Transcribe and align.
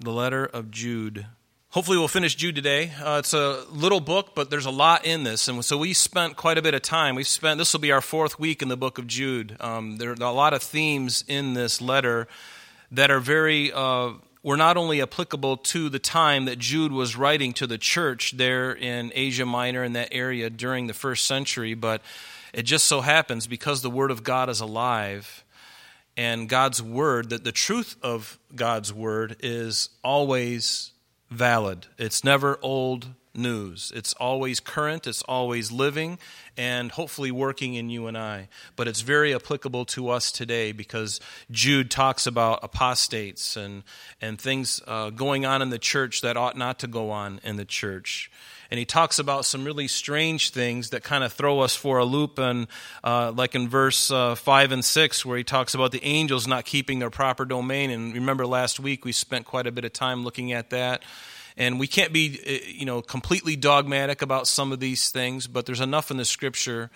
the 0.00 0.12
letter 0.12 0.44
of 0.46 0.70
Jude. 0.70 1.26
Hopefully, 1.70 1.98
we'll 1.98 2.08
finish 2.08 2.34
Jude 2.34 2.54
today. 2.54 2.92
Uh, 2.98 3.16
it's 3.18 3.34
a 3.34 3.64
little 3.70 4.00
book, 4.00 4.34
but 4.34 4.48
there's 4.48 4.64
a 4.64 4.70
lot 4.70 5.04
in 5.04 5.24
this. 5.24 5.48
And 5.48 5.62
so 5.64 5.76
we 5.76 5.92
spent 5.92 6.36
quite 6.36 6.56
a 6.56 6.62
bit 6.62 6.72
of 6.72 6.82
time. 6.82 7.14
We've 7.14 7.26
spent, 7.26 7.58
this 7.58 7.72
will 7.72 7.80
be 7.80 7.92
our 7.92 8.00
fourth 8.00 8.38
week 8.38 8.62
in 8.62 8.68
the 8.68 8.76
book 8.76 8.98
of 8.98 9.06
Jude. 9.06 9.56
Um, 9.60 9.98
there 9.98 10.10
are 10.10 10.14
a 10.14 10.32
lot 10.32 10.54
of 10.54 10.62
themes 10.62 11.24
in 11.28 11.54
this 11.54 11.82
letter 11.82 12.26
that 12.90 13.10
are 13.10 13.20
very, 13.20 13.70
uh, 13.70 14.12
were 14.42 14.56
not 14.56 14.78
only 14.78 15.02
applicable 15.02 15.58
to 15.58 15.90
the 15.90 15.98
time 15.98 16.46
that 16.46 16.58
Jude 16.58 16.92
was 16.92 17.16
writing 17.16 17.52
to 17.54 17.66
the 17.66 17.76
church 17.76 18.36
there 18.38 18.72
in 18.72 19.12
Asia 19.14 19.44
Minor 19.44 19.84
in 19.84 19.92
that 19.92 20.08
area 20.10 20.48
during 20.48 20.86
the 20.86 20.94
first 20.94 21.26
century, 21.26 21.74
but 21.74 22.00
it 22.54 22.62
just 22.62 22.86
so 22.86 23.02
happens 23.02 23.46
because 23.46 23.82
the 23.82 23.90
Word 23.90 24.10
of 24.10 24.22
God 24.22 24.48
is 24.48 24.60
alive 24.60 25.44
and 26.18 26.48
God's 26.48 26.82
Word, 26.82 27.30
that 27.30 27.44
the 27.44 27.52
truth 27.52 27.96
of 28.02 28.40
God's 28.54 28.92
Word 28.92 29.36
is 29.38 29.88
always 30.02 30.90
valid. 31.30 31.86
It's 31.96 32.24
never 32.24 32.58
old 32.60 33.06
news. 33.34 33.92
It's 33.94 34.14
always 34.14 34.58
current, 34.58 35.06
it's 35.06 35.22
always 35.22 35.70
living, 35.70 36.18
and 36.56 36.90
hopefully 36.90 37.30
working 37.30 37.74
in 37.74 37.88
you 37.88 38.08
and 38.08 38.18
I. 38.18 38.48
But 38.74 38.88
it's 38.88 39.02
very 39.02 39.32
applicable 39.32 39.84
to 39.86 40.08
us 40.08 40.32
today 40.32 40.72
because 40.72 41.20
Jude 41.52 41.88
talks 41.88 42.26
about 42.26 42.64
apostates 42.64 43.56
and, 43.56 43.84
and 44.20 44.40
things 44.40 44.82
uh, 44.88 45.10
going 45.10 45.46
on 45.46 45.62
in 45.62 45.70
the 45.70 45.78
church 45.78 46.22
that 46.22 46.36
ought 46.36 46.56
not 46.56 46.80
to 46.80 46.88
go 46.88 47.10
on 47.10 47.40
in 47.44 47.54
the 47.54 47.64
church 47.64 48.28
and 48.70 48.78
he 48.78 48.84
talks 48.84 49.18
about 49.18 49.46
some 49.46 49.64
really 49.64 49.88
strange 49.88 50.50
things 50.50 50.90
that 50.90 51.02
kind 51.02 51.24
of 51.24 51.32
throw 51.32 51.60
us 51.60 51.74
for 51.74 51.98
a 51.98 52.04
loop. 52.04 52.38
And 52.38 52.66
uh, 53.02 53.32
like 53.34 53.54
in 53.54 53.68
verse 53.68 54.10
uh, 54.10 54.34
five 54.34 54.72
and 54.72 54.84
six, 54.84 55.24
where 55.24 55.38
he 55.38 55.44
talks 55.44 55.74
about 55.74 55.90
the 55.90 56.04
angels 56.04 56.46
not 56.46 56.64
keeping 56.64 56.98
their 56.98 57.10
proper 57.10 57.44
domain. 57.44 57.90
And 57.90 58.12
remember, 58.12 58.46
last 58.46 58.78
week 58.78 59.04
we 59.04 59.12
spent 59.12 59.46
quite 59.46 59.66
a 59.66 59.72
bit 59.72 59.84
of 59.84 59.92
time 59.92 60.22
looking 60.22 60.52
at 60.52 60.70
that. 60.70 61.02
And 61.56 61.80
we 61.80 61.86
can't 61.86 62.12
be, 62.12 62.38
uh, 62.46 62.68
you 62.68 62.84
know, 62.84 63.00
completely 63.02 63.56
dogmatic 63.56 64.22
about 64.22 64.46
some 64.46 64.70
of 64.70 64.80
these 64.80 65.10
things, 65.10 65.46
but 65.46 65.66
there's 65.66 65.80
enough 65.80 66.10
in 66.10 66.16
the 66.16 66.24
scripture 66.24 66.90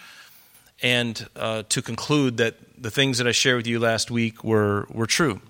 and 0.82 1.26
uh, 1.36 1.62
to 1.70 1.80
conclude 1.80 2.36
that 2.36 2.56
the 2.80 2.90
things 2.90 3.18
that 3.18 3.26
I 3.26 3.32
shared 3.32 3.56
with 3.56 3.66
you 3.66 3.78
last 3.78 4.10
week 4.10 4.44
were, 4.44 4.86
were 4.90 5.06
true 5.06 5.40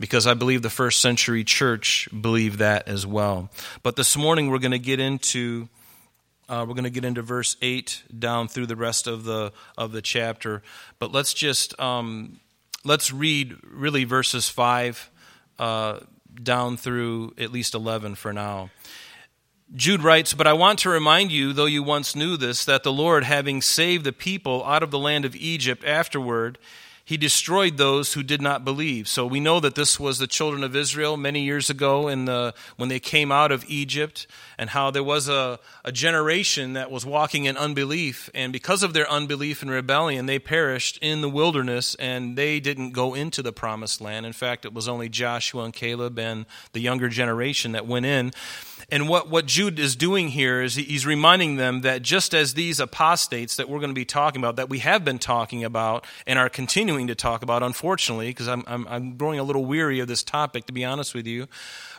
because 0.00 0.26
I 0.26 0.34
believe 0.34 0.62
the 0.62 0.70
first 0.70 1.00
century 1.00 1.44
church 1.44 2.08
believed 2.18 2.58
that 2.58 2.88
as 2.88 3.06
well. 3.06 3.50
But 3.84 3.94
this 3.94 4.16
morning 4.16 4.50
we're 4.50 4.58
going 4.58 4.72
to 4.72 4.78
get 4.78 4.98
into 4.98 5.68
uh, 6.48 6.64
we're 6.66 6.74
going 6.74 6.82
to 6.82 6.90
get 6.90 7.04
into 7.04 7.22
verse 7.22 7.56
eight 7.62 8.02
down 8.18 8.48
through 8.48 8.66
the 8.66 8.74
rest 8.74 9.06
of 9.06 9.22
the 9.22 9.52
of 9.78 9.92
the 9.92 10.02
chapter. 10.02 10.62
But 10.98 11.12
let's 11.12 11.32
just 11.32 11.78
um, 11.78 12.40
let's 12.82 13.12
read 13.12 13.56
really 13.62 14.02
verses 14.02 14.48
five 14.48 15.10
uh, 15.60 16.00
down 16.42 16.76
through 16.76 17.34
at 17.38 17.52
least 17.52 17.74
eleven 17.74 18.16
for 18.16 18.32
now. 18.32 18.70
Jude 19.72 20.02
writes, 20.02 20.34
But 20.34 20.48
I 20.48 20.52
want 20.52 20.80
to 20.80 20.90
remind 20.90 21.30
you, 21.30 21.52
though 21.52 21.66
you 21.66 21.84
once 21.84 22.16
knew 22.16 22.36
this, 22.36 22.64
that 22.64 22.82
the 22.82 22.92
Lord, 22.92 23.22
having 23.22 23.62
saved 23.62 24.04
the 24.04 24.12
people 24.12 24.64
out 24.64 24.82
of 24.82 24.90
the 24.90 24.98
land 24.98 25.24
of 25.24 25.36
Egypt 25.36 25.84
afterward, 25.84 26.58
he 27.10 27.16
destroyed 27.16 27.76
those 27.76 28.12
who 28.12 28.22
did 28.22 28.40
not 28.40 28.64
believe. 28.64 29.08
So 29.08 29.26
we 29.26 29.40
know 29.40 29.58
that 29.58 29.74
this 29.74 29.98
was 29.98 30.18
the 30.18 30.28
children 30.28 30.62
of 30.62 30.76
Israel 30.76 31.16
many 31.16 31.40
years 31.40 31.68
ago 31.68 32.06
in 32.06 32.26
the, 32.26 32.54
when 32.76 32.88
they 32.88 33.00
came 33.00 33.32
out 33.32 33.50
of 33.50 33.64
Egypt, 33.66 34.28
and 34.60 34.68
how 34.68 34.90
there 34.90 35.02
was 35.02 35.26
a, 35.26 35.58
a 35.86 35.90
generation 35.90 36.74
that 36.74 36.90
was 36.90 37.06
walking 37.06 37.46
in 37.46 37.56
unbelief. 37.56 38.28
And 38.34 38.52
because 38.52 38.82
of 38.82 38.92
their 38.92 39.10
unbelief 39.10 39.62
and 39.62 39.70
rebellion, 39.70 40.26
they 40.26 40.38
perished 40.38 40.98
in 41.00 41.22
the 41.22 41.30
wilderness 41.30 41.94
and 41.94 42.36
they 42.36 42.60
didn't 42.60 42.90
go 42.90 43.14
into 43.14 43.40
the 43.42 43.54
promised 43.54 44.02
land. 44.02 44.26
In 44.26 44.34
fact, 44.34 44.66
it 44.66 44.74
was 44.74 44.86
only 44.86 45.08
Joshua 45.08 45.64
and 45.64 45.72
Caleb 45.72 46.18
and 46.18 46.44
the 46.72 46.80
younger 46.80 47.08
generation 47.08 47.72
that 47.72 47.86
went 47.86 48.04
in. 48.04 48.32
And 48.92 49.08
what, 49.08 49.30
what 49.30 49.46
Jude 49.46 49.78
is 49.78 49.96
doing 49.96 50.28
here 50.28 50.60
is 50.60 50.74
he's 50.74 51.06
reminding 51.06 51.56
them 51.56 51.80
that 51.80 52.02
just 52.02 52.34
as 52.34 52.52
these 52.52 52.80
apostates 52.80 53.56
that 53.56 53.66
we're 53.66 53.78
going 53.78 53.90
to 53.90 53.94
be 53.94 54.04
talking 54.04 54.42
about, 54.42 54.56
that 54.56 54.68
we 54.68 54.80
have 54.80 55.06
been 55.06 55.18
talking 55.18 55.64
about 55.64 56.04
and 56.26 56.38
are 56.38 56.50
continuing 56.50 57.06
to 57.06 57.14
talk 57.14 57.42
about, 57.42 57.62
unfortunately, 57.62 58.28
because 58.28 58.48
I'm, 58.48 58.64
I'm, 58.66 58.86
I'm 58.88 59.16
growing 59.16 59.38
a 59.38 59.42
little 59.42 59.64
weary 59.64 60.00
of 60.00 60.08
this 60.08 60.22
topic, 60.22 60.66
to 60.66 60.72
be 60.74 60.84
honest 60.84 61.14
with 61.14 61.26
you, 61.26 61.46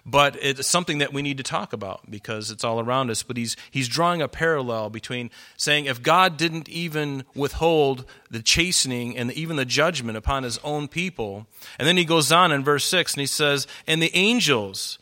but 0.05 0.35
it's 0.41 0.67
something 0.67 0.97
that 0.97 1.13
we 1.13 1.21
need 1.21 1.37
to 1.37 1.43
talk 1.43 1.73
about 1.73 2.09
because 2.09 2.49
it's 2.49 2.63
all 2.63 2.79
around 2.79 3.09
us. 3.09 3.23
But 3.23 3.37
he's, 3.37 3.55
he's 3.69 3.87
drawing 3.87 4.21
a 4.21 4.27
parallel 4.27 4.89
between 4.89 5.29
saying 5.57 5.85
if 5.85 6.01
God 6.01 6.37
didn't 6.37 6.67
even 6.69 7.23
withhold 7.35 8.05
the 8.29 8.41
chastening 8.41 9.17
and 9.17 9.31
even 9.33 9.57
the 9.57 9.65
judgment 9.65 10.17
upon 10.17 10.43
his 10.43 10.57
own 10.59 10.87
people, 10.87 11.45
and 11.77 11.87
then 11.87 11.97
he 11.97 12.05
goes 12.05 12.31
on 12.31 12.51
in 12.51 12.63
verse 12.63 12.85
6 12.85 13.13
and 13.13 13.21
he 13.21 13.27
says, 13.27 13.67
And 13.85 14.01
the 14.01 14.15
angels, 14.15 14.97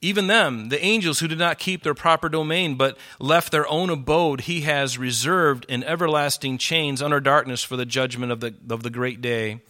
even 0.00 0.28
them, 0.28 0.68
the 0.68 0.82
angels 0.82 1.18
who 1.18 1.28
did 1.28 1.38
not 1.38 1.58
keep 1.58 1.82
their 1.82 1.94
proper 1.94 2.28
domain, 2.28 2.76
but 2.76 2.96
left 3.18 3.50
their 3.50 3.68
own 3.68 3.90
abode, 3.90 4.42
he 4.42 4.62
has 4.62 4.96
reserved 4.96 5.66
in 5.68 5.82
everlasting 5.82 6.58
chains 6.58 7.02
under 7.02 7.20
darkness 7.20 7.64
for 7.64 7.76
the 7.76 7.86
judgment 7.86 8.30
of 8.30 8.40
the, 8.40 8.54
of 8.70 8.84
the 8.84 8.90
great 8.90 9.20
day. 9.20 9.60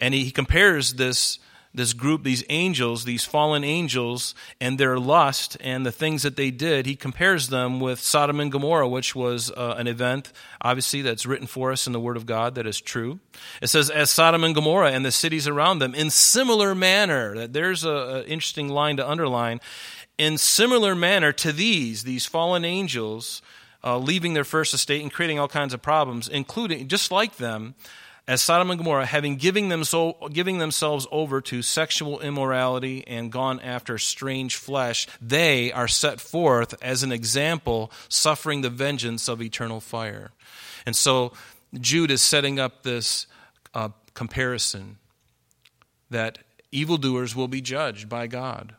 And 0.00 0.12
he, 0.12 0.24
he 0.24 0.30
compares 0.30 0.94
this 0.94 1.38
this 1.76 1.92
group, 1.92 2.24
these 2.24 2.42
angels, 2.48 3.04
these 3.04 3.24
fallen 3.24 3.62
angels, 3.62 4.34
and 4.60 4.78
their 4.78 4.98
lust 4.98 5.58
and 5.60 5.84
the 5.84 5.92
things 5.92 6.22
that 6.22 6.34
they 6.34 6.50
did, 6.50 6.86
he 6.86 6.96
compares 6.96 7.48
them 7.48 7.80
with 7.80 8.00
Sodom 8.00 8.40
and 8.40 8.50
Gomorrah, 8.50 8.88
which 8.88 9.14
was 9.14 9.50
uh, 9.50 9.76
an 9.76 9.86
event, 9.86 10.32
obviously, 10.62 11.02
that's 11.02 11.26
written 11.26 11.46
for 11.46 11.70
us 11.70 11.86
in 11.86 11.92
the 11.92 12.00
Word 12.00 12.16
of 12.16 12.24
God 12.24 12.54
that 12.54 12.66
is 12.66 12.80
true. 12.80 13.20
It 13.60 13.68
says, 13.68 13.90
as 13.90 14.10
Sodom 14.10 14.42
and 14.42 14.54
Gomorrah 14.54 14.90
and 14.90 15.04
the 15.04 15.12
cities 15.12 15.46
around 15.46 15.78
them, 15.78 15.94
in 15.94 16.08
similar 16.08 16.74
manner. 16.74 17.36
that 17.36 17.52
There's 17.52 17.84
an 17.84 18.24
interesting 18.24 18.70
line 18.70 18.96
to 18.96 19.08
underline. 19.08 19.60
In 20.16 20.38
similar 20.38 20.94
manner 20.94 21.30
to 21.32 21.52
these, 21.52 22.04
these 22.04 22.24
fallen 22.24 22.64
angels, 22.64 23.42
uh, 23.84 23.98
leaving 23.98 24.32
their 24.32 24.44
first 24.44 24.72
estate 24.72 25.02
and 25.02 25.12
creating 25.12 25.38
all 25.38 25.46
kinds 25.46 25.74
of 25.74 25.82
problems, 25.82 26.26
including, 26.26 26.88
just 26.88 27.12
like 27.12 27.36
them, 27.36 27.74
as 28.28 28.42
Sodom 28.42 28.70
and 28.70 28.78
Gomorrah, 28.78 29.06
having 29.06 29.36
giving, 29.36 29.68
them 29.68 29.84
so, 29.84 30.16
giving 30.32 30.58
themselves 30.58 31.06
over 31.12 31.40
to 31.42 31.62
sexual 31.62 32.20
immorality 32.20 33.06
and 33.06 33.30
gone 33.30 33.60
after 33.60 33.98
strange 33.98 34.56
flesh, 34.56 35.06
they 35.20 35.70
are 35.72 35.86
set 35.86 36.20
forth 36.20 36.74
as 36.82 37.02
an 37.04 37.12
example, 37.12 37.92
suffering 38.08 38.62
the 38.62 38.70
vengeance 38.70 39.28
of 39.28 39.40
eternal 39.40 39.80
fire. 39.80 40.32
And 40.84 40.96
so 40.96 41.32
Jude 41.74 42.10
is 42.10 42.20
setting 42.20 42.58
up 42.58 42.82
this 42.82 43.26
uh, 43.74 43.90
comparison 44.14 44.98
that 46.10 46.38
evildoers 46.72 47.36
will 47.36 47.48
be 47.48 47.60
judged 47.60 48.08
by 48.08 48.26
God. 48.26 48.74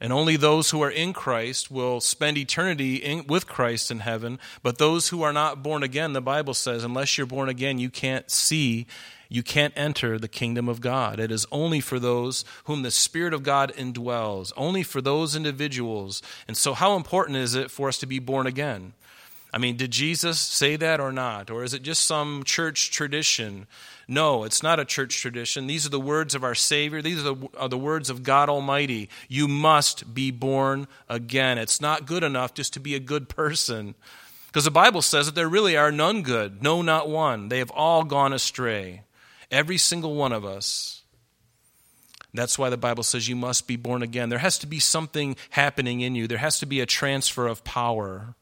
And 0.00 0.12
only 0.12 0.36
those 0.36 0.70
who 0.70 0.80
are 0.82 0.90
in 0.90 1.12
Christ 1.12 1.70
will 1.70 2.00
spend 2.00 2.38
eternity 2.38 2.96
in, 2.96 3.26
with 3.26 3.48
Christ 3.48 3.90
in 3.90 4.00
heaven. 4.00 4.38
But 4.62 4.78
those 4.78 5.08
who 5.08 5.22
are 5.22 5.32
not 5.32 5.62
born 5.62 5.82
again, 5.82 6.12
the 6.12 6.20
Bible 6.20 6.54
says, 6.54 6.84
unless 6.84 7.18
you're 7.18 7.26
born 7.26 7.48
again, 7.48 7.78
you 7.78 7.90
can't 7.90 8.30
see, 8.30 8.86
you 9.28 9.42
can't 9.42 9.74
enter 9.76 10.16
the 10.16 10.28
kingdom 10.28 10.68
of 10.68 10.80
God. 10.80 11.18
It 11.18 11.32
is 11.32 11.46
only 11.50 11.80
for 11.80 11.98
those 11.98 12.44
whom 12.64 12.82
the 12.82 12.92
Spirit 12.92 13.34
of 13.34 13.42
God 13.42 13.72
indwells, 13.76 14.52
only 14.56 14.84
for 14.84 15.00
those 15.00 15.34
individuals. 15.34 16.22
And 16.46 16.56
so, 16.56 16.74
how 16.74 16.94
important 16.94 17.38
is 17.38 17.56
it 17.56 17.70
for 17.70 17.88
us 17.88 17.98
to 17.98 18.06
be 18.06 18.20
born 18.20 18.46
again? 18.46 18.92
I 19.52 19.58
mean, 19.58 19.76
did 19.76 19.90
Jesus 19.90 20.38
say 20.38 20.76
that 20.76 21.00
or 21.00 21.10
not? 21.10 21.50
Or 21.50 21.64
is 21.64 21.72
it 21.72 21.82
just 21.82 22.04
some 22.04 22.42
church 22.44 22.90
tradition? 22.90 23.66
No, 24.06 24.44
it's 24.44 24.62
not 24.62 24.78
a 24.78 24.84
church 24.84 25.20
tradition. 25.20 25.66
These 25.66 25.86
are 25.86 25.90
the 25.90 26.00
words 26.00 26.34
of 26.34 26.44
our 26.44 26.54
Savior. 26.54 27.00
These 27.00 27.20
are 27.24 27.34
the, 27.34 27.48
are 27.56 27.68
the, 27.68 27.78
words 27.78 28.10
of 28.10 28.22
God 28.22 28.48
Almighty. 28.48 29.08
You 29.28 29.48
must 29.48 30.14
be 30.14 30.30
born 30.30 30.86
again. 31.08 31.56
It's 31.56 31.80
not 31.80 32.06
good 32.06 32.24
enough 32.24 32.52
just 32.52 32.74
to 32.74 32.80
be 32.80 32.94
a 32.94 33.00
good 33.00 33.28
person. 33.28 33.94
Because 34.48 34.64
the 34.64 34.70
Bible 34.70 35.02
says 35.02 35.26
that 35.26 35.34
there 35.34 35.48
really 35.48 35.76
are 35.76 35.92
none 35.92 36.22
good, 36.22 36.62
no, 36.62 36.82
not 36.82 37.08
one. 37.08 37.48
They 37.48 37.58
have 37.58 37.70
all 37.70 38.04
gone 38.04 38.32
astray. 38.32 39.02
Every 39.50 39.78
single 39.78 40.14
one 40.14 40.32
of 40.32 40.44
us. 40.44 41.02
That's 42.34 42.58
why 42.58 42.70
the 42.70 42.76
Bible 42.76 43.02
says 43.02 43.28
you 43.28 43.36
must 43.36 43.66
be 43.66 43.76
born 43.76 44.02
again. 44.02 44.28
There 44.28 44.38
has 44.38 44.58
to 44.58 44.66
be 44.66 44.80
something 44.80 45.36
happening 45.50 46.00
in 46.00 46.14
you, 46.14 46.26
there 46.26 46.38
has 46.38 46.58
to 46.60 46.66
be 46.66 46.80
a 46.80 46.86
transfer 46.86 47.46
of 47.46 47.64
power. 47.64 48.34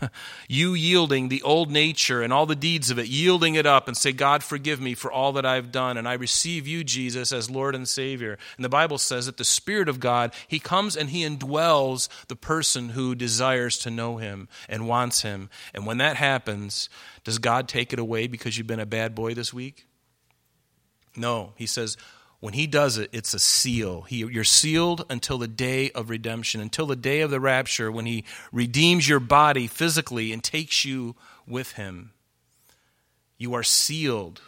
you 0.48 0.74
yielding 0.74 1.28
the 1.28 1.42
old 1.42 1.70
nature 1.70 2.22
and 2.22 2.32
all 2.32 2.46
the 2.46 2.54
deeds 2.54 2.90
of 2.90 2.98
it, 2.98 3.06
yielding 3.06 3.54
it 3.54 3.66
up 3.66 3.88
and 3.88 3.96
say, 3.96 4.12
God, 4.12 4.42
forgive 4.42 4.80
me 4.80 4.94
for 4.94 5.10
all 5.10 5.32
that 5.32 5.46
I've 5.46 5.72
done. 5.72 5.96
And 5.96 6.08
I 6.08 6.14
receive 6.14 6.66
you, 6.66 6.84
Jesus, 6.84 7.32
as 7.32 7.50
Lord 7.50 7.74
and 7.74 7.88
Savior. 7.88 8.38
And 8.56 8.64
the 8.64 8.68
Bible 8.70 8.98
says 8.98 9.26
that 9.26 9.36
the 9.36 9.44
Spirit 9.44 9.88
of 9.88 10.00
God, 10.00 10.32
He 10.48 10.58
comes 10.58 10.96
and 10.96 11.10
He 11.10 11.24
indwells 11.24 12.08
the 12.28 12.36
person 12.36 12.90
who 12.90 13.14
desires 13.14 13.78
to 13.78 13.90
know 13.90 14.16
Him 14.16 14.48
and 14.68 14.88
wants 14.88 15.22
Him. 15.22 15.50
And 15.72 15.86
when 15.86 15.98
that 15.98 16.16
happens, 16.16 16.88
does 17.24 17.38
God 17.38 17.68
take 17.68 17.92
it 17.92 17.98
away 17.98 18.26
because 18.26 18.56
you've 18.56 18.66
been 18.66 18.80
a 18.80 18.86
bad 18.86 19.14
boy 19.14 19.34
this 19.34 19.52
week? 19.52 19.86
No. 21.16 21.52
He 21.56 21.66
says, 21.66 21.96
when 22.44 22.52
he 22.52 22.66
does 22.66 22.98
it, 22.98 23.08
it's 23.10 23.32
a 23.32 23.38
seal. 23.38 24.02
He, 24.02 24.16
you're 24.16 24.44
sealed 24.44 25.06
until 25.08 25.38
the 25.38 25.48
day 25.48 25.90
of 25.92 26.10
redemption, 26.10 26.60
until 26.60 26.84
the 26.84 26.94
day 26.94 27.22
of 27.22 27.30
the 27.30 27.40
rapture, 27.40 27.90
when 27.90 28.04
he 28.04 28.26
redeems 28.52 29.08
your 29.08 29.18
body 29.18 29.66
physically 29.66 30.30
and 30.30 30.44
takes 30.44 30.84
you 30.84 31.16
with 31.46 31.72
him. 31.72 32.12
You 33.38 33.54
are 33.54 33.62
sealed. 33.62 34.42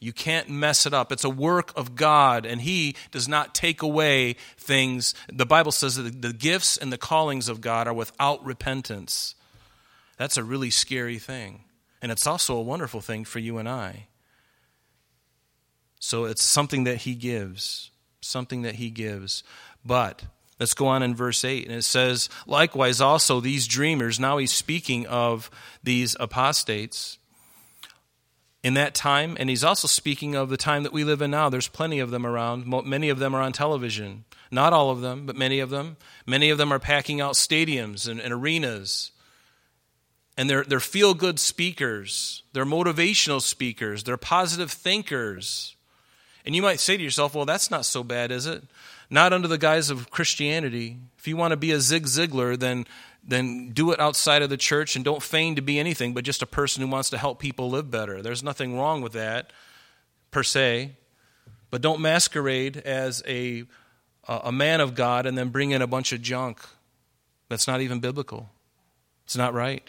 You 0.00 0.14
can't 0.14 0.48
mess 0.48 0.86
it 0.86 0.94
up. 0.94 1.12
It's 1.12 1.22
a 1.22 1.28
work 1.28 1.70
of 1.76 1.94
God, 1.96 2.46
and 2.46 2.62
He 2.62 2.96
does 3.10 3.28
not 3.28 3.54
take 3.54 3.82
away 3.82 4.36
things. 4.56 5.14
The 5.30 5.44
Bible 5.44 5.72
says 5.72 5.96
that 5.96 6.22
the 6.22 6.32
gifts 6.32 6.78
and 6.78 6.90
the 6.90 6.96
callings 6.96 7.50
of 7.50 7.60
God 7.60 7.86
are 7.86 7.92
without 7.92 8.42
repentance. 8.42 9.34
That's 10.16 10.38
a 10.38 10.44
really 10.44 10.70
scary 10.70 11.18
thing. 11.18 11.64
And 12.00 12.10
it's 12.10 12.26
also 12.26 12.56
a 12.56 12.62
wonderful 12.62 13.02
thing 13.02 13.26
for 13.26 13.38
you 13.38 13.58
and 13.58 13.68
I. 13.68 14.06
So 16.04 16.26
it's 16.26 16.42
something 16.42 16.84
that 16.84 16.98
He 16.98 17.14
gives. 17.14 17.90
Something 18.20 18.62
that 18.62 18.74
He 18.74 18.90
gives. 18.90 19.42
But 19.84 20.24
Let's 20.60 20.74
go 20.74 20.86
on 20.86 21.02
in 21.02 21.16
verse 21.16 21.44
8. 21.44 21.66
And 21.66 21.74
it 21.74 21.82
says, 21.82 22.28
Likewise, 22.46 23.00
also 23.00 23.40
these 23.40 23.66
dreamers, 23.66 24.20
now 24.20 24.38
he's 24.38 24.52
speaking 24.52 25.04
of 25.06 25.50
these 25.82 26.16
apostates 26.20 27.18
in 28.62 28.74
that 28.74 28.94
time, 28.94 29.36
and 29.38 29.50
he's 29.50 29.64
also 29.64 29.88
speaking 29.88 30.36
of 30.36 30.48
the 30.48 30.56
time 30.56 30.84
that 30.84 30.92
we 30.92 31.02
live 31.02 31.20
in 31.20 31.32
now. 31.32 31.48
There's 31.48 31.68
plenty 31.68 31.98
of 31.98 32.10
them 32.10 32.24
around. 32.24 32.66
Many 32.86 33.08
of 33.08 33.18
them 33.18 33.34
are 33.34 33.42
on 33.42 33.52
television. 33.52 34.24
Not 34.50 34.72
all 34.72 34.90
of 34.90 35.00
them, 35.00 35.26
but 35.26 35.36
many 35.36 35.58
of 35.58 35.70
them. 35.70 35.96
Many 36.24 36.50
of 36.50 36.56
them 36.56 36.72
are 36.72 36.78
packing 36.78 37.20
out 37.20 37.34
stadiums 37.34 38.08
and, 38.08 38.20
and 38.20 38.32
arenas. 38.32 39.10
And 40.36 40.48
they're, 40.48 40.64
they're 40.64 40.80
feel 40.80 41.14
good 41.14 41.40
speakers, 41.40 42.42
they're 42.52 42.64
motivational 42.64 43.42
speakers, 43.42 44.04
they're 44.04 44.16
positive 44.16 44.70
thinkers. 44.70 45.74
And 46.44 46.54
you 46.54 46.62
might 46.62 46.80
say 46.80 46.96
to 46.96 47.02
yourself, 47.02 47.34
well, 47.34 47.46
that's 47.46 47.70
not 47.70 47.84
so 47.84 48.02
bad, 48.04 48.30
is 48.30 48.46
it? 48.46 48.62
not 49.10 49.32
under 49.32 49.48
the 49.48 49.58
guise 49.58 49.90
of 49.90 50.10
Christianity. 50.10 50.98
If 51.18 51.28
you 51.28 51.36
want 51.36 51.52
to 51.52 51.56
be 51.56 51.72
a 51.72 51.80
Zig 51.80 52.04
Ziglar, 52.04 52.58
then, 52.58 52.86
then 53.22 53.70
do 53.70 53.92
it 53.92 54.00
outside 54.00 54.42
of 54.42 54.50
the 54.50 54.56
church 54.56 54.96
and 54.96 55.04
don't 55.04 55.22
feign 55.22 55.56
to 55.56 55.62
be 55.62 55.78
anything 55.78 56.14
but 56.14 56.24
just 56.24 56.42
a 56.42 56.46
person 56.46 56.82
who 56.82 56.88
wants 56.88 57.10
to 57.10 57.18
help 57.18 57.38
people 57.38 57.70
live 57.70 57.90
better. 57.90 58.22
There's 58.22 58.42
nothing 58.42 58.76
wrong 58.76 59.02
with 59.02 59.12
that, 59.12 59.52
per 60.30 60.42
se. 60.42 60.92
But 61.70 61.82
don't 61.82 62.00
masquerade 62.00 62.76
as 62.78 63.22
a, 63.26 63.64
a 64.28 64.52
man 64.52 64.80
of 64.80 64.94
God 64.94 65.26
and 65.26 65.36
then 65.36 65.48
bring 65.48 65.72
in 65.72 65.82
a 65.82 65.86
bunch 65.86 66.12
of 66.12 66.22
junk. 66.22 66.60
That's 67.48 67.66
not 67.66 67.80
even 67.80 68.00
biblical. 68.00 68.50
It's 69.24 69.36
not 69.36 69.54
right. 69.54 69.88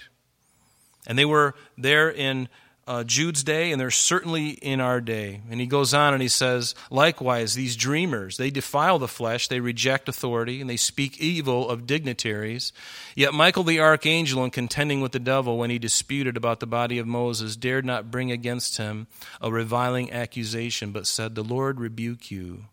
And 1.07 1.17
they 1.17 1.25
were 1.25 1.53
there 1.77 2.09
in 2.09 2.49
uh, 2.87 3.03
Jude's 3.03 3.43
day, 3.43 3.71
and 3.71 3.81
they're 3.81 3.89
certainly 3.89 4.49
in 4.49 4.79
our 4.79 5.01
day. 5.01 5.41
And 5.49 5.59
he 5.59 5.65
goes 5.65 5.93
on 5.93 6.13
and 6.13 6.21
he 6.21 6.27
says, 6.27 6.75
Likewise, 6.91 7.55
these 7.55 7.75
dreamers, 7.75 8.37
they 8.37 8.51
defile 8.51 8.99
the 8.99 9.07
flesh, 9.07 9.47
they 9.47 9.59
reject 9.59 10.07
authority, 10.07 10.61
and 10.61 10.69
they 10.69 10.77
speak 10.77 11.19
evil 11.19 11.69
of 11.69 11.87
dignitaries. 11.87 12.73
Yet 13.15 13.33
Michael 13.33 13.63
the 13.63 13.79
archangel, 13.79 14.43
in 14.43 14.51
contending 14.51 15.01
with 15.01 15.13
the 15.13 15.19
devil 15.19 15.57
when 15.57 15.71
he 15.71 15.79
disputed 15.79 16.37
about 16.37 16.59
the 16.59 16.67
body 16.67 16.99
of 16.99 17.07
Moses, 17.07 17.55
dared 17.55 17.85
not 17.85 18.11
bring 18.11 18.31
against 18.31 18.77
him 18.77 19.07
a 19.41 19.51
reviling 19.51 20.11
accusation, 20.11 20.91
but 20.91 21.07
said, 21.07 21.33
The 21.33 21.43
Lord 21.43 21.79
rebuke 21.79 22.29
you. 22.29 22.65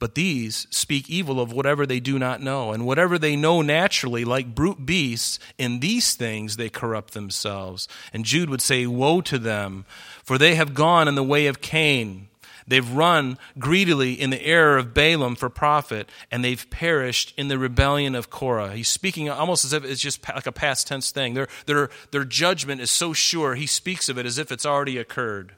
But 0.00 0.14
these 0.14 0.66
speak 0.70 1.10
evil 1.10 1.38
of 1.38 1.52
whatever 1.52 1.86
they 1.86 2.00
do 2.00 2.18
not 2.18 2.40
know, 2.40 2.72
and 2.72 2.86
whatever 2.86 3.18
they 3.18 3.36
know 3.36 3.60
naturally, 3.60 4.24
like 4.24 4.54
brute 4.54 4.84
beasts, 4.86 5.38
in 5.58 5.80
these 5.80 6.14
things 6.14 6.56
they 6.56 6.70
corrupt 6.70 7.12
themselves. 7.12 7.86
And 8.12 8.24
Jude 8.24 8.48
would 8.48 8.62
say, 8.62 8.86
Woe 8.86 9.20
to 9.20 9.38
them, 9.38 9.84
for 10.24 10.38
they 10.38 10.54
have 10.54 10.74
gone 10.74 11.06
in 11.06 11.14
the 11.16 11.22
way 11.22 11.46
of 11.46 11.60
Cain. 11.60 12.28
They've 12.66 12.90
run 12.90 13.36
greedily 13.58 14.14
in 14.14 14.30
the 14.30 14.42
error 14.42 14.78
of 14.78 14.94
Balaam 14.94 15.36
for 15.36 15.50
profit, 15.50 16.08
and 16.30 16.42
they've 16.42 16.70
perished 16.70 17.34
in 17.36 17.48
the 17.48 17.58
rebellion 17.58 18.14
of 18.14 18.30
Korah. 18.30 18.72
He's 18.72 18.88
speaking 18.88 19.28
almost 19.28 19.64
as 19.66 19.72
if 19.72 19.84
it's 19.84 20.00
just 20.00 20.26
like 20.26 20.46
a 20.46 20.52
past 20.52 20.86
tense 20.86 21.10
thing. 21.10 21.34
Their, 21.34 21.48
their, 21.66 21.90
their 22.10 22.24
judgment 22.24 22.80
is 22.80 22.90
so 22.90 23.12
sure, 23.12 23.54
he 23.54 23.66
speaks 23.66 24.08
of 24.08 24.18
it 24.18 24.24
as 24.24 24.38
if 24.38 24.50
it's 24.50 24.64
already 24.64 24.96
occurred. 24.96 25.56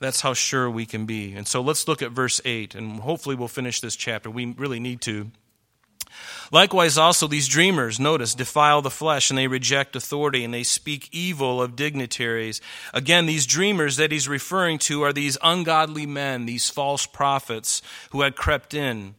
That's 0.00 0.20
how 0.20 0.34
sure 0.34 0.70
we 0.70 0.86
can 0.86 1.06
be. 1.06 1.34
And 1.34 1.46
so 1.46 1.60
let's 1.60 1.88
look 1.88 2.02
at 2.02 2.12
verse 2.12 2.40
8, 2.44 2.74
and 2.74 3.00
hopefully 3.00 3.34
we'll 3.34 3.48
finish 3.48 3.80
this 3.80 3.96
chapter. 3.96 4.30
We 4.30 4.46
really 4.56 4.80
need 4.80 5.00
to. 5.02 5.30
Likewise, 6.50 6.96
also, 6.96 7.26
these 7.26 7.48
dreamers, 7.48 8.00
notice, 8.00 8.34
defile 8.34 8.80
the 8.80 8.90
flesh 8.90 9.28
and 9.28 9.38
they 9.38 9.46
reject 9.46 9.94
authority 9.94 10.44
and 10.44 10.54
they 10.54 10.62
speak 10.62 11.08
evil 11.12 11.60
of 11.60 11.76
dignitaries. 11.76 12.60
Again, 12.94 13.26
these 13.26 13.46
dreamers 13.46 13.96
that 13.96 14.12
he's 14.12 14.28
referring 14.28 14.78
to 14.80 15.02
are 15.02 15.12
these 15.12 15.36
ungodly 15.42 16.06
men, 16.06 16.46
these 16.46 16.70
false 16.70 17.04
prophets 17.04 17.82
who 18.10 18.22
had 18.22 18.36
crept 18.36 18.72
in. 18.72 19.14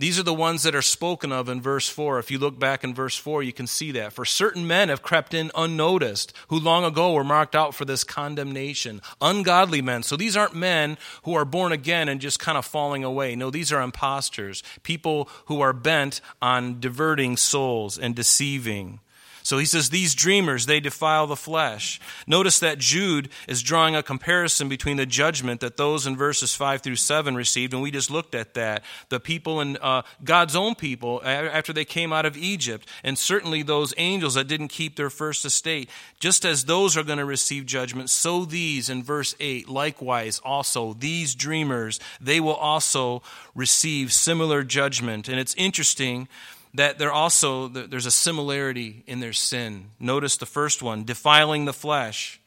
These 0.00 0.18
are 0.18 0.22
the 0.22 0.32
ones 0.32 0.62
that 0.62 0.74
are 0.74 0.80
spoken 0.80 1.30
of 1.30 1.50
in 1.50 1.60
verse 1.60 1.86
4. 1.86 2.18
If 2.18 2.30
you 2.30 2.38
look 2.38 2.58
back 2.58 2.84
in 2.84 2.94
verse 2.94 3.16
4, 3.16 3.42
you 3.42 3.52
can 3.52 3.66
see 3.66 3.92
that. 3.92 4.14
For 4.14 4.24
certain 4.24 4.66
men 4.66 4.88
have 4.88 5.02
crept 5.02 5.34
in 5.34 5.50
unnoticed, 5.54 6.32
who 6.48 6.58
long 6.58 6.86
ago 6.86 7.12
were 7.12 7.22
marked 7.22 7.54
out 7.54 7.74
for 7.74 7.84
this 7.84 8.02
condemnation. 8.02 9.02
Ungodly 9.20 9.82
men. 9.82 10.02
So 10.02 10.16
these 10.16 10.38
aren't 10.38 10.54
men 10.54 10.96
who 11.24 11.34
are 11.34 11.44
born 11.44 11.70
again 11.70 12.08
and 12.08 12.18
just 12.18 12.38
kind 12.38 12.56
of 12.56 12.64
falling 12.64 13.04
away. 13.04 13.36
No, 13.36 13.50
these 13.50 13.72
are 13.72 13.82
imposters. 13.82 14.62
People 14.82 15.28
who 15.48 15.60
are 15.60 15.74
bent 15.74 16.22
on 16.40 16.80
diverting 16.80 17.36
souls 17.36 17.98
and 17.98 18.16
deceiving. 18.16 19.00
So 19.42 19.58
he 19.58 19.64
says, 19.64 19.90
These 19.90 20.14
dreamers, 20.14 20.66
they 20.66 20.80
defile 20.80 21.26
the 21.26 21.36
flesh. 21.36 22.00
Notice 22.26 22.58
that 22.60 22.78
Jude 22.78 23.28
is 23.48 23.62
drawing 23.62 23.96
a 23.96 24.02
comparison 24.02 24.68
between 24.68 24.96
the 24.96 25.06
judgment 25.06 25.60
that 25.60 25.76
those 25.76 26.06
in 26.06 26.16
verses 26.16 26.54
5 26.54 26.82
through 26.82 26.96
7 26.96 27.34
received, 27.34 27.72
and 27.72 27.82
we 27.82 27.90
just 27.90 28.10
looked 28.10 28.34
at 28.34 28.54
that. 28.54 28.82
The 29.08 29.20
people 29.20 29.60
in 29.60 29.76
uh, 29.78 30.02
God's 30.22 30.56
own 30.56 30.74
people 30.74 31.22
after 31.24 31.72
they 31.72 31.84
came 31.84 32.12
out 32.12 32.26
of 32.26 32.36
Egypt, 32.36 32.86
and 33.04 33.18
certainly 33.18 33.62
those 33.62 33.94
angels 33.96 34.34
that 34.34 34.48
didn't 34.48 34.68
keep 34.68 34.96
their 34.96 35.10
first 35.10 35.44
estate. 35.44 35.88
Just 36.18 36.44
as 36.44 36.64
those 36.64 36.96
are 36.96 37.02
going 37.02 37.18
to 37.18 37.24
receive 37.24 37.66
judgment, 37.66 38.10
so 38.10 38.44
these 38.44 38.88
in 38.88 39.02
verse 39.02 39.34
8, 39.40 39.68
likewise 39.68 40.40
also, 40.44 40.94
these 40.94 41.34
dreamers, 41.34 42.00
they 42.20 42.40
will 42.40 42.54
also 42.54 43.22
receive 43.54 44.12
similar 44.12 44.62
judgment. 44.62 45.28
And 45.28 45.38
it's 45.38 45.54
interesting 45.54 46.28
that 46.74 46.98
there 46.98 47.12
also 47.12 47.68
there's 47.68 48.06
a 48.06 48.10
similarity 48.10 49.02
in 49.06 49.20
their 49.20 49.32
sin. 49.32 49.86
Notice 49.98 50.36
the 50.36 50.46
first 50.46 50.82
one, 50.82 51.04
defiling 51.04 51.64
the 51.64 51.72
flesh. 51.72 52.40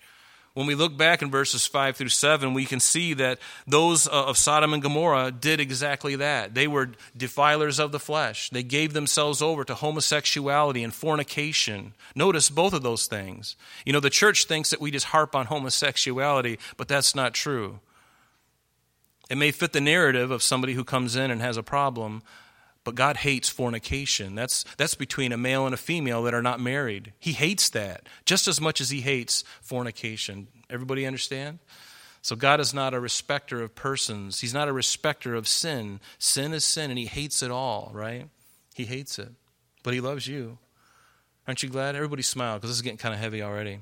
When 0.54 0.68
we 0.68 0.76
look 0.76 0.96
back 0.96 1.24
in 1.24 1.32
verses 1.32 1.66
5 1.66 1.96
through 1.96 2.10
7, 2.10 2.54
we 2.54 2.66
can 2.66 2.80
see 2.80 3.16
that 3.16 3.40
those 3.66 4.08
uh, 4.08 4.12
of 4.12 4.38
Sodom 4.38 4.72
and 4.72 4.84
Gomorrah 4.84 5.32
did 5.32 5.60
exactly 5.60 6.16
that. 6.18 6.54
They 6.54 6.68
were 6.68 6.92
defilers 7.18 7.80
of 7.80 7.92
the 7.92 8.00
flesh. 8.00 8.52
They 8.52 8.62
gave 8.62 8.94
themselves 8.94 9.42
over 9.42 9.64
to 9.64 9.74
homosexuality 9.74 10.84
and 10.84 10.94
fornication. 10.94 11.94
Notice 12.14 12.52
both 12.52 12.74
of 12.74 12.84
those 12.84 13.08
things. 13.08 13.56
You 13.84 13.94
know, 13.94 14.00
the 14.00 14.12
church 14.12 14.46
thinks 14.46 14.70
that 14.70 14.80
we 14.80 14.92
just 14.92 15.08
harp 15.08 15.36
on 15.36 15.48
homosexuality, 15.48 16.60
but 16.78 16.88
that's 16.88 17.16
not 17.16 17.34
true. 17.34 17.80
It 19.32 19.38
may 19.38 19.50
fit 19.50 19.74
the 19.74 19.82
narrative 19.82 20.30
of 20.30 20.44
somebody 20.44 20.74
who 20.74 20.84
comes 20.84 21.16
in 21.16 21.32
and 21.32 21.42
has 21.42 21.58
a 21.58 21.64
problem, 21.64 22.22
but 22.84 22.96
God 22.96 23.18
hates 23.18 23.50
fornication. 23.50 24.36
That's, 24.36 24.66
that's 24.78 24.96
between 24.96 25.32
a 25.32 25.38
male 25.38 25.66
and 25.66 25.74
a 25.74 25.78
female 25.78 26.24
that 26.24 26.34
are 26.34 26.42
not 26.42 26.60
married. 26.60 27.14
He 27.20 27.32
hates 27.32 27.70
that 27.70 28.08
just 28.26 28.48
as 28.48 28.60
much 28.60 28.82
as 28.82 28.90
he 28.90 29.02
hates 29.02 29.44
fornication. 29.62 30.48
Everybody 30.70 31.06
understand? 31.06 31.60
So 32.22 32.36
God 32.36 32.60
is 32.60 32.74
not 32.74 32.94
a 32.94 33.00
respecter 33.00 33.62
of 33.62 33.76
persons. 33.76 34.40
He's 34.40 34.54
not 34.54 34.68
a 34.68 34.74
respecter 34.74 35.36
of 35.36 35.48
sin. 35.48 36.00
Sin 36.18 36.54
is 36.54 36.64
sin, 36.64 36.90
and 36.90 36.98
he 36.98 37.06
hates 37.06 37.44
it 37.44 37.52
all, 37.52 37.92
right? 37.94 38.30
He 38.74 38.86
hates 38.86 39.20
it. 39.20 39.30
But 39.84 39.94
he 39.94 40.00
loves 40.00 40.26
you. 40.26 40.58
Aren't 41.48 41.64
you 41.64 41.70
glad? 41.70 41.96
Everybody 41.96 42.22
smile 42.22 42.56
because 42.56 42.70
this 42.70 42.78
is 42.78 42.82
getting 42.82 42.98
kind 42.98 43.14
of 43.14 43.20
heavy 43.20 43.42
already. 43.42 43.80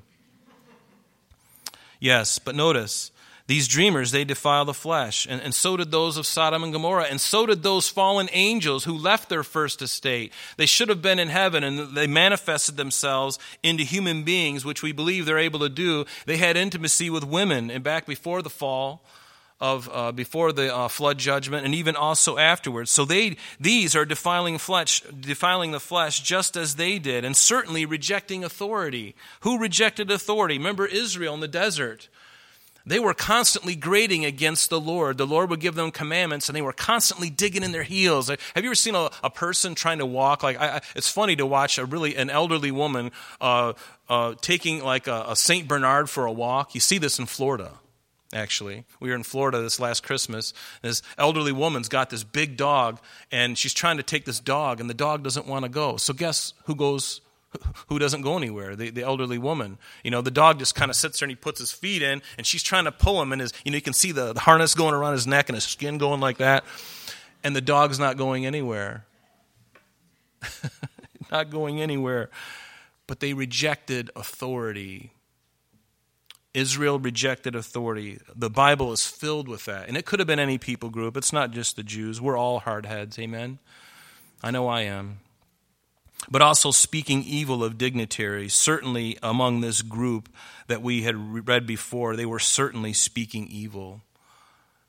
Yes, 2.00 2.40
but 2.40 2.56
notice 2.56 3.12
these 3.52 3.68
dreamers, 3.68 4.12
they 4.12 4.24
defile 4.24 4.64
the 4.64 4.72
flesh. 4.72 5.26
And, 5.28 5.38
and 5.42 5.52
so 5.54 5.76
did 5.76 5.90
those 5.90 6.16
of 6.16 6.24
Sodom 6.24 6.64
and 6.64 6.72
Gomorrah. 6.72 7.08
And 7.10 7.20
so 7.20 7.44
did 7.44 7.62
those 7.62 7.86
fallen 7.86 8.30
angels 8.32 8.84
who 8.84 8.96
left 8.96 9.28
their 9.28 9.42
first 9.42 9.82
estate. 9.82 10.32
They 10.56 10.64
should 10.64 10.88
have 10.88 11.02
been 11.02 11.18
in 11.18 11.28
heaven 11.28 11.62
and 11.62 11.94
they 11.94 12.06
manifested 12.06 12.78
themselves 12.78 13.38
into 13.62 13.82
human 13.84 14.22
beings, 14.22 14.64
which 14.64 14.82
we 14.82 14.92
believe 14.92 15.26
they're 15.26 15.36
able 15.36 15.58
to 15.60 15.68
do. 15.68 16.06
They 16.24 16.38
had 16.38 16.56
intimacy 16.56 17.10
with 17.10 17.24
women 17.24 17.70
and 17.70 17.84
back 17.84 18.06
before 18.06 18.40
the 18.40 18.48
fall. 18.48 19.04
Of 19.60 19.88
uh, 19.92 20.10
before 20.10 20.50
the 20.50 20.74
uh, 20.74 20.88
flood 20.88 21.18
judgment, 21.18 21.64
and 21.64 21.72
even 21.72 21.94
also 21.94 22.36
afterwards. 22.36 22.90
So 22.90 23.04
they 23.04 23.36
these 23.60 23.94
are 23.94 24.04
defiling 24.04 24.58
flesh, 24.58 25.02
defiling 25.02 25.70
the 25.70 25.78
flesh, 25.78 26.18
just 26.20 26.56
as 26.56 26.74
they 26.74 26.98
did, 26.98 27.24
and 27.24 27.36
certainly 27.36 27.86
rejecting 27.86 28.42
authority. 28.42 29.14
Who 29.42 29.60
rejected 29.60 30.10
authority? 30.10 30.58
Remember 30.58 30.84
Israel 30.84 31.34
in 31.34 31.38
the 31.38 31.46
desert. 31.46 32.08
They 32.84 32.98
were 32.98 33.14
constantly 33.14 33.76
grating 33.76 34.24
against 34.24 34.70
the 34.70 34.80
Lord. 34.80 35.18
The 35.18 35.26
Lord 35.26 35.50
would 35.50 35.60
give 35.60 35.74
them 35.74 35.90
commandments, 35.90 36.48
and 36.48 36.56
they 36.56 36.62
were 36.62 36.72
constantly 36.72 37.30
digging 37.30 37.62
in 37.62 37.72
their 37.72 37.82
heels. 37.84 38.28
Have 38.28 38.38
you 38.56 38.70
ever 38.70 38.74
seen 38.74 38.94
a, 38.94 39.10
a 39.22 39.30
person 39.30 39.74
trying 39.74 39.98
to 39.98 40.06
walk? 40.06 40.42
Like 40.42 40.60
I, 40.60 40.80
it's 40.96 41.08
funny 41.08 41.36
to 41.36 41.46
watch 41.46 41.78
a 41.78 41.84
really 41.84 42.16
an 42.16 42.30
elderly 42.30 42.70
woman 42.70 43.12
uh, 43.40 43.74
uh, 44.08 44.34
taking 44.40 44.82
like 44.82 45.06
a, 45.06 45.26
a 45.28 45.36
Saint 45.36 45.68
Bernard 45.68 46.10
for 46.10 46.26
a 46.26 46.32
walk. 46.32 46.74
You 46.74 46.80
see 46.80 46.98
this 46.98 47.18
in 47.18 47.26
Florida. 47.26 47.72
Actually, 48.34 48.84
we 48.98 49.10
were 49.10 49.14
in 49.14 49.22
Florida 49.22 49.60
this 49.60 49.78
last 49.78 50.02
Christmas. 50.02 50.54
This 50.80 51.02
elderly 51.18 51.52
woman's 51.52 51.90
got 51.90 52.08
this 52.08 52.24
big 52.24 52.56
dog, 52.56 52.98
and 53.30 53.58
she's 53.58 53.74
trying 53.74 53.98
to 53.98 54.02
take 54.02 54.24
this 54.24 54.40
dog, 54.40 54.80
and 54.80 54.88
the 54.88 54.94
dog 54.94 55.22
doesn't 55.22 55.46
want 55.46 55.64
to 55.64 55.68
go. 55.68 55.98
So 55.98 56.14
guess 56.14 56.54
who 56.64 56.74
goes 56.74 57.20
who 57.88 57.98
doesn't 57.98 58.22
go 58.22 58.36
anywhere, 58.36 58.76
the, 58.76 58.90
the 58.90 59.02
elderly 59.02 59.38
woman. 59.38 59.78
You 60.02 60.10
know, 60.10 60.22
the 60.22 60.30
dog 60.30 60.58
just 60.58 60.74
kind 60.74 60.90
of 60.90 60.96
sits 60.96 61.20
there 61.20 61.26
and 61.26 61.30
he 61.30 61.36
puts 61.36 61.60
his 61.60 61.72
feet 61.72 62.02
in, 62.02 62.22
and 62.36 62.46
she's 62.46 62.62
trying 62.62 62.84
to 62.84 62.92
pull 62.92 63.20
him, 63.20 63.32
and 63.32 63.40
his, 63.40 63.52
you 63.64 63.70
know, 63.70 63.76
you 63.76 63.82
can 63.82 63.92
see 63.92 64.12
the, 64.12 64.32
the 64.32 64.40
harness 64.40 64.74
going 64.74 64.94
around 64.94 65.12
his 65.12 65.26
neck 65.26 65.48
and 65.48 65.56
his 65.56 65.64
skin 65.64 65.98
going 65.98 66.20
like 66.20 66.38
that, 66.38 66.64
and 67.44 67.54
the 67.54 67.60
dog's 67.60 67.98
not 67.98 68.16
going 68.16 68.46
anywhere. 68.46 69.04
not 71.30 71.50
going 71.50 71.80
anywhere. 71.80 72.30
But 73.06 73.20
they 73.20 73.34
rejected 73.34 74.10
authority. 74.14 75.12
Israel 76.54 76.98
rejected 76.98 77.54
authority. 77.54 78.18
The 78.34 78.50
Bible 78.50 78.92
is 78.92 79.06
filled 79.06 79.48
with 79.48 79.64
that. 79.64 79.88
And 79.88 79.96
it 79.96 80.04
could 80.04 80.20
have 80.20 80.26
been 80.26 80.38
any 80.38 80.58
people 80.58 80.90
group. 80.90 81.16
It's 81.16 81.32
not 81.32 81.50
just 81.50 81.76
the 81.76 81.82
Jews. 81.82 82.20
We're 82.20 82.36
all 82.36 82.60
hardheads. 82.60 83.18
Amen? 83.18 83.58
I 84.42 84.50
know 84.50 84.68
I 84.68 84.82
am 84.82 85.20
but 86.30 86.42
also 86.42 86.70
speaking 86.70 87.22
evil 87.22 87.64
of 87.64 87.78
dignitaries. 87.78 88.54
Certainly, 88.54 89.18
among 89.22 89.60
this 89.60 89.82
group 89.82 90.28
that 90.66 90.82
we 90.82 91.02
had 91.02 91.46
read 91.46 91.66
before, 91.66 92.16
they 92.16 92.26
were 92.26 92.38
certainly 92.38 92.92
speaking 92.92 93.48
evil. 93.48 94.02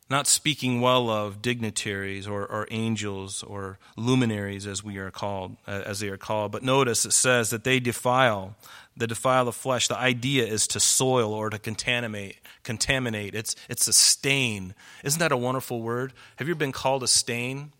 Not 0.09 0.27
speaking 0.27 0.79
well 0.81 1.09
of 1.09 1.41
dignitaries 1.41 2.27
or, 2.27 2.45
or 2.45 2.67
angels 2.69 3.41
or 3.41 3.79
luminaries, 3.95 4.67
as 4.67 4.83
we 4.83 4.97
are 4.97 5.09
called, 5.09 5.57
as 5.65 6.01
they 6.01 6.09
are 6.09 6.17
called. 6.17 6.51
But 6.51 6.61
notice 6.61 7.05
it 7.05 7.13
says 7.13 7.49
that 7.49 7.63
they 7.63 7.79
defile, 7.79 8.55
they 8.95 9.07
defile 9.07 9.45
the 9.45 9.51
flesh. 9.51 9.87
The 9.87 9.97
idea 9.97 10.45
is 10.45 10.67
to 10.67 10.79
soil 10.79 11.33
or 11.33 11.49
to 11.49 11.57
contaminate. 11.57 12.35
Contaminate. 12.63 13.33
It's 13.33 13.55
it's 13.69 13.87
a 13.87 13.93
stain. 13.93 14.75
Isn't 15.03 15.19
that 15.19 15.31
a 15.31 15.37
wonderful 15.37 15.81
word? 15.81 16.13
Have 16.35 16.47
you 16.47 16.55
been 16.55 16.73
called 16.73 17.01
a 17.01 17.07
stain? 17.07 17.71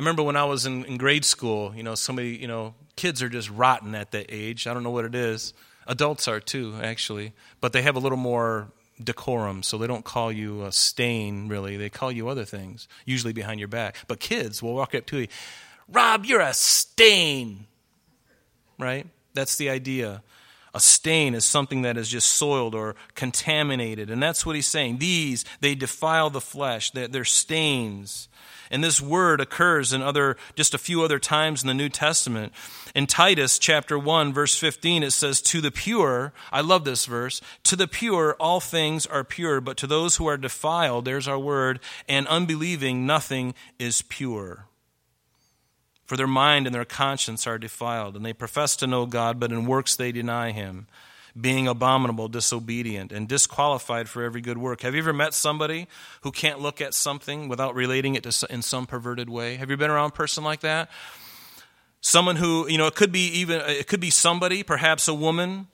I 0.00 0.02
remember 0.02 0.22
when 0.22 0.36
I 0.36 0.44
was 0.44 0.64
in, 0.64 0.86
in 0.86 0.96
grade 0.96 1.26
school, 1.26 1.74
you 1.76 1.82
know, 1.82 1.94
somebody, 1.94 2.30
you 2.30 2.48
know, 2.48 2.72
kids 2.96 3.22
are 3.22 3.28
just 3.28 3.50
rotten 3.50 3.94
at 3.94 4.12
that 4.12 4.28
age. 4.30 4.66
I 4.66 4.72
don't 4.72 4.82
know 4.82 4.90
what 4.90 5.04
it 5.04 5.14
is. 5.14 5.52
Adults 5.86 6.26
are 6.26 6.40
too, 6.40 6.74
actually. 6.82 7.34
But 7.60 7.74
they 7.74 7.82
have 7.82 7.96
a 7.96 7.98
little 7.98 8.16
more 8.16 8.72
decorum, 9.04 9.62
so 9.62 9.76
they 9.76 9.86
don't 9.86 10.02
call 10.02 10.32
you 10.32 10.64
a 10.64 10.72
stain, 10.72 11.48
really. 11.48 11.76
They 11.76 11.90
call 11.90 12.10
you 12.10 12.30
other 12.30 12.46
things, 12.46 12.88
usually 13.04 13.34
behind 13.34 13.60
your 13.60 13.68
back. 13.68 13.98
But 14.08 14.20
kids 14.20 14.62
will 14.62 14.72
walk 14.72 14.94
up 14.94 15.04
to 15.04 15.18
you, 15.18 15.28
Rob, 15.86 16.24
you're 16.24 16.40
a 16.40 16.54
stain. 16.54 17.66
Right? 18.78 19.06
That's 19.34 19.56
the 19.56 19.68
idea. 19.68 20.22
A 20.72 20.80
stain 20.80 21.34
is 21.34 21.44
something 21.44 21.82
that 21.82 21.98
is 21.98 22.08
just 22.08 22.32
soiled 22.32 22.74
or 22.74 22.96
contaminated. 23.14 24.08
And 24.08 24.22
that's 24.22 24.46
what 24.46 24.56
he's 24.56 24.66
saying. 24.66 24.96
These, 24.96 25.44
they 25.60 25.74
defile 25.74 26.30
the 26.30 26.40
flesh, 26.40 26.90
they're, 26.92 27.08
they're 27.08 27.24
stains. 27.26 28.29
And 28.70 28.84
this 28.84 29.00
word 29.00 29.40
occurs 29.40 29.92
in 29.92 30.00
other, 30.00 30.36
just 30.54 30.74
a 30.74 30.78
few 30.78 31.02
other 31.02 31.18
times 31.18 31.62
in 31.62 31.66
the 31.66 31.74
New 31.74 31.88
Testament. 31.88 32.52
In 32.94 33.06
Titus 33.06 33.58
chapter 33.58 33.98
1, 33.98 34.32
verse 34.32 34.56
15, 34.56 35.02
it 35.02 35.10
says, 35.10 35.42
To 35.42 35.60
the 35.60 35.72
pure, 35.72 36.32
I 36.52 36.60
love 36.60 36.84
this 36.84 37.04
verse, 37.06 37.40
to 37.64 37.74
the 37.74 37.88
pure 37.88 38.36
all 38.38 38.60
things 38.60 39.06
are 39.06 39.24
pure, 39.24 39.60
but 39.60 39.76
to 39.78 39.88
those 39.88 40.16
who 40.16 40.26
are 40.26 40.36
defiled, 40.36 41.04
there's 41.04 41.26
our 41.26 41.38
word, 41.38 41.80
and 42.08 42.28
unbelieving, 42.28 43.06
nothing 43.06 43.54
is 43.78 44.02
pure. 44.02 44.66
For 46.04 46.16
their 46.16 46.28
mind 46.28 46.66
and 46.66 46.74
their 46.74 46.84
conscience 46.84 47.46
are 47.46 47.58
defiled, 47.58 48.14
and 48.14 48.24
they 48.24 48.32
profess 48.32 48.76
to 48.76 48.86
know 48.86 49.06
God, 49.06 49.40
but 49.40 49.52
in 49.52 49.66
works 49.66 49.96
they 49.96 50.12
deny 50.12 50.52
him 50.52 50.86
being 51.40 51.68
abominable, 51.68 52.28
disobedient, 52.28 53.12
and 53.12 53.28
disqualified 53.28 54.08
for 54.08 54.22
every 54.22 54.40
good 54.40 54.58
work. 54.58 54.82
Have 54.82 54.94
you 54.94 55.00
ever 55.00 55.12
met 55.12 55.34
somebody 55.34 55.86
who 56.22 56.32
can't 56.32 56.60
look 56.60 56.80
at 56.80 56.94
something 56.94 57.48
without 57.48 57.74
relating 57.74 58.14
it 58.14 58.22
to 58.24 58.46
in 58.50 58.62
some 58.62 58.86
perverted 58.86 59.28
way? 59.30 59.56
Have 59.56 59.70
you 59.70 59.76
been 59.76 59.90
around 59.90 60.10
a 60.10 60.12
person 60.12 60.44
like 60.44 60.60
that? 60.60 60.90
Someone 62.00 62.36
who, 62.36 62.68
you 62.68 62.78
know, 62.78 62.86
it 62.86 62.94
could 62.94 63.12
be 63.12 63.26
even 63.38 63.60
it 63.60 63.86
could 63.86 64.00
be 64.00 64.10
somebody, 64.10 64.62
perhaps 64.62 65.06
a 65.08 65.14
woman 65.14 65.68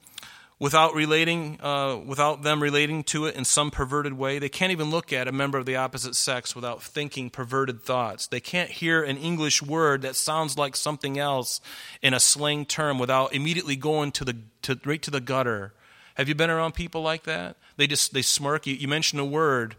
without 0.58 0.94
relating, 0.94 1.60
uh, 1.60 1.96
without 2.06 2.42
them 2.42 2.62
relating 2.62 3.04
to 3.04 3.26
it 3.26 3.34
in 3.34 3.44
some 3.44 3.70
perverted 3.70 4.14
way. 4.14 4.38
They 4.38 4.48
can't 4.48 4.72
even 4.72 4.90
look 4.90 5.12
at 5.12 5.28
a 5.28 5.32
member 5.32 5.58
of 5.58 5.66
the 5.66 5.76
opposite 5.76 6.16
sex 6.16 6.56
without 6.56 6.82
thinking 6.82 7.28
perverted 7.28 7.82
thoughts. 7.82 8.26
They 8.26 8.40
can't 8.40 8.70
hear 8.70 9.02
an 9.02 9.18
English 9.18 9.62
word 9.62 10.02
that 10.02 10.16
sounds 10.16 10.56
like 10.56 10.74
something 10.74 11.18
else 11.18 11.60
in 12.00 12.14
a 12.14 12.20
slang 12.20 12.64
term 12.64 12.98
without 12.98 13.34
immediately 13.34 13.76
going 13.76 14.12
to 14.12 14.24
the 14.24 14.36
to, 14.62 14.80
right 14.84 15.02
to 15.02 15.10
the 15.10 15.20
gutter. 15.20 15.72
Have 16.14 16.28
you 16.28 16.34
been 16.34 16.50
around 16.50 16.72
people 16.72 17.02
like 17.02 17.24
that? 17.24 17.56
They 17.76 17.86
just 17.86 18.14
they 18.14 18.22
smirk. 18.22 18.66
You, 18.66 18.74
you 18.74 18.88
mention 18.88 19.18
a 19.18 19.24
word, 19.24 19.76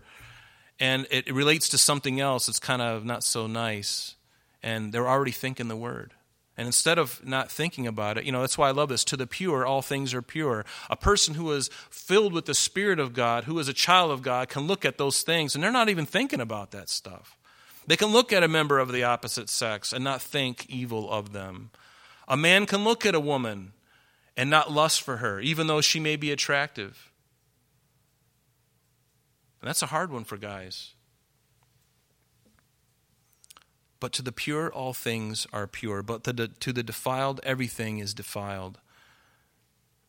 and 0.79 1.07
it, 1.09 1.27
it 1.27 1.33
relates 1.33 1.69
to 1.69 1.79
something 1.79 2.19
else. 2.19 2.47
It's 2.47 2.59
kind 2.59 2.83
of 2.83 3.03
not 3.03 3.23
so 3.23 3.47
nice, 3.47 4.13
and 4.61 4.93
they're 4.93 5.07
already 5.07 5.31
thinking 5.31 5.67
the 5.67 5.75
word. 5.75 6.13
And 6.57 6.65
instead 6.65 6.97
of 6.97 7.23
not 7.23 7.51
thinking 7.51 7.85
about 7.85 8.17
it, 8.17 8.25
you 8.25 8.31
know, 8.31 8.41
that's 8.41 8.57
why 8.57 8.67
I 8.67 8.71
love 8.71 8.89
this. 8.89 9.03
To 9.05 9.17
the 9.17 9.27
pure, 9.27 9.63
all 9.63 9.83
things 9.83 10.13
are 10.15 10.23
pure. 10.23 10.65
A 10.89 10.95
person 10.95 11.35
who 11.35 11.51
is 11.51 11.69
filled 11.91 12.33
with 12.33 12.45
the 12.45 12.55
Spirit 12.55 12.99
of 12.99 13.13
God, 13.13 13.43
who 13.43 13.59
is 13.59 13.67
a 13.67 13.73
child 13.73 14.09
of 14.09 14.23
God, 14.23 14.49
can 14.49 14.65
look 14.65 14.83
at 14.83 14.97
those 14.97 15.21
things 15.21 15.53
and 15.53 15.63
they're 15.63 15.71
not 15.71 15.89
even 15.89 16.07
thinking 16.07 16.41
about 16.41 16.71
that 16.71 16.89
stuff. 16.89 17.37
They 17.85 17.95
can 17.95 18.07
look 18.07 18.33
at 18.33 18.43
a 18.43 18.47
member 18.47 18.79
of 18.79 18.91
the 18.91 19.03
opposite 19.03 19.49
sex 19.49 19.93
and 19.93 20.03
not 20.03 20.21
think 20.21 20.65
evil 20.67 21.09
of 21.11 21.31
them. 21.31 21.69
A 22.27 22.35
man 22.35 22.65
can 22.65 22.83
look 22.83 23.05
at 23.05 23.15
a 23.15 23.19
woman 23.19 23.73
and 24.35 24.49
not 24.49 24.71
lust 24.71 25.01
for 25.01 25.17
her, 25.17 25.39
even 25.39 25.67
though 25.67 25.79
she 25.79 25.99
may 25.99 26.15
be 26.15 26.31
attractive. 26.31 27.11
And 29.61 29.69
that's 29.69 29.83
a 29.83 29.87
hard 29.87 30.11
one 30.11 30.23
for 30.23 30.37
guys. 30.37 30.93
But 33.99 34.13
to 34.13 34.21
the 34.21 34.31
pure, 34.31 34.71
all 34.71 34.93
things 34.93 35.47
are 35.51 35.67
pure. 35.67 36.03
But 36.03 36.23
to 36.25 36.33
the, 36.33 36.47
to 36.47 36.71
the 36.71 36.83
defiled, 36.83 37.39
everything 37.43 37.97
is 37.99 38.13
defiled. 38.13 38.79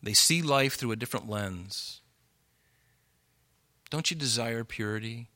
They 0.01 0.13
see 0.13 0.41
life 0.41 0.75
through 0.75 0.91
a 0.91 0.95
different 0.95 1.29
lens. 1.29 2.01
Don't 3.89 4.11
you 4.11 4.15
desire 4.15 4.63
purity? 4.63 5.29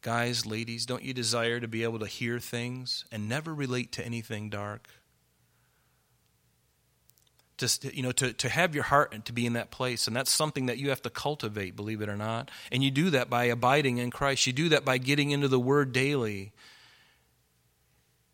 Guys, 0.00 0.46
ladies, 0.46 0.86
don't 0.86 1.02
you 1.02 1.12
desire 1.12 1.58
to 1.58 1.66
be 1.66 1.82
able 1.82 1.98
to 1.98 2.06
hear 2.06 2.38
things 2.38 3.04
and 3.10 3.28
never 3.28 3.52
relate 3.52 3.90
to 3.92 4.06
anything 4.06 4.48
dark? 4.48 4.88
Just, 7.58 7.84
you 7.92 8.02
know, 8.02 8.12
to, 8.12 8.32
to 8.34 8.48
have 8.48 8.74
your 8.74 8.84
heart 8.84 9.12
and 9.12 9.24
to 9.24 9.32
be 9.32 9.46
in 9.46 9.54
that 9.54 9.70
place. 9.70 10.06
And 10.06 10.14
that's 10.14 10.30
something 10.30 10.66
that 10.66 10.78
you 10.78 10.90
have 10.90 11.02
to 11.02 11.10
cultivate, 11.10 11.74
believe 11.74 12.02
it 12.02 12.08
or 12.08 12.16
not. 12.16 12.50
And 12.70 12.84
you 12.84 12.90
do 12.92 13.10
that 13.10 13.28
by 13.28 13.44
abiding 13.44 13.98
in 13.98 14.10
Christ. 14.10 14.46
You 14.46 14.52
do 14.52 14.68
that 14.68 14.84
by 14.84 14.98
getting 14.98 15.32
into 15.32 15.48
the 15.48 15.58
Word 15.58 15.92
daily 15.92 16.52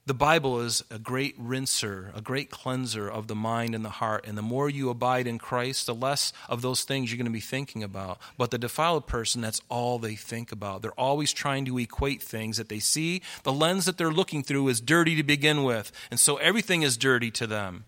the 0.05 0.15
Bible 0.15 0.61
is 0.61 0.83
a 0.91 0.99
great 0.99 1.37
rinser, 1.39 2.11
a 2.17 2.21
great 2.21 2.51
cleanser 2.51 3.09
of 3.09 3.29
the 3.29 3.37
mind 3.37 3.73
and 3.73 3.85
the 3.85 3.91
heart. 3.91 4.27
And 4.27 4.37
the 4.37 4.43
more 4.43 4.69
you 4.69 4.91
abide 4.91 5.29
in 5.29 5.39
Christ, 5.39 5.87
the 5.87 5.95
less 5.95 6.33
of 6.49 6.61
those 6.61 6.83
things 6.83 7.11
you're 7.11 7.19
going 7.19 7.27
to 7.27 7.31
be 7.31 7.39
thinking 7.39 7.85
about. 7.85 8.19
But 8.37 8.51
the 8.51 8.59
defiled 8.59 9.07
person, 9.07 9.41
that's 9.41 9.63
all 9.69 10.01
they 10.01 10.17
think 10.17 10.51
about. 10.51 10.83
They're 10.83 10.99
always 10.99 11.33
trying 11.33 11.67
to 11.67 11.79
equate 11.79 12.21
things 12.21 12.57
that 12.57 12.69
they 12.69 12.81
see. 12.81 13.23
The 13.45 13.53
lens 13.53 13.85
that 13.85 13.97
they're 13.97 14.11
looking 14.11 14.43
through 14.43 14.69
is 14.69 14.81
dirty 14.81 15.15
to 15.15 15.23
begin 15.23 15.63
with. 15.63 15.93
And 16.11 16.19
so 16.19 16.37
everything 16.37 16.83
is 16.83 16.97
dirty 16.97 17.31
to 17.33 17.47
them. 17.47 17.85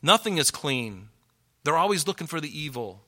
Nothing 0.00 0.38
is 0.38 0.50
clean. 0.50 1.08
They're 1.62 1.76
always 1.76 2.06
looking 2.06 2.26
for 2.26 2.40
the 2.40 2.58
evil. 2.58 3.02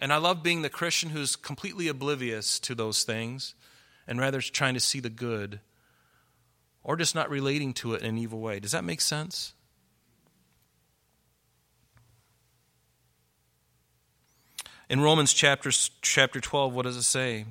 And 0.00 0.14
I 0.14 0.16
love 0.16 0.42
being 0.42 0.62
the 0.62 0.70
Christian 0.70 1.10
who's 1.10 1.36
completely 1.36 1.88
oblivious 1.88 2.58
to 2.60 2.74
those 2.74 3.02
things 3.02 3.54
and 4.06 4.18
rather 4.18 4.40
trying 4.40 4.74
to 4.74 4.80
see 4.80 4.98
the 4.98 5.10
good 5.10 5.60
or 6.84 6.96
just 6.96 7.14
not 7.14 7.30
relating 7.30 7.72
to 7.74 7.94
it 7.94 8.02
in 8.02 8.08
an 8.08 8.18
evil 8.18 8.40
way. 8.40 8.60
Does 8.60 8.72
that 8.72 8.84
make 8.84 9.00
sense? 9.00 9.54
In 14.88 15.00
Romans 15.00 15.32
chapter, 15.32 15.70
chapter 16.02 16.40
12, 16.40 16.74
what 16.74 16.82
does 16.82 16.96
it 16.96 17.02
say? 17.02 17.46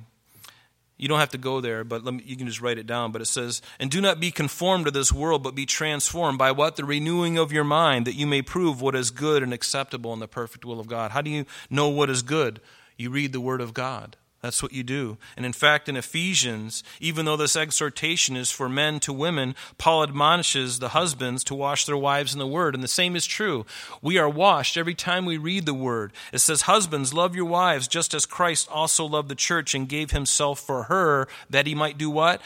You 0.96 1.08
don't 1.08 1.18
have 1.18 1.30
to 1.30 1.38
go 1.38 1.60
there, 1.60 1.82
but 1.82 2.04
me, 2.04 2.22
you 2.24 2.36
can 2.36 2.46
just 2.46 2.60
write 2.60 2.78
it 2.78 2.86
down. 2.86 3.10
But 3.10 3.22
it 3.22 3.26
says, 3.26 3.60
And 3.80 3.90
do 3.90 4.00
not 4.00 4.20
be 4.20 4.30
conformed 4.30 4.84
to 4.84 4.92
this 4.92 5.12
world, 5.12 5.42
but 5.42 5.56
be 5.56 5.66
transformed 5.66 6.38
by 6.38 6.52
what? 6.52 6.76
The 6.76 6.84
renewing 6.84 7.38
of 7.38 7.50
your 7.50 7.64
mind, 7.64 8.06
that 8.06 8.14
you 8.14 8.28
may 8.28 8.42
prove 8.42 8.80
what 8.80 8.94
is 8.94 9.10
good 9.10 9.42
and 9.42 9.52
acceptable 9.52 10.12
in 10.12 10.20
the 10.20 10.28
perfect 10.28 10.64
will 10.64 10.78
of 10.78 10.86
God. 10.86 11.10
How 11.10 11.20
do 11.20 11.30
you 11.30 11.44
know 11.68 11.88
what 11.88 12.08
is 12.08 12.22
good? 12.22 12.60
You 12.96 13.10
read 13.10 13.32
the 13.32 13.40
Word 13.40 13.60
of 13.60 13.74
God. 13.74 14.16
That's 14.42 14.60
what 14.60 14.72
you 14.72 14.82
do. 14.82 15.18
And 15.36 15.46
in 15.46 15.52
fact, 15.52 15.88
in 15.88 15.96
Ephesians, 15.96 16.82
even 16.98 17.26
though 17.26 17.36
this 17.36 17.54
exhortation 17.54 18.36
is 18.36 18.50
for 18.50 18.68
men 18.68 18.98
to 19.00 19.12
women, 19.12 19.54
Paul 19.78 20.02
admonishes 20.02 20.80
the 20.80 20.88
husbands 20.88 21.44
to 21.44 21.54
wash 21.54 21.86
their 21.86 21.96
wives 21.96 22.32
in 22.32 22.40
the 22.40 22.46
word. 22.46 22.74
And 22.74 22.82
the 22.82 22.88
same 22.88 23.14
is 23.14 23.24
true. 23.24 23.64
We 24.02 24.18
are 24.18 24.28
washed 24.28 24.76
every 24.76 24.96
time 24.96 25.26
we 25.26 25.36
read 25.36 25.64
the 25.64 25.72
word. 25.72 26.12
It 26.32 26.40
says, 26.40 26.62
Husbands, 26.62 27.14
love 27.14 27.36
your 27.36 27.44
wives, 27.44 27.86
just 27.86 28.14
as 28.14 28.26
Christ 28.26 28.68
also 28.68 29.04
loved 29.04 29.28
the 29.28 29.36
church 29.36 29.76
and 29.76 29.88
gave 29.88 30.10
himself 30.10 30.58
for 30.58 30.84
her, 30.84 31.28
that 31.48 31.68
he 31.68 31.74
might 31.76 31.96
do 31.96 32.10
what? 32.10 32.42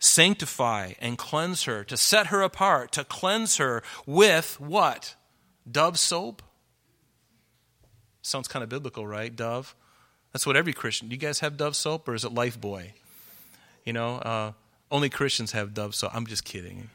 Sanctify 0.00 0.94
and 1.00 1.16
cleanse 1.16 1.62
her, 1.62 1.84
to 1.84 1.96
set 1.96 2.26
her 2.26 2.42
apart, 2.42 2.90
to 2.92 3.04
cleanse 3.04 3.58
her 3.58 3.84
with 4.04 4.60
what? 4.60 5.14
Dove 5.70 5.96
soap? 5.96 6.42
Sounds 8.20 8.48
kind 8.48 8.64
of 8.64 8.68
biblical, 8.68 9.06
right? 9.06 9.34
Dove 9.34 9.76
that's 10.36 10.46
what 10.46 10.54
every 10.54 10.74
Christian. 10.74 11.08
Do 11.08 11.14
you 11.14 11.18
guys 11.18 11.40
have 11.40 11.56
Dove 11.56 11.74
soap 11.74 12.06
or 12.06 12.14
is 12.14 12.22
it 12.22 12.34
Lifebuoy? 12.34 12.90
You 13.86 13.94
know, 13.94 14.16
uh, 14.16 14.52
only 14.90 15.08
Christians 15.08 15.52
have 15.52 15.72
Dove 15.72 15.94
soap. 15.94 16.10
I'm 16.14 16.26
just 16.26 16.44
kidding. 16.44 16.90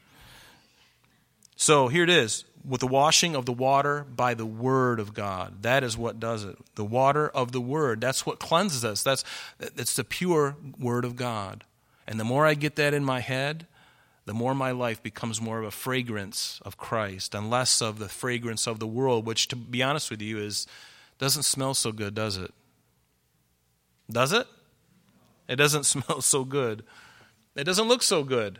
So 1.55 1.87
here 1.87 2.03
it 2.03 2.09
is 2.11 2.45
with 2.63 2.81
the 2.81 2.87
washing 2.87 3.35
of 3.35 3.47
the 3.47 3.51
water 3.51 4.05
by 4.15 4.35
the 4.35 4.45
word 4.45 4.99
of 4.99 5.15
God. 5.15 5.63
That 5.63 5.83
is 5.83 5.97
what 5.97 6.19
does 6.19 6.43
it. 6.43 6.55
The 6.75 6.85
water 6.85 7.29
of 7.29 7.51
the 7.51 7.59
word. 7.59 7.99
That's 7.99 8.27
what 8.27 8.37
cleanses 8.37 8.85
us. 8.85 9.01
That's 9.01 9.23
it's 9.59 9.95
the 9.95 10.03
pure 10.03 10.55
word 10.77 11.03
of 11.03 11.15
God. 11.15 11.63
And 12.05 12.19
the 12.19 12.23
more 12.23 12.45
I 12.45 12.53
get 12.53 12.75
that 12.75 12.93
in 12.93 13.03
my 13.03 13.21
head, 13.21 13.65
the 14.25 14.35
more 14.35 14.53
my 14.53 14.69
life 14.69 15.01
becomes 15.01 15.41
more 15.41 15.57
of 15.57 15.65
a 15.65 15.71
fragrance 15.71 16.61
of 16.63 16.77
Christ 16.77 17.33
and 17.33 17.49
less 17.49 17.81
of 17.81 17.97
the 17.97 18.07
fragrance 18.07 18.67
of 18.67 18.77
the 18.77 18.85
world, 18.85 19.25
which 19.25 19.47
to 19.47 19.55
be 19.55 19.81
honest 19.81 20.11
with 20.11 20.21
you 20.21 20.37
is 20.37 20.67
doesn't 21.17 21.41
smell 21.41 21.73
so 21.73 21.91
good, 21.91 22.13
does 22.13 22.37
it? 22.37 22.53
Does 24.09 24.31
it? 24.31 24.47
It 25.47 25.55
doesn't 25.57 25.83
smell 25.85 26.21
so 26.21 26.45
good. 26.45 26.83
It 27.55 27.65
doesn't 27.65 27.87
look 27.87 28.03
so 28.03 28.23
good. 28.23 28.59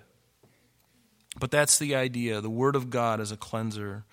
But 1.39 1.51
that's 1.51 1.79
the 1.79 1.95
idea. 1.95 2.41
The 2.41 2.50
Word 2.50 2.75
of 2.75 2.89
God 2.89 3.21
is 3.21 3.31
a 3.31 3.38
cleanser. 3.38 4.03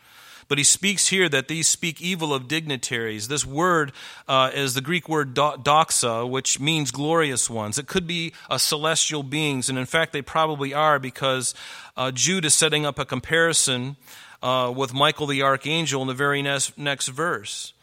But 0.49 0.56
he 0.56 0.64
speaks 0.64 1.08
here 1.08 1.28
that 1.28 1.49
these 1.49 1.68
speak 1.68 2.00
evil 2.00 2.32
of 2.32 2.49
dignitaries. 2.49 3.28
This 3.28 3.44
word 3.44 3.92
uh, 4.26 4.50
is 4.54 4.73
the 4.73 4.80
Greek 4.80 5.06
word 5.08 5.35
doxa, 5.35 6.28
which 6.28 6.58
means 6.58 6.90
glorious 6.90 7.50
ones. 7.50 7.78
It 7.78 7.87
could 7.87 8.06
be 8.06 8.32
uh, 8.49 8.56
celestial 8.56 9.23
beings, 9.23 9.68
and 9.68 9.78
in 9.78 9.85
fact, 9.85 10.14
they 10.14 10.23
probably 10.23 10.73
are 10.73 10.99
because 10.99 11.54
uh, 11.99 12.11
Jude 12.12 12.47
is 12.47 12.54
setting 12.54 12.87
up 12.87 12.99
a 12.99 13.04
comparison 13.04 13.97
uh, 14.42 14.73
with 14.75 14.94
Michael 14.94 15.26
the 15.26 15.42
archangel 15.42 16.00
in 16.00 16.08
the 16.08 16.14
very 16.14 16.40
next, 16.40 16.78
next 16.78 17.08
verse. 17.08 17.75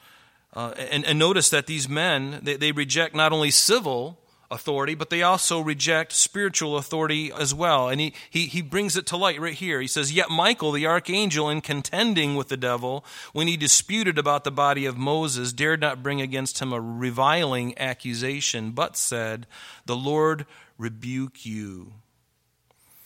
Uh, 0.56 0.74
and, 0.78 1.06
and, 1.06 1.20
notice 1.20 1.50
that 1.50 1.68
these 1.68 1.90
men, 1.90 2.40
they, 2.42 2.56
they 2.56 2.72
reject 2.72 3.14
not 3.14 3.34
only 3.34 3.52
civil 3.52 4.18
authority, 4.50 4.96
but 4.96 5.10
they 5.10 5.22
also 5.22 5.60
reject 5.60 6.12
spiritual 6.14 6.78
authority 6.78 7.32
as 7.32 7.54
well. 7.54 7.90
And 7.90 8.00
he, 8.00 8.14
he, 8.30 8.46
he 8.46 8.62
brings 8.62 8.96
it 8.96 9.06
to 9.08 9.18
light 9.18 9.40
right 9.40 9.54
here. 9.54 9.82
He 9.82 9.88
says, 9.88 10.14
Yet 10.14 10.30
Michael, 10.30 10.72
the 10.72 10.86
archangel, 10.86 11.50
in 11.50 11.62
contending 11.62 12.36
with 12.36 12.48
the 12.48 12.58
devil, 12.58 13.04
when 13.34 13.48
he 13.48 13.58
disputed 13.58 14.18
about 14.18 14.44
the 14.44 14.52
body 14.52 14.86
of 14.86 14.98
Moses, 14.98 15.54
dared 15.54 15.82
not 15.82 16.04
bring 16.04 16.22
against 16.22 16.60
him 16.60 16.72
a 16.72 16.80
reviling 16.80 17.78
accusation, 17.78 18.72
but 18.72 18.96
said, 18.96 19.48
The 19.86 19.96
Lord 19.96 20.46
rebuke 20.78 21.46
you. 21.46 21.94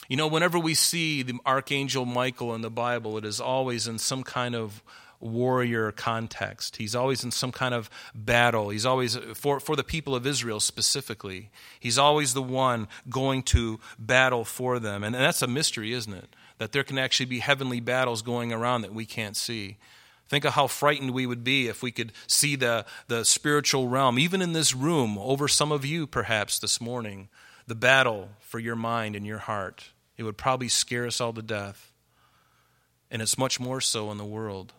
You 0.07 0.17
know, 0.17 0.27
whenever 0.27 0.57
we 0.57 0.73
see 0.73 1.21
the 1.21 1.39
archangel 1.45 2.05
Michael 2.05 2.55
in 2.55 2.61
the 2.61 2.71
Bible, 2.71 3.17
it 3.17 3.25
is 3.25 3.39
always 3.39 3.87
in 3.87 3.99
some 3.99 4.23
kind 4.23 4.55
of 4.55 4.83
warrior 5.19 5.91
context. 5.91 6.77
He's 6.77 6.95
always 6.95 7.23
in 7.23 7.31
some 7.31 7.51
kind 7.51 7.73
of 7.73 7.89
battle. 8.15 8.69
He's 8.69 8.85
always, 8.85 9.15
for, 9.33 9.59
for 9.59 9.75
the 9.75 9.83
people 9.83 10.15
of 10.15 10.25
Israel 10.25 10.59
specifically, 10.59 11.49
he's 11.79 11.97
always 11.97 12.33
the 12.33 12.41
one 12.41 12.87
going 13.09 13.43
to 13.43 13.79
battle 13.97 14.45
for 14.45 14.79
them. 14.79 15.03
And, 15.03 15.15
and 15.15 15.23
that's 15.23 15.41
a 15.41 15.47
mystery, 15.47 15.93
isn't 15.93 16.13
it? 16.13 16.35
That 16.57 16.71
there 16.71 16.83
can 16.83 16.97
actually 16.97 17.25
be 17.25 17.39
heavenly 17.39 17.79
battles 17.79 18.21
going 18.21 18.51
around 18.53 18.81
that 18.81 18.93
we 18.93 19.05
can't 19.05 19.35
see. 19.35 19.77
Think 20.27 20.45
of 20.45 20.53
how 20.53 20.67
frightened 20.67 21.11
we 21.11 21.25
would 21.25 21.43
be 21.43 21.67
if 21.67 21.81
we 21.81 21.91
could 21.91 22.11
see 22.27 22.55
the, 22.55 22.85
the 23.07 23.25
spiritual 23.25 23.87
realm, 23.87 24.19
even 24.19 24.41
in 24.41 24.53
this 24.53 24.75
room, 24.75 25.17
over 25.17 25.47
some 25.47 25.71
of 25.71 25.83
you 25.83 26.05
perhaps 26.05 26.59
this 26.59 26.79
morning, 26.79 27.29
the 27.65 27.75
battle 27.75 28.29
for 28.39 28.59
your 28.59 28.75
mind 28.75 29.15
and 29.15 29.25
your 29.25 29.39
heart. 29.39 29.89
It 30.17 30.23
would 30.23 30.37
probably 30.37 30.67
scare 30.67 31.07
us 31.07 31.19
all 31.19 31.33
to 31.33 31.41
death. 31.41 31.93
And 33.09 33.23
it's 33.23 33.39
much 33.39 33.59
more 33.59 33.81
so 33.81 34.11
in 34.11 34.17
the 34.17 34.25
world. 34.25 34.73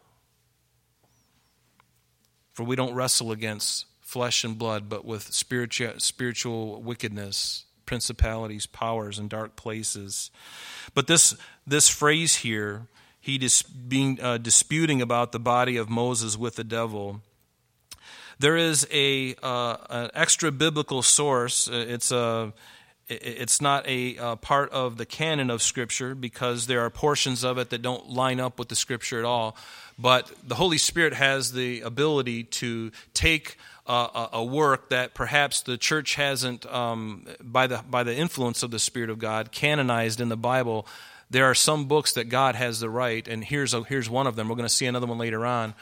For 2.61 2.65
we 2.65 2.77
don't 2.77 2.93
wrestle 2.93 3.33
against 3.33 3.87
flesh 4.01 4.45
and 4.45 4.59
blood, 4.59 4.91
but 4.91 5.07
with 5.07 5.33
spiritual, 5.33 5.95
spiritual 5.97 6.83
wickedness, 6.83 7.65
principalities, 7.87 8.67
powers, 8.67 9.19
and 9.19 9.31
dark 9.31 9.57
places. 9.57 10.31
But 10.93 11.07
this, 11.07 11.35
this 11.67 11.89
phrase 11.89 12.37
here, 12.37 12.87
he 13.19 13.39
dis, 13.39 13.63
being 13.63 14.21
uh, 14.21 14.37
disputing 14.37 15.01
about 15.01 15.33
the 15.33 15.39
body 15.39 15.79
of 15.79 15.89
Moses 15.89 16.37
with 16.37 16.57
the 16.57 16.65
devil. 16.65 17.23
There 18.39 18.59
is 18.59 18.87
a 18.93 19.37
uh, 19.43 19.79
an 19.89 20.11
extra 20.13 20.53
biblical 20.53 21.01
source. 21.01 21.67
Uh, 21.67 21.87
it's 21.89 22.13
a 22.13 22.53
it's 23.11 23.61
not 23.61 23.87
a 23.89 24.17
uh, 24.17 24.37
part 24.37 24.71
of 24.71 24.97
the 24.97 25.07
canon 25.07 25.51
of 25.51 25.63
Scripture 25.63 26.15
because 26.15 26.67
there 26.67 26.81
are 26.85 26.91
portions 26.91 27.45
of 27.45 27.59
it 27.59 27.71
that 27.71 27.83
don't 27.83 28.09
line 28.09 28.41
up 28.41 28.59
with 28.59 28.69
the 28.69 28.77
Scripture 28.77 29.19
at 29.19 29.25
all. 29.25 29.57
But 29.99 30.31
the 30.47 30.55
Holy 30.55 30.79
Spirit 30.79 31.13
has 31.13 31.53
the 31.53 31.83
ability 31.83 32.45
to 32.45 32.91
take 33.13 33.57
a, 33.87 34.29
a 34.35 34.45
work 34.45 34.91
that 34.91 35.15
perhaps 35.15 35.63
the 35.63 35.77
church 35.77 36.15
hasn't, 36.15 36.65
um, 36.67 37.27
by, 37.43 37.67
the, 37.67 37.83
by 37.91 38.03
the 38.03 38.15
influence 38.15 38.63
of 38.63 38.71
the 38.71 38.79
Spirit 38.79 39.11
of 39.11 39.19
God, 39.19 39.53
canonized 39.53 40.21
in 40.21 40.29
the 40.29 40.37
Bible. 40.37 40.87
There 41.31 41.47
are 41.47 41.55
some 41.55 41.87
books 41.87 42.15
that 42.15 42.29
God 42.29 42.55
has 42.55 42.81
the 42.81 42.91
right, 42.91 43.27
and 43.27 43.45
here's, 43.45 43.75
a, 43.75 43.83
here's 43.85 44.09
one 44.09 44.27
of 44.27 44.37
them. 44.37 44.49
We're 44.49 44.57
going 44.57 44.69
to 44.69 44.75
see 44.75 44.87
another 44.87 45.07
one 45.07 45.19
later 45.19 45.45
on, 45.45 45.75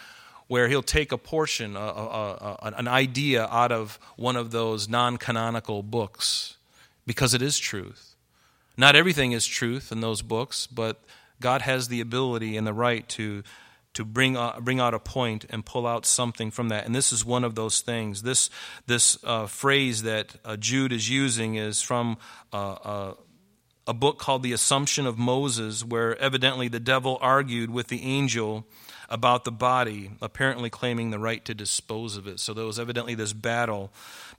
where 0.46 0.68
He'll 0.68 0.82
take 0.82 1.12
a 1.12 1.18
portion, 1.18 1.76
a, 1.76 2.56
an 2.62 2.88
idea 2.88 3.46
out 3.46 3.72
of 3.72 3.98
one 4.16 4.36
of 4.36 4.50
those 4.50 4.88
non 4.88 5.16
canonical 5.16 5.82
books, 5.82 6.57
because 7.08 7.32
it 7.32 7.40
is 7.40 7.58
truth. 7.58 8.14
Not 8.76 8.94
everything 8.94 9.32
is 9.32 9.46
truth 9.46 9.90
in 9.90 10.02
those 10.02 10.20
books, 10.22 10.66
but 10.66 11.02
God 11.40 11.62
has 11.62 11.88
the 11.88 12.00
ability 12.00 12.56
and 12.56 12.66
the 12.66 12.74
right 12.74 13.08
to 13.10 13.42
to 13.94 14.04
bring 14.04 14.36
out, 14.36 14.62
bring 14.64 14.78
out 14.78 14.94
a 14.94 14.98
point 14.98 15.46
and 15.50 15.64
pull 15.64 15.84
out 15.84 16.06
something 16.06 16.52
from 16.52 16.68
that. 16.68 16.86
And 16.86 16.94
this 16.94 17.12
is 17.12 17.24
one 17.24 17.42
of 17.42 17.56
those 17.56 17.80
things. 17.80 18.22
This, 18.22 18.48
this 18.86 19.18
uh, 19.24 19.46
phrase 19.46 20.02
that 20.02 20.36
uh, 20.44 20.56
Jude 20.56 20.92
is 20.92 21.10
using 21.10 21.56
is 21.56 21.82
from 21.82 22.18
uh, 22.52 22.72
uh 22.72 23.14
a 23.88 23.94
book 23.94 24.18
called 24.18 24.42
The 24.42 24.52
Assumption 24.52 25.06
of 25.06 25.18
Moses, 25.18 25.82
where 25.82 26.14
evidently 26.18 26.68
the 26.68 26.78
devil 26.78 27.16
argued 27.22 27.70
with 27.70 27.88
the 27.88 28.02
angel 28.02 28.66
about 29.08 29.44
the 29.44 29.50
body, 29.50 30.10
apparently 30.20 30.68
claiming 30.68 31.10
the 31.10 31.18
right 31.18 31.42
to 31.46 31.54
dispose 31.54 32.18
of 32.18 32.26
it. 32.26 32.38
So 32.38 32.52
there 32.52 32.66
was 32.66 32.78
evidently 32.78 33.14
this 33.14 33.32
battle 33.32 33.90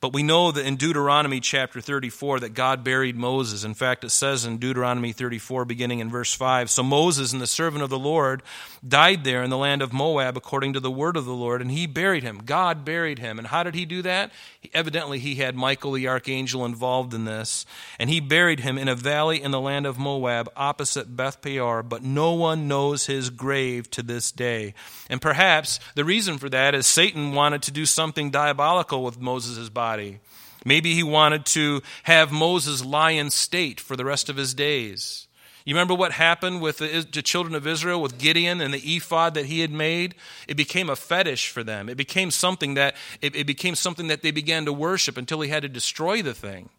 but 0.02 0.14
we 0.14 0.24
know 0.24 0.52
that 0.52 0.66
in 0.66 0.78
Deuteronomy 0.78 1.42
chapter 1.42 1.82
34 1.82 2.42
that 2.42 2.54
God 2.54 2.86
buried 2.86 3.18
Moses. 3.18 3.66
In 3.66 3.74
fact, 3.74 4.06
it 4.06 4.12
says 4.12 4.46
in 4.46 4.58
Deuteronomy 4.58 5.12
34, 5.12 5.66
beginning 5.66 6.00
in 6.00 6.10
verse 6.10 6.34
5 6.34 6.70
So 6.70 6.84
Moses 6.84 7.34
and 7.34 7.42
the 7.42 7.48
servant 7.48 7.84
of 7.84 7.90
the 7.90 8.00
Lord 8.00 8.42
died 8.88 9.26
there 9.26 9.44
in 9.44 9.50
the 9.50 9.58
land 9.58 9.82
of 9.82 9.92
Moab 9.92 10.38
according 10.38 10.72
to 10.74 10.80
the 10.80 10.90
word 10.92 11.18
of 11.18 11.26
the 11.26 11.34
Lord, 11.34 11.62
and 11.62 11.70
he 11.70 11.86
buried 11.86 12.24
him. 12.24 12.42
God 12.46 12.86
buried 12.86 13.20
him. 13.20 13.38
And 13.40 13.48
how 13.48 13.64
did 13.64 13.76
he 13.76 13.84
do 13.84 14.02
that? 14.04 14.32
Evidently, 14.74 15.20
he 15.20 15.36
had 15.36 15.56
Michael 15.56 15.92
the 15.92 16.08
archangel 16.08 16.64
involved 16.64 17.14
in 17.14 17.26
this. 17.26 17.66
And 17.98 18.10
he 18.10 18.22
buried 18.22 18.62
him 18.62 18.78
in 18.78 18.88
a 18.88 18.96
valley 18.96 19.42
in 19.42 19.52
the 19.52 19.60
land 19.60 19.86
of 19.86 20.00
Moab 20.00 20.50
opposite 20.56 21.14
Beth 21.14 21.42
Peor, 21.42 21.84
but 21.84 22.04
no 22.04 22.34
one 22.34 22.70
knows 22.70 23.08
his 23.08 23.30
grave 23.30 23.92
to 23.92 24.02
this 24.02 24.32
day. 24.32 24.76
And 25.10 25.22
perhaps 25.22 25.82
the 25.96 26.06
reason 26.06 26.38
for 26.38 26.48
that 26.50 26.74
is 26.74 26.88
Satan 26.88 27.34
wanted 27.34 27.64
to 27.64 27.72
do 27.72 27.86
something 27.86 28.32
diabolical 28.32 29.04
with 29.04 29.20
Moses' 29.20 29.68
body 29.68 29.89
body. 29.90 30.20
Maybe 30.66 30.94
he 30.94 31.04
wanted 31.04 31.46
to 31.58 31.82
have 32.04 32.32
Moses 32.32 32.86
lie 32.86 33.12
in 33.12 33.32
state 33.32 33.80
for 33.80 33.96
the 33.96 34.06
rest 34.06 34.30
of 34.30 34.36
his 34.36 34.54
days. 34.54 35.28
You 35.66 35.74
remember 35.74 35.96
what 35.96 36.12
happened 36.12 36.62
with 36.62 36.78
the, 36.78 37.08
the, 37.12 37.22
children 37.22 37.56
of 37.56 37.66
Israel 37.66 38.02
with 38.02 38.20
Gideon 38.20 38.62
and 38.62 38.74
the 38.74 38.96
ephod 38.96 39.34
that 39.34 39.46
he 39.46 39.62
had 39.62 39.72
made? 39.72 40.16
It 40.48 40.58
became 40.58 40.90
a 40.90 40.96
fetish 40.96 41.50
for 41.50 41.64
them. 41.64 41.90
It 41.90 41.98
became 41.98 42.30
something 42.30 42.76
that 42.76 42.96
it, 43.22 43.36
it 43.36 43.48
became 43.48 43.76
something 43.76 44.08
that 44.08 44.22
they 44.22 44.32
began 44.32 44.66
to 44.66 44.74
worship 44.74 45.18
until 45.18 45.42
he 45.42 45.50
had 45.50 45.64
to 45.64 45.70
destroy 45.70 46.22
the 46.22 46.34
thing. 46.34 46.70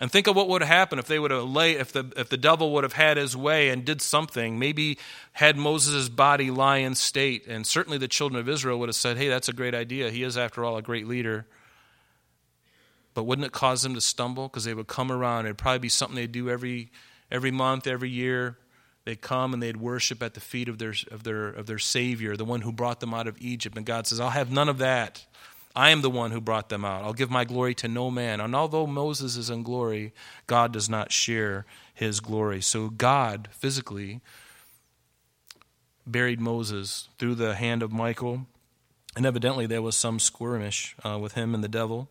And 0.00 0.10
think 0.10 0.26
of 0.28 0.36
what 0.36 0.48
would 0.48 0.62
have 0.62 0.68
happened 0.68 1.00
if 1.00 1.06
they 1.06 1.18
would 1.18 1.30
have 1.30 1.44
lay 1.44 1.72
if 1.72 1.92
the 1.92 2.10
if 2.16 2.28
the 2.28 2.36
devil 2.36 2.72
would 2.72 2.84
have 2.84 2.94
had 2.94 3.16
his 3.16 3.36
way 3.36 3.68
and 3.68 3.84
did 3.84 4.00
something, 4.00 4.58
maybe 4.58 4.98
had 5.32 5.56
Moses' 5.56 6.08
body 6.08 6.50
lie 6.50 6.78
in 6.78 6.94
state, 6.94 7.46
and 7.46 7.66
certainly 7.66 7.98
the 7.98 8.08
children 8.08 8.40
of 8.40 8.48
Israel 8.48 8.78
would 8.78 8.88
have 8.88 8.96
said, 8.96 9.16
Hey, 9.16 9.28
that's 9.28 9.48
a 9.48 9.52
great 9.60 9.74
idea. 9.74 10.10
He 10.10 10.22
is 10.22 10.36
after 10.38 10.64
all 10.64 10.76
a 10.76 10.82
great 10.82 11.06
leader. 11.06 11.46
But 13.14 13.24
wouldn't 13.24 13.46
it 13.46 13.52
cause 13.52 13.82
them 13.82 13.94
to 13.94 14.00
stumble? 14.00 14.48
Because 14.48 14.64
they 14.64 14.74
would 14.74 14.86
come 14.86 15.10
around. 15.10 15.46
It'd 15.46 15.58
probably 15.58 15.80
be 15.80 15.88
something 15.88 16.16
they'd 16.16 16.30
do 16.30 16.48
every, 16.48 16.90
every 17.30 17.50
month, 17.50 17.86
every 17.86 18.10
year. 18.10 18.58
They'd 19.04 19.20
come 19.20 19.52
and 19.54 19.62
they'd 19.62 19.78
worship 19.78 20.22
at 20.22 20.34
the 20.34 20.40
feet 20.40 20.68
of 20.68 20.78
their, 20.78 20.94
of, 21.10 21.24
their, 21.24 21.48
of 21.48 21.66
their 21.66 21.78
Savior, 21.78 22.36
the 22.36 22.44
one 22.44 22.60
who 22.60 22.72
brought 22.72 23.00
them 23.00 23.14
out 23.14 23.26
of 23.26 23.40
Egypt. 23.40 23.76
And 23.76 23.86
God 23.86 24.06
says, 24.06 24.20
I'll 24.20 24.30
have 24.30 24.50
none 24.50 24.68
of 24.68 24.78
that. 24.78 25.26
I 25.74 25.90
am 25.90 26.02
the 26.02 26.10
one 26.10 26.32
who 26.32 26.40
brought 26.40 26.68
them 26.68 26.84
out. 26.84 27.04
I'll 27.04 27.12
give 27.12 27.30
my 27.30 27.44
glory 27.44 27.74
to 27.76 27.88
no 27.88 28.10
man. 28.10 28.40
And 28.40 28.54
although 28.54 28.86
Moses 28.86 29.36
is 29.36 29.50
in 29.50 29.62
glory, 29.62 30.12
God 30.46 30.72
does 30.72 30.88
not 30.88 31.12
share 31.12 31.64
his 31.94 32.20
glory. 32.20 32.60
So 32.60 32.88
God 32.88 33.48
physically 33.52 34.20
buried 36.06 36.40
Moses 36.40 37.08
through 37.18 37.36
the 37.36 37.54
hand 37.54 37.82
of 37.82 37.92
Michael. 37.92 38.46
And 39.16 39.24
evidently 39.24 39.66
there 39.66 39.82
was 39.82 39.96
some 39.96 40.18
skirmish 40.18 40.96
uh, 41.04 41.18
with 41.18 41.34
him 41.34 41.54
and 41.54 41.62
the 41.62 41.68
devil. 41.68 42.10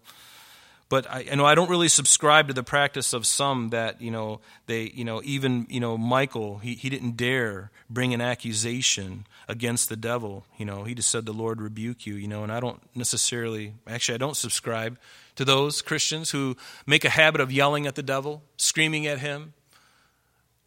But 0.89 1.09
I, 1.09 1.19
you 1.21 1.35
know, 1.35 1.45
I 1.45 1.53
don't 1.53 1.69
really 1.69 1.87
subscribe 1.87 2.47
to 2.47 2.53
the 2.53 2.63
practice 2.63 3.13
of 3.13 3.27
some 3.27 3.69
that 3.69 4.01
you 4.01 4.09
know 4.09 4.41
they, 4.65 4.91
you 4.93 5.05
know, 5.05 5.21
even 5.23 5.67
you 5.69 5.79
know 5.79 5.97
Michael, 5.97 6.57
he, 6.57 6.73
he 6.73 6.89
didn't 6.89 7.15
dare 7.15 7.69
bring 7.89 8.13
an 8.13 8.21
accusation 8.21 9.27
against 9.47 9.87
the 9.89 9.95
devil. 9.95 10.45
You 10.57 10.65
know, 10.65 10.83
he 10.83 10.95
just 10.95 11.09
said, 11.09 11.25
"The 11.25 11.31
Lord 11.31 11.61
rebuke 11.61 12.07
you." 12.07 12.15
You 12.15 12.27
know, 12.27 12.41
and 12.41 12.51
I 12.51 12.59
don't 12.59 12.81
necessarily, 12.95 13.75
actually, 13.87 14.15
I 14.15 14.17
don't 14.17 14.35
subscribe 14.35 14.97
to 15.35 15.45
those 15.45 15.83
Christians 15.83 16.31
who 16.31 16.57
make 16.87 17.05
a 17.05 17.09
habit 17.09 17.39
of 17.39 17.51
yelling 17.51 17.85
at 17.85 17.93
the 17.93 18.03
devil, 18.03 18.41
screaming 18.57 19.05
at 19.05 19.19
him, 19.19 19.53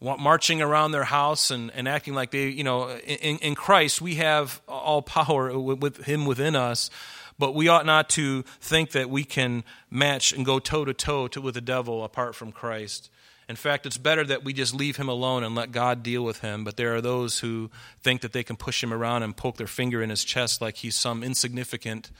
marching 0.01 0.61
around 0.61 0.93
their 0.93 1.05
house 1.05 1.51
and, 1.51 1.71
and 1.73 1.87
acting 1.87 2.15
like 2.15 2.31
they, 2.31 2.49
you 2.49 2.65
know, 2.65 2.91
in, 2.91 3.39
in 3.39 3.55
Christ, 3.55 4.01
we 4.01 4.17
have 4.17 4.61
all 4.67 5.03
power 5.03 5.57
with 5.59 6.05
Him 6.05 6.27
within 6.27 6.57
us, 6.57 6.91
but 7.39 7.55
we 7.55 7.69
ought 7.69 7.87
not 7.87 8.09
to 8.11 8.43
think 8.61 8.93
that 8.93 9.11
we 9.11 9.25
can 9.25 9.65
match 9.91 10.33
and 10.33 10.45
go 10.45 10.59
toe 10.59 10.85
to 10.85 10.95
toe 10.95 11.29
with 11.41 11.55
the 11.55 11.61
devil 11.61 12.05
apart 12.05 12.35
from 12.35 12.53
Christ. 12.53 13.11
In 13.49 13.57
fact, 13.57 13.87
it's 13.87 13.99
better 13.99 14.25
that 14.25 14.45
we 14.45 14.53
just 14.53 14.75
leave 14.75 14.97
him 14.97 15.09
alone 15.09 15.45
and 15.45 15.55
let 15.55 15.73
God 15.73 16.03
deal 16.03 16.25
with 16.25 16.41
him. 16.41 16.65
But 16.65 16.77
there 16.77 16.95
are 16.95 17.01
those 17.01 17.41
who 17.41 17.71
think 18.03 18.21
that 18.23 18.33
they 18.33 18.45
can 18.45 18.57
push 18.57 18.83
him 18.83 18.93
around 18.93 19.25
and 19.25 19.37
poke 19.37 19.57
their 19.57 19.67
finger 19.67 20.03
in 20.03 20.11
his 20.11 20.25
chest 20.25 20.61
like 20.61 20.77
he's 20.77 20.95
some 20.95 21.23
insignificant 21.23 22.11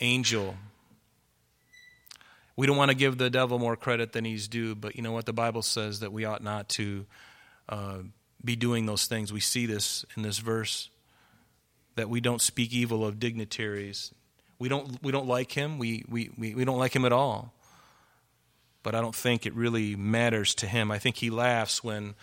angel. 0.00 0.56
We 2.54 2.66
don't 2.66 2.76
want 2.76 2.90
to 2.90 2.96
give 2.96 3.18
the 3.18 3.30
devil 3.30 3.58
more 3.58 3.76
credit 3.76 4.12
than 4.12 4.24
he's 4.24 4.48
due, 4.48 4.74
but 4.74 4.96
you 4.96 5.02
know 5.02 5.12
what? 5.12 5.26
The 5.26 5.32
Bible 5.32 5.62
says 5.62 6.00
that 6.00 6.12
we 6.12 6.24
ought 6.24 6.42
not 6.42 6.68
to 6.70 7.06
uh, 7.68 7.98
be 8.44 8.56
doing 8.56 8.86
those 8.86 9.06
things. 9.06 9.32
We 9.32 9.40
see 9.40 9.66
this 9.66 10.04
in 10.16 10.22
this 10.22 10.38
verse 10.38 10.90
that 11.96 12.08
we 12.08 12.20
don't 12.20 12.40
speak 12.40 12.72
evil 12.72 13.04
of 13.04 13.18
dignitaries. 13.18 14.12
We 14.58 14.68
don't, 14.68 15.02
we 15.02 15.12
don't 15.12 15.26
like 15.26 15.52
him. 15.52 15.78
We, 15.78 16.04
we, 16.08 16.30
we, 16.38 16.54
we 16.54 16.64
don't 16.64 16.78
like 16.78 16.94
him 16.94 17.04
at 17.04 17.12
all. 17.12 17.52
But 18.82 18.94
I 18.94 19.00
don't 19.00 19.14
think 19.14 19.44
it 19.44 19.54
really 19.54 19.96
matters 19.96 20.54
to 20.56 20.66
him. 20.66 20.90
I 20.90 20.98
think 20.98 21.16
he 21.16 21.28
laughs 21.28 21.82
when 21.82 22.14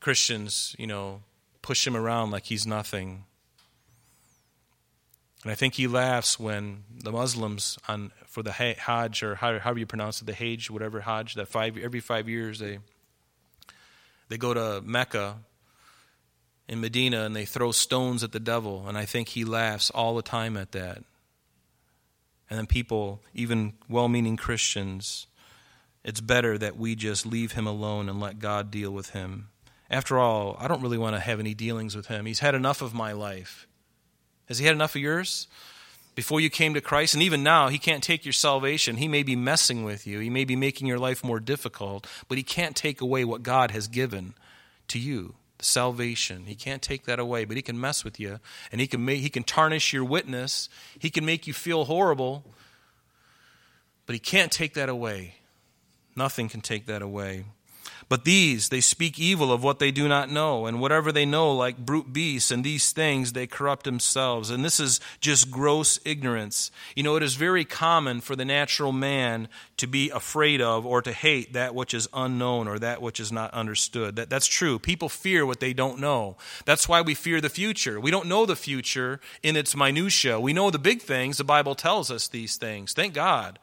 Christians, 0.00 0.76
you 0.78 0.86
know, 0.86 1.22
push 1.62 1.86
him 1.86 1.96
around 1.96 2.30
like 2.32 2.44
he's 2.44 2.66
nothing. 2.66 3.24
And 5.42 5.50
I 5.50 5.54
think 5.54 5.74
he 5.74 5.86
laughs 5.86 6.38
when 6.38 6.84
the 7.02 7.10
Muslims 7.10 7.78
on 7.88 8.12
for 8.26 8.42
the 8.42 8.52
Hajj 8.52 9.22
or 9.22 9.36
however 9.36 9.78
you 9.78 9.86
pronounce 9.86 10.20
it, 10.20 10.26
the 10.26 10.34
Hajj, 10.34 10.70
whatever 10.70 11.00
Hajj, 11.00 11.34
that 11.34 11.48
five 11.48 11.76
every 11.76 12.00
five 12.00 12.28
years 12.28 12.58
they 12.58 12.78
they 14.28 14.38
go 14.38 14.54
to 14.54 14.80
Mecca 14.84 15.38
in 16.68 16.80
Medina 16.80 17.24
and 17.24 17.34
they 17.34 17.44
throw 17.44 17.72
stones 17.72 18.22
at 18.22 18.32
the 18.32 18.40
devil, 18.40 18.86
and 18.88 18.96
I 18.96 19.04
think 19.04 19.28
he 19.28 19.44
laughs 19.44 19.90
all 19.90 20.14
the 20.14 20.22
time 20.22 20.56
at 20.56 20.72
that. 20.72 21.02
And 22.48 22.58
then 22.58 22.66
people, 22.66 23.20
even 23.34 23.72
well-meaning 23.88 24.36
Christians, 24.36 25.26
it's 26.04 26.20
better 26.20 26.58
that 26.58 26.76
we 26.76 26.94
just 26.94 27.24
leave 27.24 27.52
him 27.52 27.66
alone 27.66 28.08
and 28.08 28.20
let 28.20 28.38
God 28.38 28.70
deal 28.70 28.90
with 28.90 29.10
him. 29.10 29.48
After 29.90 30.18
all, 30.18 30.56
I 30.58 30.68
don't 30.68 30.82
really 30.82 30.98
want 30.98 31.16
to 31.16 31.20
have 31.20 31.40
any 31.40 31.54
dealings 31.54 31.94
with 31.94 32.06
him. 32.06 32.26
He's 32.26 32.40
had 32.40 32.54
enough 32.54 32.82
of 32.82 32.94
my 32.94 33.12
life. 33.12 33.66
Has 34.46 34.58
he 34.58 34.66
had 34.66 34.74
enough 34.74 34.94
of 34.94 35.02
yours? 35.02 35.46
Before 36.14 36.40
you 36.40 36.50
came 36.50 36.74
to 36.74 36.80
Christ, 36.82 37.14
and 37.14 37.22
even 37.22 37.42
now, 37.42 37.68
he 37.68 37.78
can't 37.78 38.02
take 38.02 38.24
your 38.24 38.32
salvation. 38.34 38.96
He 38.96 39.08
may 39.08 39.22
be 39.22 39.36
messing 39.36 39.82
with 39.84 40.06
you. 40.06 40.18
He 40.18 40.28
may 40.28 40.44
be 40.44 40.56
making 40.56 40.86
your 40.86 40.98
life 40.98 41.24
more 41.24 41.40
difficult, 41.40 42.06
but 42.28 42.36
he 42.36 42.44
can't 42.44 42.76
take 42.76 43.00
away 43.00 43.24
what 43.24 43.42
God 43.42 43.70
has 43.70 43.88
given 43.88 44.34
to 44.88 44.98
you 44.98 45.34
salvation. 45.64 46.46
He 46.46 46.54
can't 46.54 46.82
take 46.82 47.04
that 47.04 47.18
away, 47.18 47.44
but 47.44 47.56
he 47.56 47.62
can 47.62 47.80
mess 47.80 48.04
with 48.04 48.18
you 48.18 48.40
and 48.70 48.80
he 48.80 48.86
can 48.86 49.04
make, 49.04 49.20
he 49.20 49.30
can 49.30 49.42
tarnish 49.42 49.92
your 49.92 50.04
witness. 50.04 50.68
He 50.98 51.10
can 51.10 51.24
make 51.24 51.46
you 51.46 51.52
feel 51.52 51.84
horrible, 51.84 52.44
but 54.06 54.14
he 54.14 54.18
can't 54.18 54.52
take 54.52 54.74
that 54.74 54.88
away. 54.88 55.36
Nothing 56.14 56.48
can 56.48 56.60
take 56.60 56.86
that 56.86 57.02
away. 57.02 57.44
But 58.08 58.24
these, 58.24 58.68
they 58.68 58.80
speak 58.80 59.18
evil 59.18 59.52
of 59.52 59.62
what 59.62 59.78
they 59.78 59.90
do 59.90 60.08
not 60.08 60.30
know, 60.30 60.66
and 60.66 60.80
whatever 60.80 61.12
they 61.12 61.26
know, 61.26 61.52
like 61.52 61.78
brute 61.78 62.12
beasts, 62.12 62.50
and 62.50 62.64
these 62.64 62.92
things 62.92 63.32
they 63.32 63.46
corrupt 63.46 63.84
themselves. 63.84 64.50
And 64.50 64.64
this 64.64 64.80
is 64.80 65.00
just 65.20 65.50
gross 65.50 65.98
ignorance. 66.04 66.70
You 66.94 67.02
know, 67.02 67.16
it 67.16 67.22
is 67.22 67.34
very 67.34 67.64
common 67.64 68.20
for 68.20 68.36
the 68.36 68.44
natural 68.44 68.92
man 68.92 69.48
to 69.76 69.86
be 69.86 70.10
afraid 70.10 70.60
of 70.60 70.86
or 70.86 71.02
to 71.02 71.12
hate 71.12 71.52
that 71.54 71.74
which 71.74 71.94
is 71.94 72.08
unknown 72.12 72.68
or 72.68 72.78
that 72.78 73.02
which 73.02 73.18
is 73.18 73.32
not 73.32 73.52
understood. 73.52 74.16
That, 74.16 74.30
that's 74.30 74.46
true. 74.46 74.78
People 74.78 75.08
fear 75.08 75.44
what 75.44 75.60
they 75.60 75.72
don't 75.72 75.98
know. 75.98 76.36
That's 76.64 76.88
why 76.88 77.00
we 77.00 77.14
fear 77.14 77.40
the 77.40 77.48
future. 77.48 78.00
We 78.00 78.10
don't 78.10 78.28
know 78.28 78.46
the 78.46 78.56
future 78.56 79.20
in 79.42 79.56
its 79.56 79.74
minutiae. 79.74 80.40
We 80.40 80.52
know 80.52 80.70
the 80.70 80.78
big 80.78 81.02
things. 81.02 81.38
The 81.38 81.44
Bible 81.44 81.74
tells 81.74 82.10
us 82.10 82.28
these 82.28 82.56
things. 82.56 82.92
Thank 82.92 83.14
God. 83.14 83.58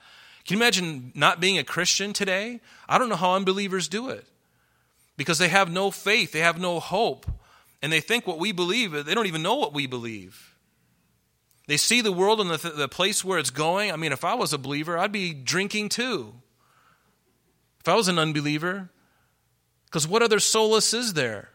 Can 0.49 0.57
you 0.57 0.63
imagine 0.63 1.11
not 1.13 1.39
being 1.39 1.59
a 1.59 1.63
Christian 1.63 2.11
today? 2.11 2.59
I 2.87 2.97
don't 2.97 3.07
know 3.07 3.15
how 3.15 3.35
unbelievers 3.35 3.87
do 3.87 4.09
it 4.09 4.25
because 5.15 5.37
they 5.37 5.49
have 5.49 5.71
no 5.71 5.91
faith, 5.91 6.31
they 6.31 6.39
have 6.39 6.59
no 6.59 6.79
hope, 6.79 7.27
and 7.83 7.93
they 7.93 7.99
think 7.99 8.25
what 8.25 8.39
we 8.39 8.51
believe, 8.51 9.05
they 9.05 9.13
don't 9.13 9.27
even 9.27 9.43
know 9.43 9.57
what 9.57 9.75
we 9.75 9.85
believe. 9.85 10.55
They 11.67 11.77
see 11.77 12.01
the 12.01 12.11
world 12.11 12.41
and 12.41 12.49
the, 12.49 12.57
th- 12.57 12.73
the 12.73 12.87
place 12.87 13.23
where 13.23 13.37
it's 13.37 13.51
going. 13.51 13.91
I 13.91 13.95
mean, 13.95 14.11
if 14.11 14.25
I 14.25 14.33
was 14.33 14.51
a 14.51 14.57
believer, 14.57 14.97
I'd 14.97 15.11
be 15.11 15.35
drinking 15.35 15.89
too. 15.89 16.33
If 17.81 17.87
I 17.87 17.93
was 17.93 18.07
an 18.07 18.17
unbeliever, 18.17 18.89
because 19.85 20.07
what 20.07 20.23
other 20.23 20.39
solace 20.39 20.95
is 20.95 21.13
there? 21.13 21.49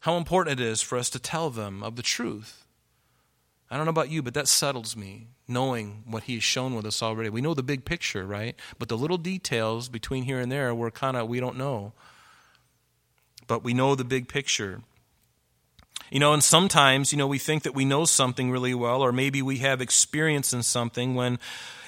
How 0.00 0.16
important 0.16 0.60
it 0.60 0.64
is 0.64 0.82
for 0.82 0.98
us 0.98 1.08
to 1.10 1.20
tell 1.20 1.50
them 1.50 1.84
of 1.84 1.94
the 1.94 2.02
truth. 2.02 2.64
I 3.70 3.76
don't 3.76 3.86
know 3.86 3.90
about 3.90 4.10
you, 4.10 4.24
but 4.24 4.34
that 4.34 4.48
settles 4.48 4.96
me, 4.96 5.28
knowing 5.48 6.04
what 6.06 6.24
He 6.24 6.34
has 6.34 6.44
shown 6.44 6.74
with 6.74 6.84
us 6.84 7.02
already. 7.02 7.30
We 7.30 7.40
know 7.40 7.54
the 7.54 7.62
big 7.62 7.84
picture, 7.84 8.26
right? 8.26 8.54
But 8.78 8.88
the 8.88 8.98
little 8.98 9.18
details 9.18 9.88
between 9.88 10.24
here 10.24 10.38
and 10.38 10.52
there, 10.52 10.74
we're 10.74 10.90
kind 10.90 11.16
of, 11.16 11.28
we 11.28 11.40
don't 11.40 11.56
know. 11.56 11.92
But 13.46 13.64
we 13.64 13.72
know 13.72 13.94
the 13.94 14.04
big 14.04 14.28
picture. 14.28 14.82
You 16.10 16.20
know, 16.20 16.32
and 16.32 16.42
sometimes, 16.42 17.12
you 17.12 17.18
know, 17.18 17.26
we 17.26 17.38
think 17.38 17.64
that 17.64 17.74
we 17.74 17.84
know 17.84 18.04
something 18.04 18.50
really 18.50 18.74
well, 18.74 19.02
or 19.02 19.12
maybe 19.12 19.42
we 19.42 19.58
have 19.58 19.80
experience 19.80 20.52
in 20.52 20.62
something 20.62 21.14
when, 21.14 21.38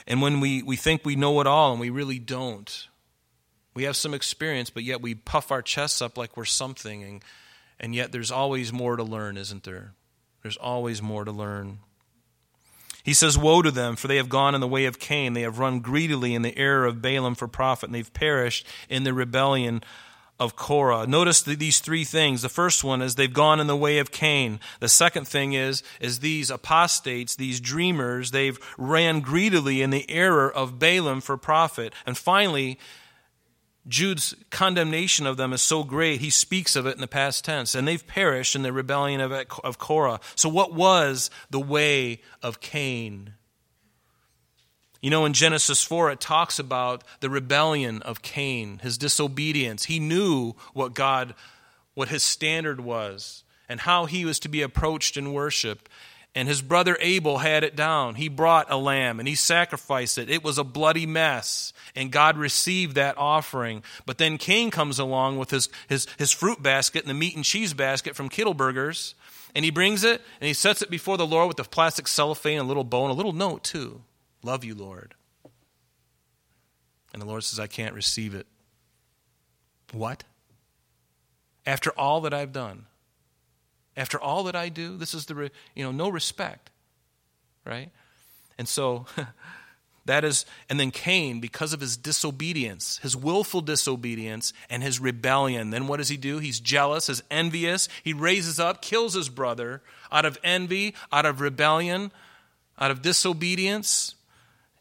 and 0.07 0.21
when 0.21 0.41
we, 0.41 0.63
we 0.63 0.77
think 0.77 1.05
we 1.05 1.17
know 1.17 1.41
it 1.41 1.47
all 1.47 1.73
and 1.73 1.81
we 1.81 1.91
really 1.91 2.19
don't. 2.19 2.89
We 3.75 3.85
have 3.85 3.97
some 3.97 4.13
experience, 4.13 4.69
but 4.69 4.83
yet 4.83 5.01
we 5.01 5.15
puff 5.15 5.51
our 5.51 5.63
chests 5.63 6.03
up 6.03 6.19
like 6.19 6.37
we're 6.37 6.45
something, 6.45 7.03
and, 7.03 7.25
and 7.79 7.95
yet 7.95 8.13
there's 8.13 8.31
always 8.31 8.73
more 8.73 8.97
to 8.97 9.03
learn, 9.05 9.37
isn't 9.37 9.65
there? 9.65 9.93
There's 10.43 10.57
always 10.57 11.01
more 11.01 11.25
to 11.25 11.33
learn. 11.33 11.79
He 13.03 13.15
says, 13.15 13.39
Woe 13.39 13.63
to 13.63 13.71
them, 13.71 13.97
for 13.97 14.09
they 14.09 14.17
have 14.17 14.29
gone 14.29 14.55
in 14.55 14.61
the 14.61 14.69
way 14.69 14.85
of 14.85 14.99
Cain. 14.99 15.33
They 15.33 15.43
have 15.43 15.59
run 15.59 15.81
greedily 15.81 16.35
in 16.35 16.43
the 16.43 16.57
error 16.57 16.87
of 16.87 17.03
Balaam 17.03 17.35
for 17.35 17.49
profit, 17.49 17.89
and 17.89 17.95
they've 17.95 18.13
perished 18.13 18.67
in 18.89 19.05
the 19.05 19.15
rebellion 19.15 19.83
of 20.41 20.57
Korah. 20.57 21.07
Notice 21.07 21.43
these 21.43 21.81
three 21.81 22.03
things. 22.05 22.41
The 22.41 22.49
first 22.49 22.83
one 22.83 23.03
is 23.03 23.15
they've 23.15 23.31
gone 23.31 23.61
in 23.61 23.67
the 23.67 23.77
way 23.77 23.99
of 23.99 24.11
Cain. 24.11 24.59
The 24.81 24.89
second 24.89 25.29
thing 25.29 25.53
is, 25.53 25.83
is 26.01 26.21
these 26.21 26.51
apostates, 26.51 27.37
these 27.37 27.61
dreamers, 27.61 28.31
they've 28.31 28.59
ran 28.79 29.21
greedily 29.21 29.83
in 29.83 29.91
the 29.91 30.11
error 30.11 30.51
of 30.51 30.79
Balaam 30.79 31.21
for 31.21 31.37
profit. 31.37 31.93
And 32.07 32.17
finally, 32.17 32.79
Jude's 33.89 34.35
condemnation 34.51 35.27
of 35.27 35.37
them 35.37 35.53
is 35.53 35.63
so 35.63 35.85
great, 35.85 36.21
he 36.21 36.31
speaks 36.31 36.77
of 36.77 36.87
it 36.87 36.95
in 36.95 37.01
the 37.01 37.07
past 37.07 37.45
tense. 37.45 37.75
And 37.75 37.89
they've 37.89 38.07
perished 38.07 38.55
in 38.55 38.63
the 38.63 38.73
rebellion 38.73 39.21
of, 39.21 39.33
of 39.33 39.79
Korah. 39.79 40.21
So, 40.35 40.49
what 40.49 40.75
was 40.75 41.31
the 41.51 41.61
way 41.61 42.21
of 42.43 42.61
Cain? 42.61 43.35
You 45.01 45.09
know, 45.09 45.25
in 45.25 45.33
Genesis 45.33 45.83
4, 45.83 46.11
it 46.11 46.21
talks 46.21 46.59
about 46.59 47.05
the 47.21 47.31
rebellion 47.31 48.03
of 48.03 48.21
Cain, 48.21 48.81
his 48.83 48.99
disobedience. 48.99 49.85
He 49.85 49.99
knew 49.99 50.55
what 50.75 50.95
God, 50.95 51.35
what 51.95 52.09
his 52.09 52.23
standard 52.23 52.83
was, 52.83 53.45
and 53.67 53.81
how 53.81 54.05
he 54.05 54.27
was 54.27 54.39
to 54.41 54.49
be 54.49 54.61
approached 54.61 55.17
in 55.17 55.33
worship. 55.33 55.89
And 56.35 56.47
his 56.47 56.63
brother 56.63 56.97
Abel 57.01 57.39
had 57.39 57.65
it 57.65 57.75
down. 57.75 58.15
He 58.15 58.29
brought 58.29 58.71
a 58.71 58.77
lamb 58.77 59.19
and 59.19 59.27
he 59.27 59.35
sacrificed 59.35 60.17
it. 60.17 60.31
It 60.31 60.45
was 60.45 60.59
a 60.59 60.65
bloody 60.65 61.05
mess. 61.05 61.73
And 61.97 62.13
God 62.13 62.37
received 62.37 62.95
that 62.95 63.19
offering. 63.19 63.83
But 64.07 64.19
then 64.19 64.39
Cain 64.39 64.71
comes 64.71 65.01
along 65.01 65.39
with 65.39 65.51
his, 65.51 65.69
his, 65.89 66.07
his 66.19 66.31
fruit 66.31 66.63
basket 66.63 67.03
and 67.03 67.11
the 67.11 67.15
meat 67.15 67.35
and 67.35 67.45
cheese 67.45 67.75
basket 67.75 68.15
from 68.15 68.29
Kittleberger's. 68.29 69.17
And 69.57 69.65
he 69.65 69.73
brings 69.73 70.05
it 70.05 70.23
and 70.41 70.47
he 70.47 70.55
sets 70.55 70.83
it 70.83 70.91
before 70.91 71.17
the 71.17 71.27
Lord 71.27 71.49
with 71.49 71.57
the 71.57 71.65
plastic 71.65 72.07
cellophane, 72.07 72.59
and 72.59 72.65
a 72.65 72.69
little 72.69 72.85
bow, 72.85 73.03
and 73.03 73.11
a 73.11 73.17
little 73.17 73.33
note 73.33 73.65
too. 73.65 74.03
Love 74.45 74.63
you, 74.63 74.77
Lord. 74.77 75.15
And 77.13 77.21
the 77.21 77.27
Lord 77.27 77.43
says, 77.43 77.59
I 77.59 77.67
can't 77.67 77.95
receive 77.95 78.37
it. 78.37 78.47
What? 79.93 80.23
After 81.67 81.91
all 81.91 82.21
that 82.21 82.33
I've 82.33 82.53
done, 82.53 82.87
after 83.97 84.21
all 84.21 84.45
that 84.45 84.57
I 84.57 84.69
do, 84.69 84.97
this 84.97 85.15
is 85.15 85.27
the, 85.27 85.51
you 85.75 85.85
know, 85.85 85.93
no 85.93 86.09
respect, 86.09 86.71
right? 87.65 87.91
And 88.59 88.69
so 88.69 89.07
that 90.07 90.25
is, 90.25 90.45
and 90.69 90.79
then 90.79 90.91
Cain, 90.91 91.41
because 91.41 91.73
of 91.73 91.81
his 91.81 91.97
disobedience, 91.97 92.99
his 92.99 93.17
willful 93.17 93.61
disobedience 93.61 94.53
and 94.69 94.83
his 94.83 95.01
rebellion, 95.01 95.71
then 95.71 95.87
what 95.87 95.99
does 95.99 96.09
he 96.09 96.17
do? 96.17 96.39
He's 96.39 96.61
jealous, 96.61 97.09
he's 97.09 97.23
envious. 97.31 97.89
He 98.03 98.13
raises 98.13 98.61
up, 98.61 98.83
kills 98.83 99.15
his 99.15 99.29
brother 99.29 99.83
out 100.13 100.25
of 100.25 100.39
envy, 100.45 100.95
out 101.13 101.27
of 101.27 101.41
rebellion, 101.41 102.13
out 102.79 102.91
of 102.91 103.03
disobedience. 103.03 104.15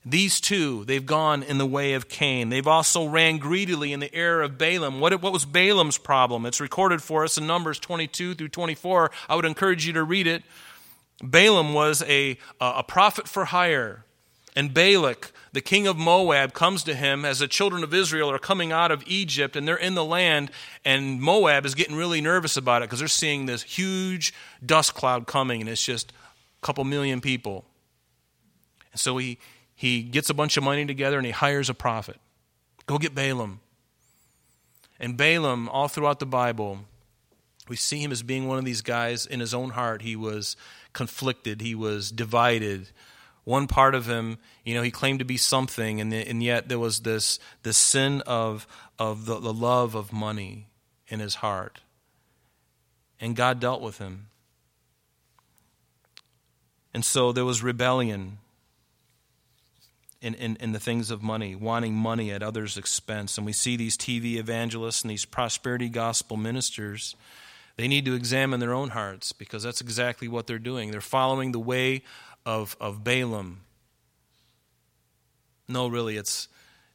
These 0.05 0.39
two, 0.39 0.85
they've 0.85 1.05
gone 1.05 1.43
in 1.43 1.57
the 1.57 1.65
way 1.65 1.93
of 1.93 2.07
Cain. 2.07 2.49
They've 2.49 2.65
also 2.65 3.05
ran 3.05 3.37
greedily 3.37 3.91
in 3.91 3.99
the 3.99 4.13
error 4.15 4.41
of 4.41 4.57
Balaam. 4.57 4.99
What, 4.99 5.21
what 5.21 5.33
was 5.33 5.45
Balaam's 5.45 5.97
problem? 5.97 6.45
It's 6.45 6.61
recorded 6.61 7.03
for 7.03 7.23
us 7.23 7.37
in 7.37 7.45
Numbers 7.45 7.79
22 7.79 8.35
through 8.35 8.47
24. 8.47 9.11
I 9.27 9.35
would 9.35 9.45
encourage 9.45 9.85
you 9.85 9.93
to 9.93 10.03
read 10.03 10.25
it. 10.25 10.43
Balaam 11.21 11.73
was 11.73 12.01
a, 12.03 12.37
a 12.61 12.83
prophet 12.83 13.27
for 13.27 13.45
hire. 13.45 14.05
And 14.55 14.73
Balak, 14.73 15.31
the 15.51 15.61
king 15.61 15.85
of 15.85 15.97
Moab, 15.97 16.53
comes 16.53 16.83
to 16.83 16.95
him 16.95 17.23
as 17.23 17.39
the 17.39 17.47
children 17.47 17.83
of 17.83 17.93
Israel 17.93 18.31
are 18.31 18.39
coming 18.39 18.71
out 18.71 18.91
of 18.91 19.03
Egypt 19.05 19.55
and 19.55 19.67
they're 19.67 19.75
in 19.75 19.95
the 19.95 20.03
land, 20.03 20.49
and 20.83 21.21
Moab 21.21 21.65
is 21.65 21.75
getting 21.75 21.95
really 21.95 22.19
nervous 22.19 22.57
about 22.57 22.81
it 22.81 22.85
because 22.85 22.99
they're 22.99 23.07
seeing 23.07 23.45
this 23.45 23.63
huge 23.63 24.33
dust 24.65 24.95
cloud 24.95 25.27
coming, 25.27 25.61
and 25.61 25.69
it's 25.69 25.85
just 25.85 26.11
a 26.11 26.65
couple 26.65 26.83
million 26.83 27.21
people. 27.21 27.65
And 28.91 28.99
so 28.99 29.17
he, 29.17 29.37
he 29.79 30.03
gets 30.03 30.29
a 30.29 30.33
bunch 30.33 30.57
of 30.57 30.63
money 30.65 30.85
together 30.85 31.15
and 31.15 31.25
he 31.25 31.31
hires 31.31 31.69
a 31.69 31.73
prophet. 31.73 32.17
Go 32.85 32.97
get 32.97 33.15
Balaam. 33.15 33.61
And 34.99 35.15
Balaam, 35.15 35.69
all 35.69 35.87
throughout 35.87 36.19
the 36.19 36.25
Bible, 36.25 36.79
we 37.69 37.77
see 37.77 38.03
him 38.03 38.11
as 38.11 38.21
being 38.21 38.45
one 38.45 38.57
of 38.57 38.65
these 38.65 38.81
guys 38.81 39.25
in 39.25 39.39
his 39.39 39.53
own 39.53 39.69
heart. 39.69 40.01
He 40.01 40.17
was 40.17 40.57
conflicted, 40.91 41.61
he 41.61 41.75
was 41.75 42.11
divided. 42.11 42.89
One 43.45 43.67
part 43.67 43.95
of 43.95 44.05
him, 44.05 44.39
you 44.65 44.75
know, 44.75 44.81
he 44.81 44.91
claimed 44.91 45.19
to 45.19 45.25
be 45.25 45.37
something, 45.37 46.01
and, 46.01 46.13
and 46.13 46.43
yet 46.43 46.67
there 46.67 46.77
was 46.77 46.99
this, 46.99 47.39
this 47.63 47.77
sin 47.77 48.19
of, 48.27 48.67
of 48.99 49.27
the, 49.27 49.39
the 49.39 49.53
love 49.53 49.95
of 49.95 50.11
money 50.11 50.67
in 51.07 51.21
his 51.21 51.35
heart. 51.35 51.79
And 53.21 53.33
God 53.33 53.61
dealt 53.61 53.81
with 53.81 53.97
him. 53.97 54.27
And 56.93 57.05
so 57.05 57.31
there 57.31 57.45
was 57.45 57.63
rebellion 57.63 58.39
in, 60.21 60.33
in, 60.35 60.57
in, 60.59 60.73
the 60.73 60.79
things 60.79 61.11
of 61.11 61.23
money, 61.23 61.55
wanting 61.55 61.93
money 61.93 62.31
at 62.31 62.43
others' 62.43 62.77
expense. 62.77 63.37
And 63.37 63.45
we 63.45 63.53
see 63.53 63.77
these 63.77 63.97
TV 63.97 64.35
evangelists 64.35 65.01
and 65.01 65.11
these 65.11 65.25
prosperity 65.25 65.87
gospel 65.87 66.35
ministers, 66.35 67.15
they 67.77 67.87
need 67.87 68.05
to 68.05 68.13
examine 68.13 68.59
their 68.59 68.73
own 68.73 68.89
hearts 68.89 69.31
because 69.31 69.63
that's 69.63 69.79
exactly 69.79 70.27
what 70.27 70.45
they're 70.45 70.59
doing. 70.59 70.91
They're 70.91 70.99
following 70.99 71.53
the 71.53 71.59
way 71.59 72.03
of, 72.45 72.75
of 72.81 73.03
Balaam. 73.03 73.61
No, 75.69 75.87
really, 75.87 76.17
it's, 76.17 76.49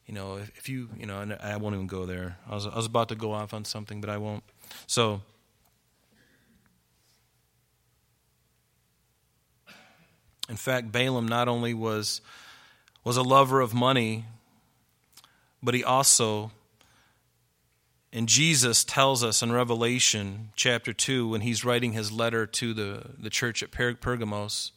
you 0.07 0.13
know, 0.13 0.37
if, 0.37 0.69
you, 0.69 0.91
you 0.99 1.07
know, 1.07 1.37
I 1.41 1.57
won't 1.57 1.75
even 1.75 1.87
go 1.87 2.05
there. 2.05 2.37
I 2.49 2.55
was, 2.55 2.67
I 2.67 2.77
was 2.77 2.87
about 2.87 3.09
to 3.09 3.15
go 3.15 3.33
off 3.33 3.55
on 3.55 3.65
something, 3.65 4.03
but 4.03 4.11
I 4.11 4.19
won't. 4.19 4.43
So, 4.87 5.23
in 10.49 10.57
fact, 10.57 10.93
Balaam 10.93 11.27
not 11.27 11.49
only 11.49 11.73
was 11.73 12.21
was 13.05 13.19
a 13.19 13.23
lover 13.23 13.61
of 13.61 13.75
money, 13.75 14.25
but 15.63 15.75
he 15.75 15.85
also, 15.85 16.51
and 18.13 18.27
Jesus 18.27 18.83
tells 18.83 19.23
us 19.23 19.43
in 19.43 19.53
Revelation 19.53 20.51
chapter 20.57 20.95
2, 20.95 21.29
when 21.29 21.43
he's 21.43 21.65
writing 21.65 21.93
his 21.93 22.11
letter 22.11 22.47
to 22.47 22.73
the, 22.73 23.03
the 23.19 23.29
church 23.29 23.63
at 23.63 23.71
Pergamos, 23.71 24.73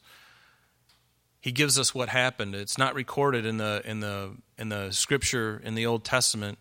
he 1.40 1.54
gives 1.54 1.80
us 1.80 1.96
what 1.96 2.10
happened. 2.10 2.54
It's 2.54 2.78
not 2.78 2.94
recorded 2.94 3.46
in 3.46 3.58
the, 3.58 3.82
in, 3.86 4.02
the, 4.02 4.32
in 4.58 4.68
the 4.68 4.92
scripture 4.92 5.62
in 5.64 5.76
the 5.76 5.86
Old 5.86 6.04
Testament. 6.04 6.58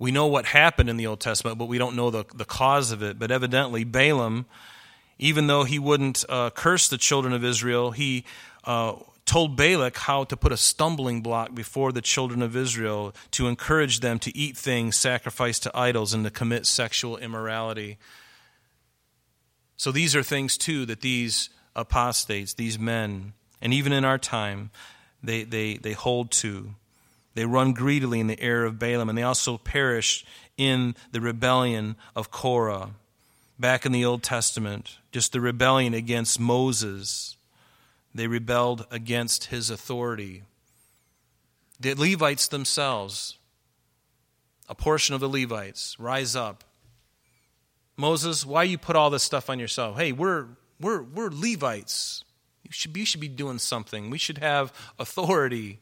We 0.00 0.10
know 0.10 0.26
what 0.26 0.46
happened 0.46 0.90
in 0.90 0.96
the 0.96 1.06
Old 1.06 1.20
Testament, 1.20 1.58
but 1.58 1.66
we 1.66 1.78
don't 1.78 1.94
know 1.94 2.10
the, 2.10 2.24
the 2.34 2.44
cause 2.44 2.90
of 2.90 3.04
it. 3.04 3.20
But 3.20 3.30
evidently, 3.30 3.84
Balaam, 3.84 4.46
even 5.20 5.46
though 5.46 5.62
he 5.62 5.78
wouldn't 5.78 6.24
uh, 6.28 6.50
curse 6.50 6.88
the 6.88 6.98
children 6.98 7.32
of 7.32 7.44
Israel, 7.44 7.92
he 7.92 8.24
uh, 8.64 8.94
told 9.24 9.56
Balak 9.56 9.96
how 9.96 10.24
to 10.24 10.36
put 10.36 10.52
a 10.52 10.56
stumbling 10.56 11.22
block 11.22 11.54
before 11.54 11.92
the 11.92 12.00
children 12.00 12.42
of 12.42 12.56
Israel 12.56 13.14
to 13.32 13.46
encourage 13.46 14.00
them 14.00 14.18
to 14.20 14.36
eat 14.36 14.56
things 14.56 14.96
sacrificed 14.96 15.62
to 15.62 15.76
idols 15.76 16.12
and 16.12 16.24
to 16.24 16.30
commit 16.30 16.66
sexual 16.66 17.16
immorality. 17.16 17.98
So 19.76 19.92
these 19.92 20.14
are 20.14 20.22
things, 20.22 20.56
too, 20.56 20.86
that 20.86 21.00
these 21.00 21.50
apostates, 21.74 22.54
these 22.54 22.78
men, 22.78 23.32
and 23.60 23.72
even 23.72 23.92
in 23.92 24.04
our 24.04 24.18
time, 24.18 24.70
they, 25.22 25.44
they, 25.44 25.76
they 25.76 25.92
hold 25.92 26.30
to. 26.32 26.74
They 27.34 27.46
run 27.46 27.72
greedily 27.72 28.20
in 28.20 28.26
the 28.26 28.40
error 28.40 28.64
of 28.64 28.78
Balaam, 28.78 29.08
and 29.08 29.16
they 29.16 29.22
also 29.22 29.56
perish 29.56 30.24
in 30.56 30.94
the 31.12 31.20
rebellion 31.20 31.96
of 32.14 32.30
Korah. 32.30 32.90
Back 33.58 33.86
in 33.86 33.92
the 33.92 34.04
Old 34.04 34.22
Testament, 34.22 34.98
just 35.12 35.32
the 35.32 35.40
rebellion 35.40 35.94
against 35.94 36.40
Moses 36.40 37.36
they 38.14 38.26
rebelled 38.26 38.86
against 38.90 39.46
his 39.46 39.70
authority. 39.70 40.42
The 41.80 41.94
Levites 41.94 42.48
themselves, 42.48 43.38
a 44.68 44.74
portion 44.74 45.14
of 45.14 45.20
the 45.20 45.28
Levites, 45.28 45.98
rise 45.98 46.36
up. 46.36 46.64
Moses, 47.96 48.46
why 48.46 48.64
you 48.64 48.78
put 48.78 48.96
all 48.96 49.10
this 49.10 49.22
stuff 49.22 49.50
on 49.50 49.58
yourself? 49.58 49.96
Hey, 49.96 50.12
we're, 50.12 50.46
we're, 50.80 51.02
we're 51.02 51.30
Levites. 51.30 52.24
You 52.62 52.70
should, 52.72 52.92
be, 52.92 53.00
you 53.00 53.06
should 53.06 53.20
be 53.20 53.28
doing 53.28 53.58
something. 53.58 54.10
We 54.10 54.18
should 54.18 54.38
have 54.38 54.72
authority. 54.98 55.80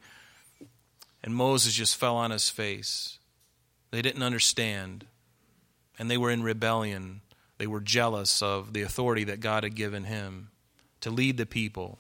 And 1.23 1.35
Moses 1.35 1.75
just 1.75 1.97
fell 1.97 2.17
on 2.17 2.31
his 2.31 2.49
face. 2.49 3.19
They 3.91 4.03
didn't 4.03 4.23
understand. 4.23 5.07
And 5.99 6.11
they 6.11 6.17
were 6.17 6.31
in 6.31 6.43
rebellion. 6.43 7.21
They 7.59 7.67
were 7.67 7.81
jealous 7.81 8.41
of 8.41 8.73
the 8.73 8.83
authority 8.83 9.25
that 9.25 9.41
God 9.41 9.65
had 9.65 9.75
given 9.75 10.05
him 10.05 10.51
to 11.01 11.11
lead 11.11 11.37
the 11.37 11.47
people. 11.47 11.99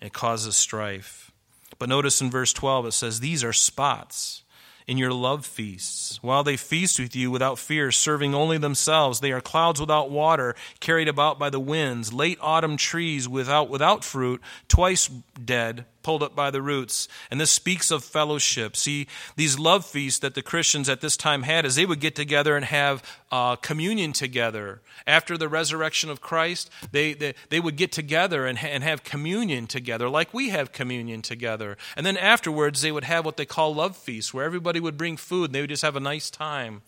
It 0.00 0.12
causes 0.12 0.56
strife. 0.56 1.32
But 1.78 1.88
notice 1.88 2.20
in 2.20 2.30
verse 2.30 2.52
12 2.52 2.86
it 2.86 2.92
says, 2.92 3.20
These 3.20 3.44
are 3.44 3.52
spots 3.52 4.42
in 4.86 4.98
your 4.98 5.12
love 5.12 5.44
feasts. 5.44 6.22
While 6.22 6.44
they 6.44 6.56
feast 6.56 6.98
with 6.98 7.16
you 7.16 7.30
without 7.30 7.58
fear, 7.58 7.90
serving 7.90 8.34
only 8.34 8.58
themselves, 8.58 9.20
they 9.20 9.32
are 9.32 9.40
clouds 9.40 9.80
without 9.80 10.10
water, 10.10 10.54
carried 10.80 11.08
about 11.08 11.38
by 11.38 11.50
the 11.50 11.60
winds, 11.60 12.12
late 12.12 12.38
autumn 12.40 12.76
trees 12.76 13.28
without, 13.28 13.68
without 13.68 14.04
fruit, 14.04 14.40
twice 14.68 15.08
dead, 15.08 15.86
pulled 16.06 16.22
up 16.22 16.36
by 16.36 16.52
the 16.52 16.62
roots. 16.62 17.08
And 17.32 17.40
this 17.40 17.50
speaks 17.50 17.90
of 17.90 18.04
fellowship. 18.04 18.76
See, 18.76 19.08
these 19.34 19.58
love 19.58 19.84
feasts 19.84 20.20
that 20.20 20.36
the 20.36 20.40
Christians 20.42 20.88
at 20.88 21.00
this 21.00 21.16
time 21.16 21.42
had 21.42 21.66
is 21.66 21.74
they 21.74 21.84
would 21.84 21.98
get 21.98 22.14
together 22.14 22.54
and 22.54 22.64
have 22.64 23.02
uh, 23.32 23.56
communion 23.56 24.12
together. 24.12 24.82
After 25.04 25.36
the 25.36 25.48
resurrection 25.48 26.08
of 26.08 26.20
Christ, 26.20 26.70
they, 26.92 27.12
they, 27.12 27.34
they 27.48 27.58
would 27.58 27.74
get 27.74 27.90
together 27.90 28.46
and, 28.46 28.56
and 28.62 28.84
have 28.84 29.02
communion 29.02 29.66
together, 29.66 30.08
like 30.08 30.32
we 30.32 30.50
have 30.50 30.70
communion 30.70 31.22
together. 31.22 31.76
And 31.96 32.06
then 32.06 32.16
afterwards, 32.16 32.82
they 32.82 32.92
would 32.92 33.02
have 33.02 33.24
what 33.24 33.36
they 33.36 33.44
call 33.44 33.74
love 33.74 33.96
feasts, 33.96 34.32
where 34.32 34.44
everybody 34.44 34.78
would 34.78 34.96
bring 34.96 35.16
food 35.16 35.46
and 35.46 35.54
they 35.56 35.60
would 35.60 35.70
just 35.70 35.82
have 35.82 35.96
a 35.96 36.00
nice 36.00 36.30
time. 36.30 36.82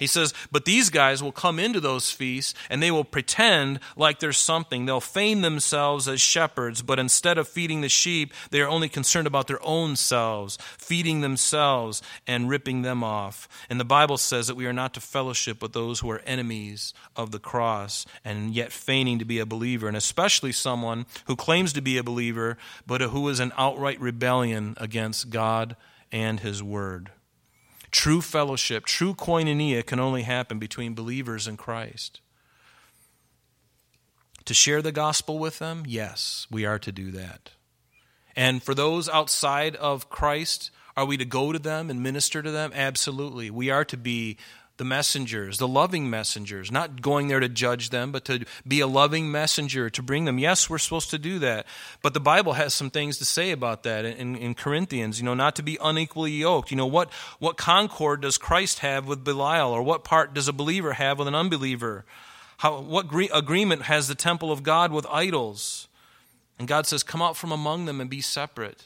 He 0.00 0.06
says, 0.06 0.32
But 0.50 0.64
these 0.64 0.88
guys 0.88 1.22
will 1.22 1.30
come 1.30 1.58
into 1.58 1.78
those 1.78 2.10
feasts 2.10 2.54
and 2.70 2.82
they 2.82 2.90
will 2.90 3.04
pretend 3.04 3.80
like 3.96 4.18
there's 4.18 4.38
something. 4.38 4.86
They'll 4.86 5.00
feign 5.00 5.42
themselves 5.42 6.08
as 6.08 6.22
shepherds, 6.22 6.80
but 6.80 6.98
instead 6.98 7.36
of 7.36 7.46
feeding 7.46 7.82
the 7.82 7.90
sheep, 7.90 8.32
they 8.50 8.62
are 8.62 8.68
only 8.68 8.88
concerned 8.88 9.26
about 9.26 9.46
their 9.46 9.62
own 9.62 9.96
selves, 9.96 10.56
feeding 10.78 11.20
themselves 11.20 12.02
and 12.26 12.48
ripping 12.48 12.80
them 12.80 13.04
off. 13.04 13.46
And 13.68 13.78
the 13.78 13.84
Bible 13.84 14.16
says 14.16 14.46
that 14.46 14.56
we 14.56 14.66
are 14.66 14.72
not 14.72 14.94
to 14.94 15.00
fellowship 15.00 15.60
with 15.60 15.74
those 15.74 16.00
who 16.00 16.10
are 16.10 16.22
enemies 16.26 16.94
of 17.14 17.30
the 17.30 17.38
cross 17.38 18.06
and 18.24 18.54
yet 18.54 18.72
feigning 18.72 19.18
to 19.18 19.26
be 19.26 19.38
a 19.38 19.46
believer, 19.46 19.86
and 19.86 19.96
especially 19.98 20.52
someone 20.52 21.04
who 21.26 21.36
claims 21.36 21.74
to 21.74 21.82
be 21.82 21.98
a 21.98 22.02
believer, 22.02 22.56
but 22.86 23.02
who 23.02 23.28
is 23.28 23.38
in 23.38 23.52
outright 23.58 24.00
rebellion 24.00 24.74
against 24.78 25.28
God 25.28 25.76
and 26.10 26.40
His 26.40 26.62
Word. 26.62 27.10
True 27.90 28.20
fellowship, 28.20 28.84
true 28.86 29.14
koinonia 29.14 29.84
can 29.84 29.98
only 29.98 30.22
happen 30.22 30.58
between 30.58 30.94
believers 30.94 31.48
in 31.48 31.56
Christ. 31.56 32.20
To 34.44 34.54
share 34.54 34.82
the 34.82 34.92
gospel 34.92 35.38
with 35.38 35.58
them, 35.58 35.84
yes, 35.86 36.46
we 36.50 36.64
are 36.64 36.78
to 36.78 36.92
do 36.92 37.10
that. 37.12 37.50
And 38.36 38.62
for 38.62 38.74
those 38.74 39.08
outside 39.08 39.76
of 39.76 40.08
Christ, 40.08 40.70
are 40.96 41.04
we 41.04 41.16
to 41.16 41.24
go 41.24 41.52
to 41.52 41.58
them 41.58 41.90
and 41.90 42.02
minister 42.02 42.42
to 42.42 42.50
them? 42.50 42.72
Absolutely. 42.74 43.50
We 43.50 43.70
are 43.70 43.84
to 43.86 43.96
be 43.96 44.38
the 44.80 44.84
messengers, 44.86 45.58
the 45.58 45.68
loving 45.68 46.08
messengers, 46.08 46.72
not 46.72 47.02
going 47.02 47.28
there 47.28 47.38
to 47.38 47.50
judge 47.50 47.90
them, 47.90 48.10
but 48.12 48.24
to 48.24 48.46
be 48.66 48.80
a 48.80 48.86
loving 48.86 49.30
messenger 49.30 49.90
to 49.90 50.02
bring 50.02 50.24
them. 50.24 50.38
Yes, 50.38 50.70
we're 50.70 50.78
supposed 50.78 51.10
to 51.10 51.18
do 51.18 51.38
that. 51.40 51.66
But 52.00 52.14
the 52.14 52.18
Bible 52.18 52.54
has 52.54 52.72
some 52.72 52.88
things 52.88 53.18
to 53.18 53.26
say 53.26 53.50
about 53.50 53.82
that 53.82 54.06
in, 54.06 54.36
in 54.36 54.54
Corinthians, 54.54 55.20
you 55.20 55.26
know, 55.26 55.34
not 55.34 55.54
to 55.56 55.62
be 55.62 55.76
unequally 55.82 56.30
yoked. 56.30 56.70
You 56.70 56.78
know, 56.78 56.86
what, 56.86 57.12
what 57.40 57.58
concord 57.58 58.22
does 58.22 58.38
Christ 58.38 58.78
have 58.78 59.06
with 59.06 59.22
Belial, 59.22 59.70
or 59.70 59.82
what 59.82 60.02
part 60.02 60.32
does 60.32 60.48
a 60.48 60.52
believer 60.54 60.94
have 60.94 61.18
with 61.18 61.28
an 61.28 61.34
unbeliever? 61.34 62.06
How, 62.56 62.80
what 62.80 63.06
agreement 63.34 63.82
has 63.82 64.08
the 64.08 64.14
temple 64.14 64.50
of 64.50 64.62
God 64.62 64.92
with 64.92 65.06
idols? 65.10 65.88
And 66.58 66.66
God 66.66 66.86
says, 66.86 67.02
Come 67.02 67.20
out 67.20 67.36
from 67.36 67.52
among 67.52 67.84
them 67.84 68.00
and 68.00 68.08
be 68.08 68.22
separate. 68.22 68.84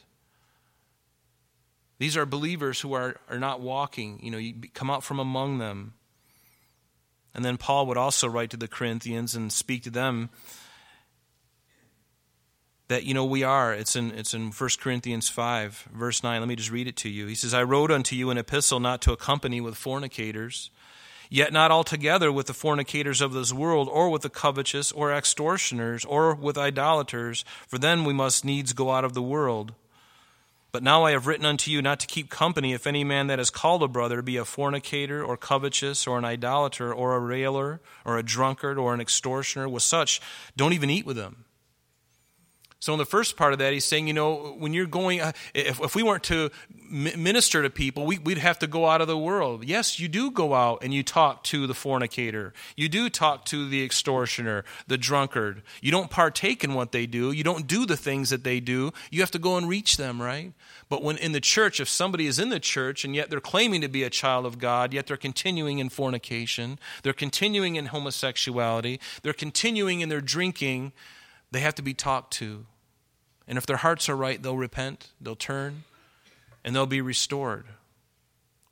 These 2.04 2.18
are 2.18 2.26
believers 2.26 2.82
who 2.82 2.92
are, 2.92 3.16
are 3.30 3.38
not 3.38 3.62
walking. 3.62 4.20
You 4.22 4.30
know, 4.30 4.36
you 4.36 4.52
come 4.74 4.90
out 4.90 5.02
from 5.02 5.18
among 5.18 5.56
them. 5.56 5.94
And 7.34 7.42
then 7.42 7.56
Paul 7.56 7.86
would 7.86 7.96
also 7.96 8.28
write 8.28 8.50
to 8.50 8.58
the 8.58 8.68
Corinthians 8.68 9.34
and 9.34 9.50
speak 9.50 9.84
to 9.84 9.90
them 9.90 10.28
that 12.88 13.04
you 13.04 13.14
know 13.14 13.24
we 13.24 13.42
are 13.42 13.72
it's 13.72 13.96
in 13.96 14.10
it's 14.10 14.34
in 14.34 14.50
1 14.50 14.70
corinthians 14.78 15.30
5 15.30 15.88
verse 15.94 16.22
9 16.22 16.38
let 16.42 16.46
me 16.46 16.54
just 16.54 16.70
read 16.70 16.86
it 16.86 16.96
to 16.96 17.08
you 17.08 17.26
he 17.26 17.34
says 17.34 17.54
i 17.54 17.62
wrote 17.62 17.90
unto 17.90 18.14
you 18.14 18.28
an 18.28 18.36
epistle 18.36 18.78
not 18.78 19.00
to 19.00 19.10
accompany 19.10 19.58
with 19.58 19.74
fornicators 19.74 20.70
Yet 21.30 21.52
not 21.52 21.70
altogether 21.70 22.30
with 22.30 22.46
the 22.46 22.54
fornicators 22.54 23.20
of 23.20 23.32
this 23.32 23.52
world, 23.52 23.88
or 23.90 24.10
with 24.10 24.22
the 24.22 24.30
covetous, 24.30 24.92
or 24.92 25.10
extortioners, 25.12 26.04
or 26.04 26.34
with 26.34 26.58
idolaters, 26.58 27.44
for 27.66 27.78
then 27.78 28.04
we 28.04 28.12
must 28.12 28.44
needs 28.44 28.72
go 28.72 28.92
out 28.92 29.04
of 29.04 29.14
the 29.14 29.22
world. 29.22 29.74
But 30.74 30.82
now 30.82 31.04
I 31.04 31.12
have 31.12 31.28
written 31.28 31.46
unto 31.46 31.70
you 31.70 31.80
not 31.80 32.00
to 32.00 32.08
keep 32.08 32.28
company 32.28 32.72
if 32.72 32.84
any 32.84 33.04
man 33.04 33.28
that 33.28 33.38
is 33.38 33.48
called 33.48 33.84
a 33.84 33.86
brother 33.86 34.22
be 34.22 34.36
a 34.36 34.44
fornicator, 34.44 35.22
or 35.22 35.36
covetous, 35.36 36.04
or 36.04 36.18
an 36.18 36.24
idolater, 36.24 36.92
or 36.92 37.14
a 37.14 37.20
railer, 37.20 37.80
or 38.04 38.18
a 38.18 38.24
drunkard, 38.24 38.76
or 38.76 38.92
an 38.92 39.00
extortioner. 39.00 39.68
With 39.68 39.84
such, 39.84 40.20
don't 40.56 40.72
even 40.72 40.90
eat 40.90 41.06
with 41.06 41.16
them. 41.16 41.43
So, 42.84 42.92
in 42.92 42.98
the 42.98 43.06
first 43.06 43.38
part 43.38 43.54
of 43.54 43.60
that, 43.60 43.72
he's 43.72 43.86
saying, 43.86 44.08
you 44.08 44.12
know, 44.12 44.56
when 44.58 44.74
you're 44.74 44.84
going, 44.84 45.22
uh, 45.22 45.32
if, 45.54 45.80
if 45.80 45.94
we 45.94 46.02
weren't 46.02 46.24
to 46.24 46.50
minister 46.90 47.62
to 47.62 47.70
people, 47.70 48.04
we, 48.04 48.18
would 48.18 48.36
have 48.36 48.58
to 48.58 48.66
go 48.66 48.84
out 48.84 49.00
of 49.00 49.08
the 49.08 49.16
world. 49.16 49.64
Yes, 49.64 49.98
you 49.98 50.06
do 50.06 50.30
go 50.30 50.52
out 50.52 50.84
and 50.84 50.92
you 50.92 51.02
talk 51.02 51.44
to 51.44 51.66
the 51.66 51.72
fornicator. 51.72 52.52
You 52.76 52.90
do 52.90 53.08
talk 53.08 53.46
to 53.46 53.70
the 53.70 53.82
extortioner, 53.82 54.66
the 54.86 54.98
drunkard. 54.98 55.62
You 55.80 55.92
don't 55.92 56.10
partake 56.10 56.62
in 56.62 56.74
what 56.74 56.92
they 56.92 57.06
do. 57.06 57.32
You 57.32 57.42
don't 57.42 57.66
do 57.66 57.86
the 57.86 57.96
things 57.96 58.28
that 58.28 58.44
they 58.44 58.60
do. 58.60 58.92
You 59.10 59.20
have 59.20 59.30
to 59.30 59.38
go 59.38 59.56
and 59.56 59.66
reach 59.66 59.96
them, 59.96 60.20
right? 60.20 60.52
But 60.90 61.02
when 61.02 61.16
in 61.16 61.32
the 61.32 61.40
church, 61.40 61.80
if 61.80 61.88
somebody 61.88 62.26
is 62.26 62.38
in 62.38 62.50
the 62.50 62.60
church 62.60 63.02
and 63.02 63.14
yet 63.14 63.30
they're 63.30 63.40
claiming 63.40 63.80
to 63.80 63.88
be 63.88 64.02
a 64.02 64.10
child 64.10 64.44
of 64.44 64.58
God, 64.58 64.92
yet 64.92 65.06
they're 65.06 65.16
continuing 65.16 65.78
in 65.78 65.88
fornication, 65.88 66.78
they're 67.02 67.14
continuing 67.14 67.76
in 67.76 67.86
homosexuality, 67.86 69.00
they're 69.22 69.32
continuing 69.32 70.02
in 70.02 70.10
their 70.10 70.20
drinking, 70.20 70.92
they 71.50 71.60
have 71.60 71.76
to 71.76 71.82
be 71.82 71.94
talked 71.94 72.34
to. 72.34 72.66
And 73.46 73.58
if 73.58 73.66
their 73.66 73.76
hearts 73.76 74.08
are 74.08 74.16
right, 74.16 74.42
they'll 74.42 74.56
repent, 74.56 75.08
they'll 75.20 75.36
turn, 75.36 75.84
and 76.64 76.74
they'll 76.74 76.86
be 76.86 77.00
restored. 77.00 77.66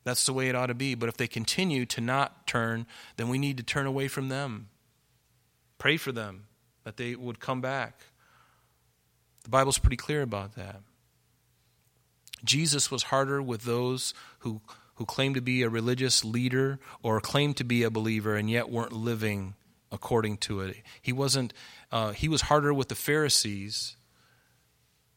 That's 0.05 0.27
the 0.27 0.33
way 0.33 0.49
it 0.49 0.57
ought 0.57 0.67
to 0.67 0.75
be. 0.75 0.95
But 0.95 1.09
if 1.09 1.17
they 1.17 1.29
continue 1.29 1.87
to 1.87 2.01
not 2.01 2.47
turn, 2.47 2.87
then 3.17 3.29
we 3.29 3.39
need 3.39 3.57
to 3.59 3.63
turn 3.63 3.87
away 3.87 4.09
from 4.09 4.29
them. 4.29 4.69
Pray 5.79 5.97
for 5.97 6.13
them 6.13 6.45
that 6.85 6.97
they 6.97 7.15
would 7.15 7.39
come 7.39 7.61
back. 7.61 8.01
The 9.45 9.51
Bible's 9.51 9.79
pretty 9.79 9.97
clear 9.97 10.23
about 10.23 10.55
that. 10.57 10.81
Jesus 12.45 12.91
was 12.91 13.05
harder 13.05 13.41
with 13.41 13.63
those 13.63 14.15
who, 14.41 14.61
who 14.95 15.05
claimed 15.05 15.37
to 15.37 15.41
be 15.41 15.63
a 15.63 15.69
religious 15.69 16.25
leader 16.25 16.81
or 17.03 17.21
claimed 17.21 17.57
to 17.59 17.65
be 17.65 17.83
a 17.83 17.91
believer 17.91 18.35
and 18.35 18.51
yet 18.51 18.71
weren't 18.71 18.93
living 18.93 19.55
according 19.93 20.39
to 20.39 20.61
it. 20.61 20.77
He 21.01 21.13
wasn't. 21.13 21.53
Uh, 21.93 22.13
he 22.13 22.29
was 22.29 22.43
harder 22.43 22.73
with 22.73 22.89
the 22.89 22.95
Pharisees 22.95 23.97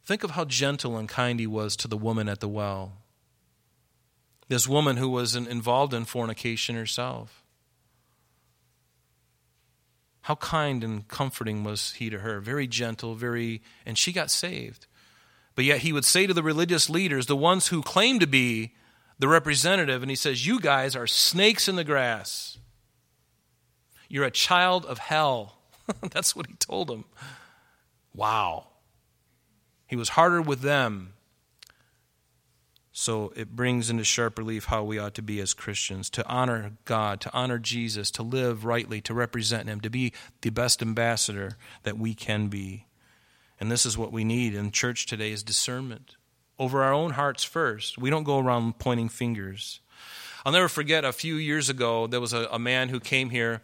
Think 0.06 0.24
of 0.24 0.32
how 0.32 0.46
gentle 0.46 0.98
and 0.98 1.10
kind 1.10 1.40
he 1.40 1.48
was 1.48 1.76
to 1.78 1.88
the 1.88 1.98
woman 1.98 2.30
at 2.30 2.40
the 2.40 2.48
well. 2.48 2.94
This 4.48 4.68
woman 4.68 4.98
who 4.98 5.10
was 5.10 5.36
involved 5.36 5.94
in 5.94 6.06
fornication 6.06 6.76
herself. 6.76 7.44
How 10.22 10.36
kind 10.36 10.84
and 10.84 11.08
comforting 11.08 11.64
was 11.64 11.94
he 11.94 12.10
to 12.12 12.20
her? 12.20 12.40
Very 12.40 12.68
gentle, 12.68 13.16
very, 13.16 13.62
and 13.86 13.98
she 13.98 14.12
got 14.12 14.30
saved. 14.30 14.86
But 15.56 15.66
yet 15.66 15.80
he 15.80 15.94
would 15.94 16.06
say 16.06 16.28
to 16.28 16.34
the 16.34 16.44
religious 16.44 16.90
leaders, 16.90 17.26
the 17.26 17.36
ones 17.36 17.68
who 17.68 17.82
claim 17.82 18.20
to 18.20 18.28
be 18.28 18.74
the 19.18 19.28
representative, 19.28 20.04
and 20.04 20.10
he 20.10 20.16
says, 20.16 20.46
You 20.46 20.60
guys 20.60 20.96
are 20.96 21.08
snakes 21.08 21.68
in 21.68 21.78
the 21.78 21.84
grass. 21.84 22.58
You're 24.10 24.26
a 24.26 24.32
child 24.32 24.86
of 24.86 25.00
hell. 25.00 25.58
That's 26.12 26.36
what 26.36 26.48
he 26.48 26.54
told 26.56 26.88
them. 26.88 27.06
Wow. 28.14 28.68
He 29.88 29.96
was 29.96 30.10
harder 30.10 30.42
with 30.42 30.62
them. 30.62 31.14
So 32.92 33.34
it 33.36 33.56
brings 33.56 33.90
into 33.90 34.06
sharp 34.06 34.38
relief 34.38 34.66
how 34.66 34.84
we 34.84 34.98
ought 34.98 35.16
to 35.16 35.22
be 35.22 35.42
as 35.42 35.54
Christians 35.54 36.10
to 36.12 36.26
honor 36.28 36.78
God, 36.86 37.20
to 37.22 37.34
honor 37.34 37.60
Jesus, 37.60 38.10
to 38.12 38.24
live 38.24 38.64
rightly, 38.64 39.02
to 39.02 39.14
represent 39.14 39.68
Him, 39.68 39.82
to 39.82 39.90
be 39.90 40.14
the 40.42 40.50
best 40.50 40.82
ambassador 40.82 41.58
that 41.84 41.98
we 41.98 42.14
can 42.14 42.48
be. 42.48 42.86
And 43.60 43.70
this 43.70 43.86
is 43.86 43.98
what 43.98 44.14
we 44.14 44.24
need 44.24 44.56
in 44.56 44.72
church 44.72 45.08
today 45.08 45.32
is 45.32 45.44
discernment 45.44 46.16
over 46.58 46.84
our 46.84 46.94
own 46.94 47.12
hearts 47.12 47.44
first. 47.44 47.98
We 47.98 48.10
don't 48.10 48.24
go 48.24 48.40
around 48.40 48.80
pointing 48.80 49.10
fingers. 49.10 49.82
I'll 50.46 50.54
never 50.54 50.70
forget 50.70 51.04
a 51.04 51.12
few 51.12 51.36
years 51.36 51.70
ago, 51.70 52.08
there 52.08 52.22
was 52.22 52.32
a, 52.32 52.48
a 52.52 52.60
man 52.60 52.90
who 52.90 53.00
came 53.00 53.30
here 53.30 53.62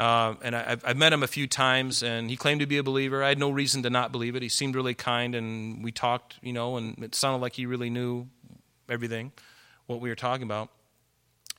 uh, 0.00 0.34
and 0.40 0.56
I, 0.56 0.78
have 0.82 0.96
met 0.96 1.12
him 1.12 1.22
a 1.22 1.26
few 1.26 1.46
times, 1.46 2.02
and 2.02 2.30
he 2.30 2.36
claimed 2.36 2.62
to 2.62 2.66
be 2.66 2.78
a 2.78 2.82
believer. 2.82 3.22
I 3.22 3.28
had 3.28 3.38
no 3.38 3.50
reason 3.50 3.82
to 3.82 3.90
not 3.90 4.12
believe 4.12 4.34
it. 4.34 4.42
He 4.42 4.48
seemed 4.48 4.74
really 4.74 4.94
kind, 4.94 5.34
and 5.34 5.84
we 5.84 5.92
talked, 5.92 6.36
you 6.40 6.54
know, 6.54 6.78
and 6.78 6.96
it 7.04 7.14
sounded 7.14 7.42
like 7.42 7.52
he 7.52 7.66
really 7.66 7.90
knew 7.90 8.26
everything, 8.88 9.30
what 9.86 10.00
we 10.00 10.08
were 10.08 10.16
talking 10.16 10.44
about. 10.44 10.70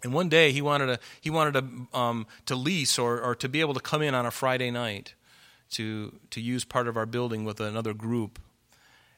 And 0.01 0.11
one 0.11 0.27
day 0.27 0.51
he 0.51 0.63
wanted 0.63 0.87
to 0.87 0.99
he 1.21 1.29
wanted 1.29 1.53
to 1.53 1.99
um, 1.99 2.25
to 2.47 2.55
lease 2.55 2.97
or 2.97 3.21
or 3.21 3.35
to 3.35 3.47
be 3.47 3.59
able 3.59 3.75
to 3.75 3.79
come 3.79 4.01
in 4.01 4.15
on 4.15 4.25
a 4.25 4.31
Friday 4.31 4.71
night 4.71 5.13
to 5.73 6.17
to 6.31 6.41
use 6.41 6.65
part 6.65 6.87
of 6.87 6.97
our 6.97 7.05
building 7.05 7.45
with 7.45 7.59
another 7.59 7.93
group 7.93 8.39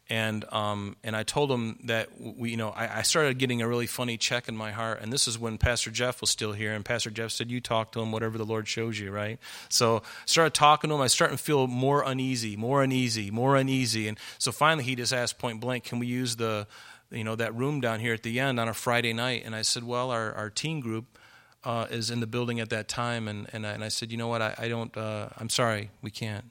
and 0.10 0.44
um, 0.52 0.98
and 1.04 1.16
I 1.16 1.24
told 1.24 1.50
him 1.50 1.80
that 1.86 2.10
we, 2.20 2.52
you 2.52 2.58
know, 2.58 2.70
I, 2.70 3.00
I, 3.00 3.02
started 3.04 3.38
getting 3.38 3.62
a 3.62 3.68
really 3.68 3.88
funny 3.88 4.18
check 4.18 4.50
in 4.50 4.56
my 4.56 4.72
heart, 4.72 5.00
and 5.02 5.14
this 5.14 5.30
is 5.30 5.40
when 5.40 5.58
Pastor 5.58 5.92
Jeff 5.92 6.20
was 6.20 6.30
still 6.30 6.52
here, 6.52 6.74
and 6.74 6.84
Pastor 6.84 7.10
Jeff 7.10 7.32
said, 7.32 7.50
"You 7.50 7.62
talk 7.62 7.94
to 7.94 8.02
him, 8.02 8.12
whatever 8.12 8.38
the 8.38 8.46
Lord 8.46 8.68
shows 8.68 9.00
you." 9.00 9.12
Right? 9.12 9.40
So 9.70 9.98
I 9.98 10.02
started 10.26 10.54
talking 10.54 10.90
to 10.90 10.96
him. 10.96 11.02
I 11.02 11.08
started 11.08 11.38
to 11.38 11.44
feel 11.44 11.68
more 11.68 12.04
uneasy, 12.06 12.58
more 12.58 12.84
uneasy, 12.84 13.32
more 13.32 13.56
uneasy, 13.56 14.08
and 14.10 14.20
so 14.40 14.52
finally 14.52 14.84
he 14.84 14.96
just 14.96 15.14
asked 15.14 15.40
point 15.40 15.62
blank, 15.62 15.86
"Can 15.86 16.00
we 16.00 16.08
use 16.08 16.36
the, 16.36 16.68
you 17.10 17.24
know, 17.24 17.36
that 17.38 17.56
room 17.56 17.80
down 17.80 18.02
here 18.02 18.14
at 18.14 18.24
the 18.24 18.42
end 18.42 18.60
on 18.60 18.68
a 18.68 18.74
Friday 18.74 19.14
night?" 19.14 19.44
And 19.46 19.56
I 19.56 19.62
said, 19.62 19.86
"Well, 19.86 20.12
our 20.12 20.34
our 20.34 20.50
teen 20.50 20.80
group." 20.80 21.18
Uh, 21.66 21.88
is 21.90 22.12
in 22.12 22.20
the 22.20 22.28
building 22.28 22.60
at 22.60 22.70
that 22.72 22.90
time, 22.90 23.26
and, 23.30 23.48
and, 23.54 23.66
I, 23.66 23.72
and 23.72 23.86
I 23.86 23.88
said, 23.88 24.12
you 24.12 24.18
know 24.18 24.28
what, 24.28 24.42
I, 24.42 24.54
I 24.58 24.68
don't, 24.68 24.98
uh, 24.98 25.30
I'm 25.38 25.48
sorry, 25.48 25.92
we 26.02 26.12
can't. 26.12 26.44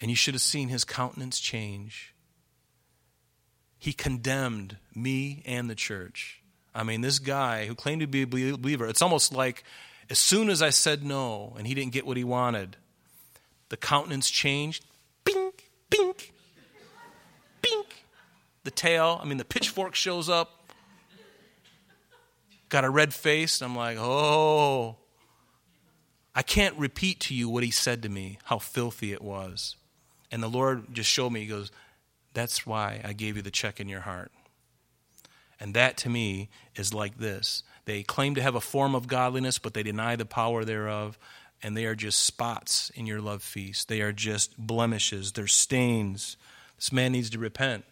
And 0.00 0.10
you 0.10 0.16
should 0.16 0.34
have 0.34 0.42
seen 0.42 0.68
his 0.68 0.84
countenance 0.84 1.40
change. 1.40 2.14
He 3.78 3.92
condemned 3.92 4.76
me 4.94 5.42
and 5.46 5.70
the 5.70 5.74
church. 5.74 6.42
I 6.74 6.82
mean, 6.82 7.00
this 7.00 7.18
guy 7.18 7.66
who 7.66 7.74
claimed 7.74 8.02
to 8.02 8.06
be 8.06 8.22
a 8.22 8.26
believer, 8.26 8.86
it's 8.86 9.00
almost 9.00 9.32
like 9.32 9.64
as 10.10 10.18
soon 10.18 10.50
as 10.50 10.62
I 10.62 10.70
said 10.70 11.02
no 11.02 11.54
and 11.56 11.66
he 11.66 11.74
didn't 11.74 11.92
get 11.92 12.06
what 12.06 12.16
he 12.16 12.24
wanted, 12.24 12.76
the 13.68 13.76
countenance 13.76 14.30
changed. 14.30 14.84
Bink, 15.24 15.70
bink, 15.90 16.32
bink. 17.62 18.04
The 18.64 18.70
tail, 18.70 19.20
I 19.22 19.26
mean, 19.26 19.38
the 19.38 19.44
pitchfork 19.44 19.94
shows 19.94 20.28
up. 20.28 20.70
Got 22.68 22.84
a 22.84 22.90
red 22.90 23.14
face. 23.14 23.62
I'm 23.62 23.76
like, 23.76 23.96
oh. 23.98 24.96
I 26.34 26.42
can't 26.42 26.76
repeat 26.76 27.20
to 27.20 27.34
you 27.34 27.48
what 27.48 27.62
he 27.62 27.70
said 27.70 28.02
to 28.02 28.08
me, 28.08 28.38
how 28.44 28.58
filthy 28.58 29.12
it 29.12 29.22
was. 29.22 29.76
And 30.30 30.42
the 30.42 30.48
Lord 30.48 30.92
just 30.92 31.10
showed 31.10 31.30
me, 31.30 31.40
He 31.40 31.46
goes, 31.46 31.70
That's 32.34 32.66
why 32.66 33.00
I 33.04 33.12
gave 33.12 33.36
you 33.36 33.42
the 33.42 33.50
check 33.50 33.80
in 33.80 33.88
your 33.88 34.00
heart. 34.00 34.32
And 35.58 35.74
that 35.74 35.96
to 35.98 36.08
me 36.08 36.50
is 36.74 36.92
like 36.92 37.18
this 37.18 37.62
they 37.86 38.02
claim 38.02 38.34
to 38.34 38.42
have 38.42 38.54
a 38.54 38.60
form 38.60 38.94
of 38.94 39.06
godliness, 39.06 39.58
but 39.58 39.74
they 39.74 39.82
deny 39.82 40.16
the 40.16 40.26
power 40.26 40.64
thereof. 40.64 41.18
And 41.62 41.74
they 41.74 41.86
are 41.86 41.94
just 41.94 42.22
spots 42.22 42.90
in 42.94 43.06
your 43.06 43.22
love 43.22 43.42
feast. 43.42 43.88
They 43.88 44.02
are 44.02 44.12
just 44.12 44.58
blemishes. 44.58 45.32
They're 45.32 45.46
stains. 45.46 46.36
This 46.76 46.92
man 46.92 47.12
needs 47.12 47.30
to 47.30 47.38
repent. 47.38 47.86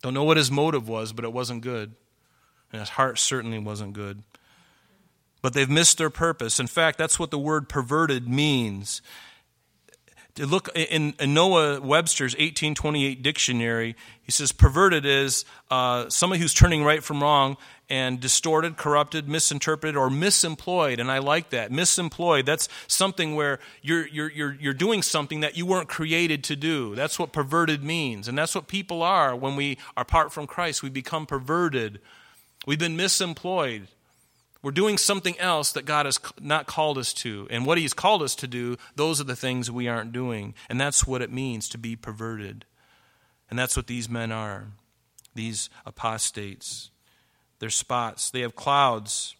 Don't 0.00 0.14
know 0.14 0.22
what 0.22 0.36
his 0.36 0.50
motive 0.50 0.88
was, 0.88 1.12
but 1.12 1.24
it 1.24 1.32
wasn't 1.32 1.62
good. 1.62 1.94
And 2.72 2.80
his 2.80 2.90
heart 2.90 3.18
certainly 3.18 3.58
wasn't 3.58 3.94
good. 3.94 4.22
But 5.42 5.54
they've 5.54 5.68
missed 5.68 5.98
their 5.98 6.08
purpose. 6.08 6.60
In 6.60 6.68
fact, 6.68 6.98
that's 6.98 7.18
what 7.18 7.32
the 7.32 7.38
word 7.38 7.68
perverted 7.68 8.28
means 8.28 9.02
to 10.36 10.46
look 10.46 10.68
in, 10.74 11.14
in, 11.18 11.34
Noah 11.34 11.80
Webster's 11.80 12.32
1828 12.32 13.22
dictionary, 13.22 13.96
he 14.22 14.32
says 14.32 14.50
perverted 14.50 15.04
is 15.04 15.44
uh, 15.70 16.08
somebody 16.08 16.40
who's 16.40 16.54
turning 16.54 16.84
right 16.84 17.04
from 17.04 17.22
wrong 17.22 17.56
and 17.90 18.18
distorted, 18.20 18.78
corrupted, 18.78 19.28
misinterpreted, 19.28 19.96
or 19.96 20.08
misemployed. 20.08 20.98
And 20.98 21.10
I 21.10 21.18
like 21.18 21.50
that. 21.50 21.70
Misemployed, 21.70 22.46
that's 22.46 22.68
something 22.86 23.34
where 23.34 23.58
you're, 23.82 24.06
you're, 24.08 24.30
you're, 24.30 24.54
you're 24.54 24.72
doing 24.72 25.02
something 25.02 25.40
that 25.40 25.58
you 25.58 25.66
weren't 25.66 25.88
created 25.88 26.42
to 26.44 26.56
do. 26.56 26.94
That's 26.94 27.18
what 27.18 27.32
perverted 27.32 27.84
means. 27.84 28.28
And 28.28 28.38
that's 28.38 28.54
what 28.54 28.68
people 28.68 29.02
are 29.02 29.36
when 29.36 29.56
we 29.56 29.76
are 29.96 30.02
apart 30.02 30.32
from 30.32 30.46
Christ. 30.46 30.82
We 30.82 30.88
become 30.88 31.26
perverted. 31.26 32.00
We've 32.66 32.78
been 32.78 32.96
misemployed. 32.96 33.88
We're 34.62 34.70
doing 34.70 34.96
something 34.96 35.38
else 35.38 35.72
that 35.72 35.84
God 35.84 36.06
has 36.06 36.20
not 36.40 36.66
called 36.66 36.96
us 36.96 37.12
to. 37.14 37.48
And 37.50 37.66
what 37.66 37.78
He's 37.78 37.94
called 37.94 38.22
us 38.22 38.36
to 38.36 38.46
do, 38.46 38.76
those 38.94 39.20
are 39.20 39.24
the 39.24 39.36
things 39.36 39.70
we 39.70 39.88
aren't 39.88 40.12
doing. 40.12 40.54
And 40.68 40.80
that's 40.80 41.06
what 41.06 41.22
it 41.22 41.32
means 41.32 41.68
to 41.70 41.78
be 41.78 41.96
perverted. 41.96 42.64
And 43.50 43.58
that's 43.58 43.76
what 43.76 43.88
these 43.88 44.08
men 44.08 44.30
are 44.32 44.68
these 45.34 45.70
apostates. 45.86 46.90
They're 47.58 47.70
spots, 47.70 48.30
they 48.30 48.40
have 48.40 48.56
clouds 48.56 49.34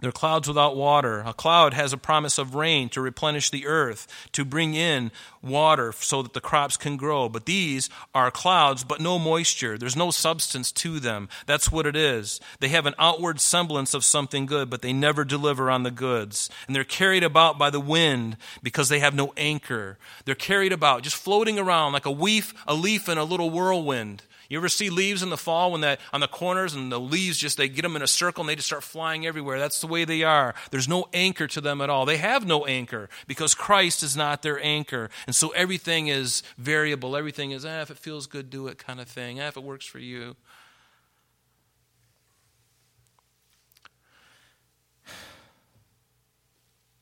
They're 0.00 0.12
clouds 0.12 0.48
without 0.48 0.76
water. 0.76 1.22
A 1.24 1.32
cloud 1.32 1.72
has 1.72 1.92
a 1.92 1.96
promise 1.96 2.36
of 2.36 2.56
rain 2.56 2.88
to 2.90 3.00
replenish 3.00 3.50
the 3.50 3.66
earth, 3.66 4.08
to 4.32 4.44
bring 4.44 4.74
in 4.74 5.12
water 5.40 5.92
so 5.92 6.20
that 6.20 6.32
the 6.32 6.40
crops 6.40 6.76
can 6.76 6.96
grow. 6.96 7.28
But 7.28 7.46
these 7.46 7.88
are 8.12 8.30
clouds, 8.32 8.82
but 8.82 9.00
no 9.00 9.20
moisture. 9.20 9.78
There's 9.78 9.96
no 9.96 10.10
substance 10.10 10.72
to 10.72 10.98
them. 10.98 11.28
That's 11.46 11.70
what 11.70 11.86
it 11.86 11.94
is. 11.94 12.40
They 12.58 12.68
have 12.68 12.86
an 12.86 12.94
outward 12.98 13.40
semblance 13.40 13.94
of 13.94 14.04
something 14.04 14.46
good, 14.46 14.68
but 14.68 14.82
they 14.82 14.92
never 14.92 15.24
deliver 15.24 15.70
on 15.70 15.84
the 15.84 15.92
goods. 15.92 16.50
And 16.66 16.74
they're 16.74 16.82
carried 16.82 17.22
about 17.22 17.56
by 17.56 17.70
the 17.70 17.80
wind 17.80 18.36
because 18.64 18.88
they 18.88 18.98
have 18.98 19.14
no 19.14 19.32
anchor. 19.36 19.96
They're 20.24 20.34
carried 20.34 20.72
about, 20.72 21.02
just 21.02 21.16
floating 21.16 21.58
around 21.58 21.92
like 21.92 22.06
a 22.06 22.10
leaf, 22.10 22.52
a 22.66 22.74
leaf 22.74 23.08
in 23.08 23.16
a 23.16 23.24
little 23.24 23.48
whirlwind. 23.48 24.24
You 24.48 24.58
ever 24.58 24.68
see 24.68 24.90
leaves 24.90 25.22
in 25.22 25.30
the 25.30 25.36
fall 25.36 25.72
when 25.72 25.80
that 25.80 26.00
on 26.12 26.20
the 26.20 26.28
corners 26.28 26.74
and 26.74 26.92
the 26.92 27.00
leaves 27.00 27.38
just 27.38 27.56
they 27.56 27.68
get 27.68 27.82
them 27.82 27.96
in 27.96 28.02
a 28.02 28.06
circle 28.06 28.42
and 28.42 28.48
they 28.48 28.56
just 28.56 28.66
start 28.66 28.82
flying 28.82 29.26
everywhere. 29.26 29.58
That's 29.58 29.80
the 29.80 29.86
way 29.86 30.04
they 30.04 30.22
are. 30.22 30.54
There's 30.70 30.88
no 30.88 31.06
anchor 31.12 31.46
to 31.48 31.60
them 31.60 31.80
at 31.80 31.90
all. 31.90 32.04
They 32.04 32.18
have 32.18 32.46
no 32.46 32.66
anchor 32.66 33.08
because 33.26 33.54
Christ 33.54 34.02
is 34.02 34.16
not 34.16 34.42
their 34.42 34.62
anchor. 34.62 35.10
And 35.26 35.34
so 35.34 35.50
everything 35.50 36.08
is 36.08 36.42
variable. 36.58 37.16
Everything 37.16 37.50
is, 37.50 37.64
eh, 37.64 37.82
if 37.82 37.90
it 37.90 37.98
feels 37.98 38.26
good, 38.26 38.50
do 38.50 38.66
it 38.66 38.78
kind 38.78 39.00
of 39.00 39.08
thing. 39.08 39.40
Eh, 39.40 39.48
if 39.48 39.56
it 39.56 39.62
works 39.62 39.86
for 39.86 39.98
you. 39.98 40.36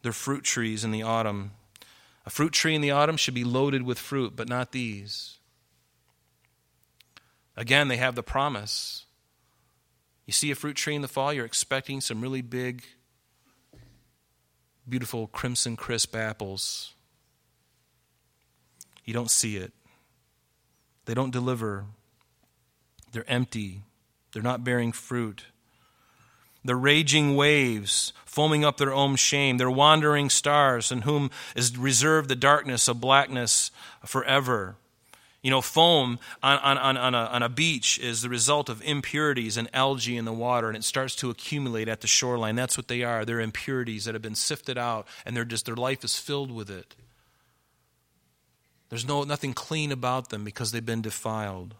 They're 0.02 0.12
fruit 0.12 0.44
trees 0.44 0.84
in 0.84 0.90
the 0.90 1.02
autumn. 1.02 1.52
A 2.26 2.30
fruit 2.30 2.52
tree 2.52 2.74
in 2.74 2.80
the 2.80 2.90
autumn 2.90 3.16
should 3.16 3.34
be 3.34 3.44
loaded 3.44 3.82
with 3.82 3.98
fruit, 3.98 4.34
but 4.36 4.48
not 4.48 4.72
these. 4.72 5.38
Again, 7.56 7.88
they 7.88 7.98
have 7.98 8.14
the 8.14 8.22
promise. 8.22 9.04
You 10.26 10.32
see 10.32 10.50
a 10.50 10.54
fruit 10.54 10.76
tree 10.76 10.94
in 10.94 11.02
the 11.02 11.08
fall, 11.08 11.32
you're 11.32 11.44
expecting 11.44 12.00
some 12.00 12.20
really 12.20 12.42
big, 12.42 12.84
beautiful 14.88 15.26
crimson 15.26 15.76
crisp 15.76 16.16
apples. 16.16 16.94
You 19.04 19.12
don't 19.12 19.30
see 19.30 19.56
it. 19.56 19.72
They 21.04 21.14
don't 21.14 21.32
deliver. 21.32 21.86
They're 23.12 23.28
empty. 23.28 23.82
They're 24.32 24.42
not 24.42 24.64
bearing 24.64 24.92
fruit. 24.92 25.46
The 26.64 26.76
raging 26.76 27.34
waves, 27.34 28.12
foaming 28.24 28.64
up 28.64 28.76
their 28.76 28.94
own 28.94 29.16
shame. 29.16 29.58
They're 29.58 29.70
wandering 29.70 30.30
stars, 30.30 30.92
in 30.92 31.02
whom 31.02 31.30
is 31.56 31.76
reserved 31.76 32.28
the 32.28 32.36
darkness 32.36 32.86
of 32.86 33.00
blackness 33.00 33.72
forever. 34.06 34.76
You 35.42 35.50
know, 35.50 35.60
foam 35.60 36.20
on, 36.40 36.58
on, 36.58 36.96
on, 36.96 37.14
a, 37.14 37.18
on 37.18 37.42
a 37.42 37.48
beach 37.48 37.98
is 37.98 38.22
the 38.22 38.28
result 38.28 38.68
of 38.68 38.80
impurities 38.82 39.56
and 39.56 39.68
algae 39.74 40.16
in 40.16 40.24
the 40.24 40.32
water, 40.32 40.68
and 40.68 40.76
it 40.76 40.84
starts 40.84 41.16
to 41.16 41.30
accumulate 41.30 41.88
at 41.88 42.00
the 42.00 42.06
shoreline. 42.06 42.54
That's 42.54 42.76
what 42.76 42.86
they 42.86 43.02
are. 43.02 43.24
They're 43.24 43.40
impurities 43.40 44.04
that 44.04 44.14
have 44.14 44.22
been 44.22 44.36
sifted 44.36 44.78
out, 44.78 45.08
and 45.26 45.36
they're 45.36 45.44
just, 45.44 45.66
their 45.66 45.74
life 45.74 46.04
is 46.04 46.16
filled 46.16 46.52
with 46.52 46.70
it. 46.70 46.94
There's 48.88 49.08
no, 49.08 49.24
nothing 49.24 49.52
clean 49.52 49.90
about 49.90 50.28
them 50.28 50.44
because 50.44 50.70
they've 50.70 50.84
been 50.84 51.02
defiled. 51.02 51.74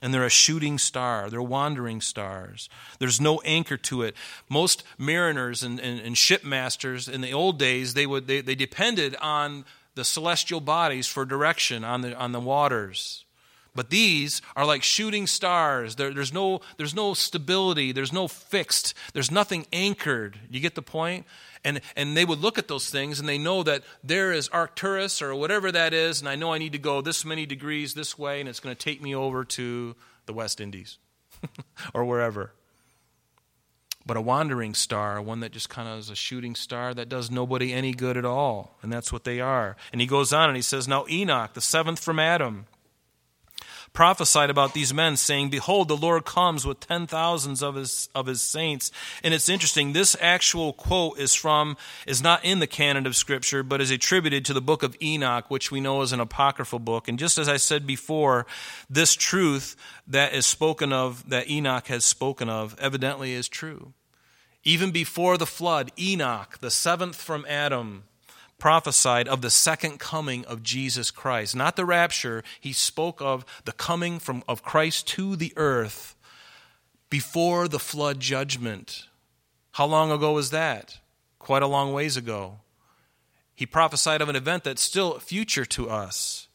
And 0.00 0.12
they're 0.12 0.26
a 0.26 0.30
shooting 0.30 0.78
star. 0.78 1.30
They're 1.30 1.40
wandering 1.40 2.00
stars. 2.00 2.68
There's 2.98 3.20
no 3.20 3.40
anchor 3.44 3.76
to 3.76 4.02
it. 4.02 4.16
Most 4.48 4.82
mariners 4.98 5.62
and, 5.62 5.78
and, 5.78 6.00
and 6.00 6.16
shipmasters 6.16 7.08
in 7.08 7.20
the 7.20 7.32
old 7.32 7.56
days, 7.56 7.94
they, 7.94 8.06
would, 8.06 8.26
they, 8.26 8.40
they 8.40 8.56
depended 8.56 9.14
on 9.20 9.64
the 9.94 10.04
celestial 10.04 10.60
bodies 10.60 11.06
for 11.06 11.24
direction 11.24 11.84
on 11.84 12.00
the, 12.00 12.16
on 12.16 12.32
the 12.32 12.40
waters. 12.40 13.24
But 13.74 13.88
these 13.88 14.42
are 14.54 14.66
like 14.66 14.82
shooting 14.82 15.26
stars. 15.26 15.96
There, 15.96 16.12
there's, 16.12 16.32
no, 16.32 16.60
there's 16.76 16.94
no 16.94 17.14
stability. 17.14 17.92
There's 17.92 18.12
no 18.12 18.28
fixed. 18.28 18.94
There's 19.14 19.30
nothing 19.30 19.66
anchored. 19.72 20.38
You 20.50 20.60
get 20.60 20.74
the 20.74 20.82
point? 20.82 21.26
And, 21.64 21.80
and 21.96 22.16
they 22.16 22.24
would 22.24 22.40
look 22.40 22.58
at 22.58 22.68
those 22.68 22.90
things 22.90 23.18
and 23.18 23.28
they 23.28 23.38
know 23.38 23.62
that 23.62 23.82
there 24.04 24.32
is 24.32 24.48
Arcturus 24.48 25.22
or 25.22 25.34
whatever 25.34 25.72
that 25.72 25.94
is, 25.94 26.20
and 26.20 26.28
I 26.28 26.36
know 26.36 26.52
I 26.52 26.58
need 26.58 26.72
to 26.72 26.78
go 26.78 27.00
this 27.00 27.24
many 27.24 27.46
degrees 27.46 27.94
this 27.94 28.18
way, 28.18 28.40
and 28.40 28.48
it's 28.48 28.60
going 28.60 28.74
to 28.74 28.84
take 28.84 29.00
me 29.00 29.14
over 29.14 29.44
to 29.44 29.94
the 30.26 30.32
West 30.32 30.60
Indies 30.60 30.98
or 31.94 32.04
wherever. 32.04 32.52
But 34.04 34.16
a 34.16 34.20
wandering 34.20 34.74
star, 34.74 35.20
one 35.22 35.40
that 35.40 35.52
just 35.52 35.68
kind 35.68 35.88
of 35.88 35.98
is 35.98 36.10
a 36.10 36.16
shooting 36.16 36.54
star 36.54 36.92
that 36.94 37.08
does 37.08 37.30
nobody 37.30 37.72
any 37.72 37.92
good 37.92 38.16
at 38.16 38.24
all. 38.24 38.76
And 38.82 38.92
that's 38.92 39.12
what 39.12 39.24
they 39.24 39.40
are. 39.40 39.76
And 39.92 40.00
he 40.00 40.06
goes 40.06 40.32
on 40.32 40.48
and 40.48 40.56
he 40.56 40.62
says, 40.62 40.88
Now 40.88 41.04
Enoch, 41.08 41.54
the 41.54 41.60
seventh 41.60 42.00
from 42.00 42.18
Adam, 42.18 42.66
prophesied 43.92 44.50
about 44.50 44.74
these 44.74 44.94
men, 44.94 45.16
saying, 45.16 45.50
Behold, 45.50 45.88
the 45.88 45.96
Lord 45.96 46.24
comes 46.24 46.66
with 46.66 46.80
ten 46.80 47.06
thousands 47.06 47.62
of 47.62 47.74
his 47.74 48.08
of 48.14 48.26
his 48.26 48.42
saints. 48.42 48.90
And 49.22 49.34
it's 49.34 49.48
interesting, 49.48 49.92
this 49.92 50.16
actual 50.20 50.72
quote 50.72 51.18
is 51.18 51.34
from 51.34 51.76
is 52.06 52.22
not 52.22 52.44
in 52.44 52.58
the 52.58 52.66
canon 52.66 53.06
of 53.06 53.16
Scripture, 53.16 53.62
but 53.62 53.80
is 53.80 53.90
attributed 53.90 54.44
to 54.46 54.54
the 54.54 54.60
book 54.60 54.82
of 54.82 54.96
Enoch, 55.02 55.50
which 55.50 55.70
we 55.70 55.80
know 55.80 56.02
is 56.02 56.12
an 56.12 56.20
apocryphal 56.20 56.78
book. 56.78 57.08
And 57.08 57.18
just 57.18 57.38
as 57.38 57.48
I 57.48 57.56
said 57.56 57.86
before, 57.86 58.46
this 58.88 59.14
truth 59.14 59.76
that 60.06 60.32
is 60.32 60.46
spoken 60.46 60.92
of, 60.92 61.28
that 61.28 61.50
Enoch 61.50 61.86
has 61.88 62.04
spoken 62.04 62.48
of, 62.48 62.76
evidently 62.78 63.32
is 63.32 63.48
true. 63.48 63.92
Even 64.64 64.92
before 64.92 65.36
the 65.36 65.46
flood, 65.46 65.90
Enoch, 65.98 66.58
the 66.60 66.70
seventh 66.70 67.16
from 67.16 67.44
Adam, 67.48 68.04
prophesied 68.62 69.26
of 69.26 69.40
the 69.40 69.50
second 69.50 69.98
coming 69.98 70.44
of 70.44 70.62
Jesus 70.62 71.10
Christ. 71.10 71.56
Not 71.56 71.74
the 71.74 71.84
rapture, 71.84 72.44
he 72.60 72.72
spoke 72.72 73.20
of 73.20 73.44
the 73.64 73.72
coming 73.72 74.20
from, 74.20 74.44
of 74.46 74.62
Christ 74.62 75.08
to 75.08 75.34
the 75.34 75.52
earth 75.56 76.14
before 77.10 77.66
the 77.66 77.80
flood 77.80 78.20
judgment. 78.20 79.08
How 79.72 79.86
long 79.86 80.12
ago 80.12 80.34
was 80.34 80.50
that? 80.50 80.98
Quite 81.40 81.64
a 81.64 81.66
long 81.66 81.92
ways 81.92 82.16
ago. 82.16 82.60
He 83.52 83.66
prophesied 83.66 84.22
of 84.22 84.28
an 84.28 84.36
event 84.36 84.62
that's 84.62 84.80
still 84.80 85.18
future 85.18 85.64
to 85.64 85.90
us. 85.90 86.46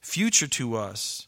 Future 0.00 0.46
to 0.46 0.76
us. 0.76 1.26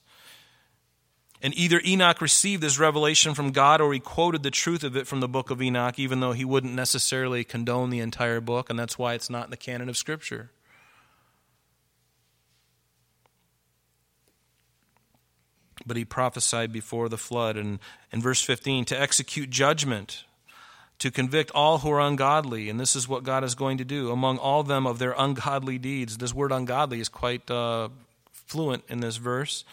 And 1.43 1.55
either 1.57 1.81
Enoch 1.85 2.21
received 2.21 2.63
this 2.63 2.79
revelation 2.79 3.35
from 3.35 3.51
God 3.51 3.81
or 3.81 3.95
he 3.95 4.01
quoted 4.01 4.43
the 4.43 4.51
truth 4.51 4.85
of 4.85 4.95
it 4.95 5.07
from 5.07 5.21
the 5.21 5.29
book 5.29 5.51
of 5.51 5.63
Enoch, 5.63 5.99
even 5.99 6.21
though 6.21 6.33
he 6.33 6.45
wouldn't 6.45 6.75
necessarily 6.75 7.45
condone 7.45 7.89
the 7.89 8.01
entire 8.01 8.41
book, 8.41 8.69
and 8.69 8.79
that's 8.79 8.99
why 8.99 9.15
it's 9.15 9.31
not 9.31 9.47
in 9.47 9.51
the 9.51 9.57
canon 9.57 9.89
of 9.89 9.97
Scripture. 9.97 10.51
But 15.87 15.97
he 15.97 16.05
prophesied 16.05 16.73
before 16.73 17.09
the 17.09 17.17
flood. 17.17 17.57
And 17.57 17.79
in 18.13 18.21
verse 18.21 18.43
15, 18.43 18.85
to 18.87 19.01
execute 19.01 19.49
judgment, 19.49 20.25
to 20.99 21.11
convict 21.11 21.51
all 21.53 21.79
who 21.79 21.91
are 21.91 22.01
ungodly. 22.01 22.69
And 22.69 22.79
this 22.79 22.95
is 22.95 23.09
what 23.09 23.25
God 23.25 23.45
is 23.45 23.55
going 23.55 23.79
to 23.79 23.85
do 23.85 24.11
among 24.11 24.37
all 24.37 24.63
them 24.63 24.87
of 24.87 24.99
their 24.99 25.15
ungodly 25.17 25.79
deeds. 25.79 26.19
This 26.19 26.35
word 26.35 26.53
ungodly 26.53 27.01
is 27.01 27.09
quite 27.09 27.51
uh, 27.51 27.89
fluent 28.31 28.85
in 28.89 29.01
this 29.01 29.17
verse 29.17 29.65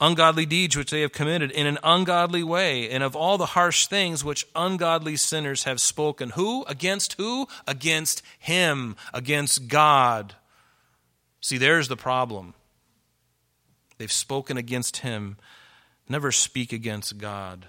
ungodly 0.00 0.46
deeds 0.46 0.76
which 0.76 0.90
they 0.90 1.00
have 1.00 1.12
committed 1.12 1.50
in 1.50 1.66
an 1.66 1.78
ungodly 1.82 2.42
way, 2.42 2.88
and 2.90 3.02
of 3.02 3.16
all 3.16 3.36
the 3.36 3.46
harsh 3.46 3.86
things 3.86 4.24
which 4.24 4.46
ungodly 4.54 5.16
sinners 5.16 5.64
have 5.64 5.80
spoken. 5.80 6.30
Who? 6.30 6.64
Against 6.64 7.14
who? 7.14 7.48
Against 7.66 8.22
Him, 8.38 8.96
against 9.12 9.68
God. 9.68 10.34
See, 11.40 11.58
there's 11.58 11.88
the 11.88 11.96
problem. 11.96 12.54
They've 13.98 14.12
spoken 14.12 14.56
against 14.56 14.98
Him. 14.98 15.36
Never 16.08 16.32
speak 16.32 16.72
against 16.72 17.18
God. 17.18 17.66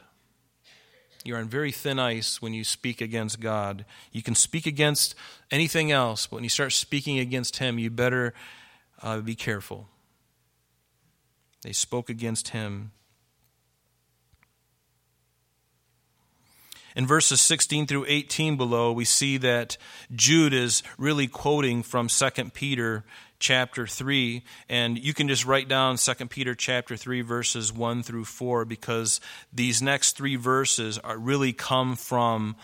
You're 1.25 1.39
on 1.39 1.49
very 1.49 1.71
thin 1.71 1.99
ice 1.99 2.41
when 2.41 2.53
you 2.53 2.63
speak 2.63 3.01
against 3.01 3.39
God. 3.39 3.83
You 4.11 4.23
can 4.23 4.35
speak 4.35 4.65
against 4.65 5.15
anything 5.51 5.91
else, 5.91 6.27
but 6.27 6.37
when 6.37 6.43
you 6.43 6.49
start 6.49 6.71
speaking 6.71 7.19
against 7.19 7.57
Him, 7.57 7.77
you 7.77 7.89
better 7.89 8.33
uh, 9.01 9.19
be 9.19 9.35
careful. 9.35 9.87
They 11.61 11.73
spoke 11.73 12.09
against 12.09 12.49
him. 12.49 12.91
In 16.95 17.05
verses 17.05 17.39
16 17.41 17.87
through 17.87 18.05
18 18.07 18.57
below, 18.57 18.91
we 18.91 19.05
see 19.05 19.37
that 19.37 19.77
Jude 20.13 20.53
is 20.53 20.83
really 20.97 21.27
quoting 21.27 21.83
from 21.83 22.07
2 22.07 22.29
Peter 22.53 23.05
chapter 23.39 23.87
3 23.87 24.43
and 24.67 24.97
you 24.99 25.13
can 25.13 25.29
just 25.29 25.45
write 25.45 25.69
down 25.69 25.95
2 25.95 26.13
Peter 26.27 26.53
chapter 26.53 26.97
3 26.97 27.21
verses 27.21 27.71
1 27.71 28.03
through 28.03 28.25
4 28.25 28.65
because 28.65 29.21
these 29.53 29.81
next 29.81 30.17
3 30.17 30.35
verses 30.35 30.97
are 30.97 31.17
really 31.17 31.53
come 31.53 31.95
from 31.95 32.57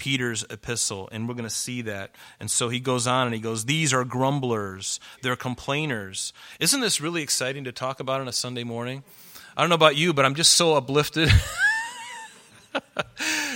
Peter's 0.00 0.44
epistle, 0.48 1.10
and 1.12 1.28
we're 1.28 1.34
going 1.34 1.44
to 1.44 1.54
see 1.54 1.82
that. 1.82 2.10
And 2.40 2.50
so 2.50 2.70
he 2.70 2.80
goes 2.80 3.06
on 3.06 3.26
and 3.26 3.34
he 3.34 3.40
goes, 3.40 3.66
These 3.66 3.92
are 3.92 4.02
grumblers, 4.02 4.98
they're 5.22 5.36
complainers. 5.36 6.32
Isn't 6.58 6.80
this 6.80 7.02
really 7.02 7.22
exciting 7.22 7.64
to 7.64 7.72
talk 7.72 8.00
about 8.00 8.22
on 8.22 8.26
a 8.26 8.32
Sunday 8.32 8.64
morning? 8.64 9.04
I 9.56 9.60
don't 9.60 9.68
know 9.68 9.74
about 9.74 9.96
you, 9.96 10.14
but 10.14 10.24
I'm 10.24 10.34
just 10.34 10.52
so 10.52 10.74
uplifted. 10.74 11.28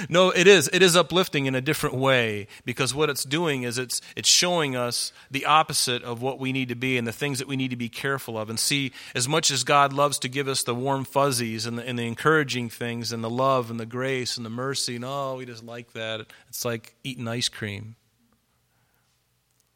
no, 0.08 0.30
it 0.30 0.46
is. 0.46 0.68
It 0.72 0.82
is 0.82 0.96
uplifting 0.96 1.46
in 1.46 1.54
a 1.54 1.60
different 1.60 1.94
way 1.94 2.46
because 2.64 2.94
what 2.94 3.10
it's 3.10 3.24
doing 3.24 3.62
is 3.62 3.78
it's 3.78 4.00
it's 4.16 4.28
showing 4.28 4.76
us 4.76 5.12
the 5.30 5.46
opposite 5.46 6.02
of 6.02 6.20
what 6.22 6.38
we 6.38 6.52
need 6.52 6.68
to 6.68 6.74
be 6.74 6.98
and 6.98 7.06
the 7.06 7.12
things 7.12 7.38
that 7.38 7.48
we 7.48 7.56
need 7.56 7.70
to 7.70 7.76
be 7.76 7.88
careful 7.88 8.38
of. 8.38 8.50
And 8.50 8.58
see, 8.58 8.92
as 9.14 9.28
much 9.28 9.50
as 9.50 9.64
God 9.64 9.92
loves 9.92 10.18
to 10.20 10.28
give 10.28 10.48
us 10.48 10.62
the 10.62 10.74
warm 10.74 11.04
fuzzies 11.04 11.66
and 11.66 11.78
the, 11.78 11.86
and 11.86 11.98
the 11.98 12.06
encouraging 12.06 12.68
things 12.68 13.12
and 13.12 13.22
the 13.22 13.30
love 13.30 13.70
and 13.70 13.78
the 13.78 13.86
grace 13.86 14.36
and 14.36 14.44
the 14.44 14.50
mercy, 14.50 14.96
and 14.96 15.04
oh, 15.04 15.36
we 15.36 15.46
just 15.46 15.64
like 15.64 15.92
that. 15.92 16.26
It's 16.48 16.64
like 16.64 16.94
eating 17.04 17.28
ice 17.28 17.48
cream. 17.48 17.96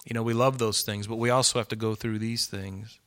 You 0.04 0.14
know, 0.14 0.22
we 0.22 0.32
love 0.34 0.58
those 0.58 0.82
things, 0.82 1.06
but 1.06 1.16
we 1.16 1.30
also 1.30 1.58
have 1.58 1.68
to 1.68 1.76
go 1.76 1.94
through 1.94 2.18
these 2.18 2.46
things. 2.46 2.98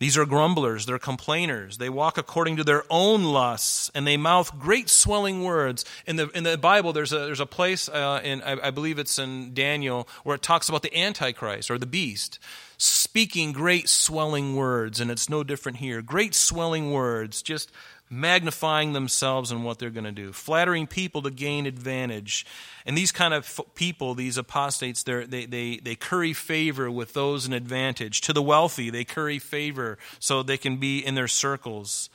These 0.00 0.16
are 0.16 0.24
grumblers, 0.24 0.86
they're 0.86 0.98
complainers. 0.98 1.76
They 1.76 1.90
walk 1.90 2.16
according 2.16 2.56
to 2.56 2.64
their 2.64 2.84
own 2.88 3.22
lusts, 3.22 3.90
and 3.94 4.06
they 4.06 4.16
mouth 4.16 4.58
great 4.58 4.88
swelling 4.88 5.44
words. 5.44 5.84
In 6.06 6.16
the, 6.16 6.28
in 6.30 6.42
the 6.42 6.56
Bible, 6.56 6.94
there's 6.94 7.12
a, 7.12 7.18
there's 7.18 7.38
a 7.38 7.46
place, 7.46 7.86
uh, 7.86 8.20
in, 8.24 8.40
I, 8.40 8.68
I 8.68 8.70
believe 8.70 8.98
it's 8.98 9.18
in 9.18 9.52
Daniel, 9.52 10.08
where 10.24 10.34
it 10.34 10.42
talks 10.42 10.70
about 10.70 10.80
the 10.80 10.98
Antichrist 10.98 11.70
or 11.70 11.76
the 11.76 11.86
beast 11.86 12.38
speaking 12.78 13.52
great 13.52 13.90
swelling 13.90 14.56
words, 14.56 15.00
and 15.00 15.10
it's 15.10 15.28
no 15.28 15.44
different 15.44 15.78
here. 15.78 16.00
Great 16.00 16.34
swelling 16.34 16.92
words, 16.92 17.42
just 17.42 17.70
magnifying 18.12 18.92
themselves 18.92 19.52
and 19.52 19.64
what 19.64 19.78
they're 19.78 19.88
going 19.88 20.04
to 20.04 20.10
do, 20.10 20.32
flattering 20.32 20.88
people 20.88 21.22
to 21.22 21.30
gain 21.30 21.64
advantage. 21.64 22.44
And 22.84 22.98
these 22.98 23.12
kind 23.12 23.32
of 23.32 23.60
people, 23.76 24.14
these 24.16 24.36
apostates, 24.36 25.04
they, 25.04 25.24
they, 25.24 25.76
they 25.76 25.94
curry 25.94 26.32
favor 26.32 26.90
with 26.90 27.12
those 27.12 27.46
in 27.46 27.52
advantage. 27.52 28.20
To 28.22 28.32
the 28.32 28.42
wealthy, 28.42 28.90
they 28.90 29.04
curry 29.04 29.38
favor 29.38 29.96
so 30.18 30.42
they 30.42 30.58
can 30.58 30.78
be 30.78 30.98
in 30.98 31.14
their 31.14 31.28
circles. 31.28 32.10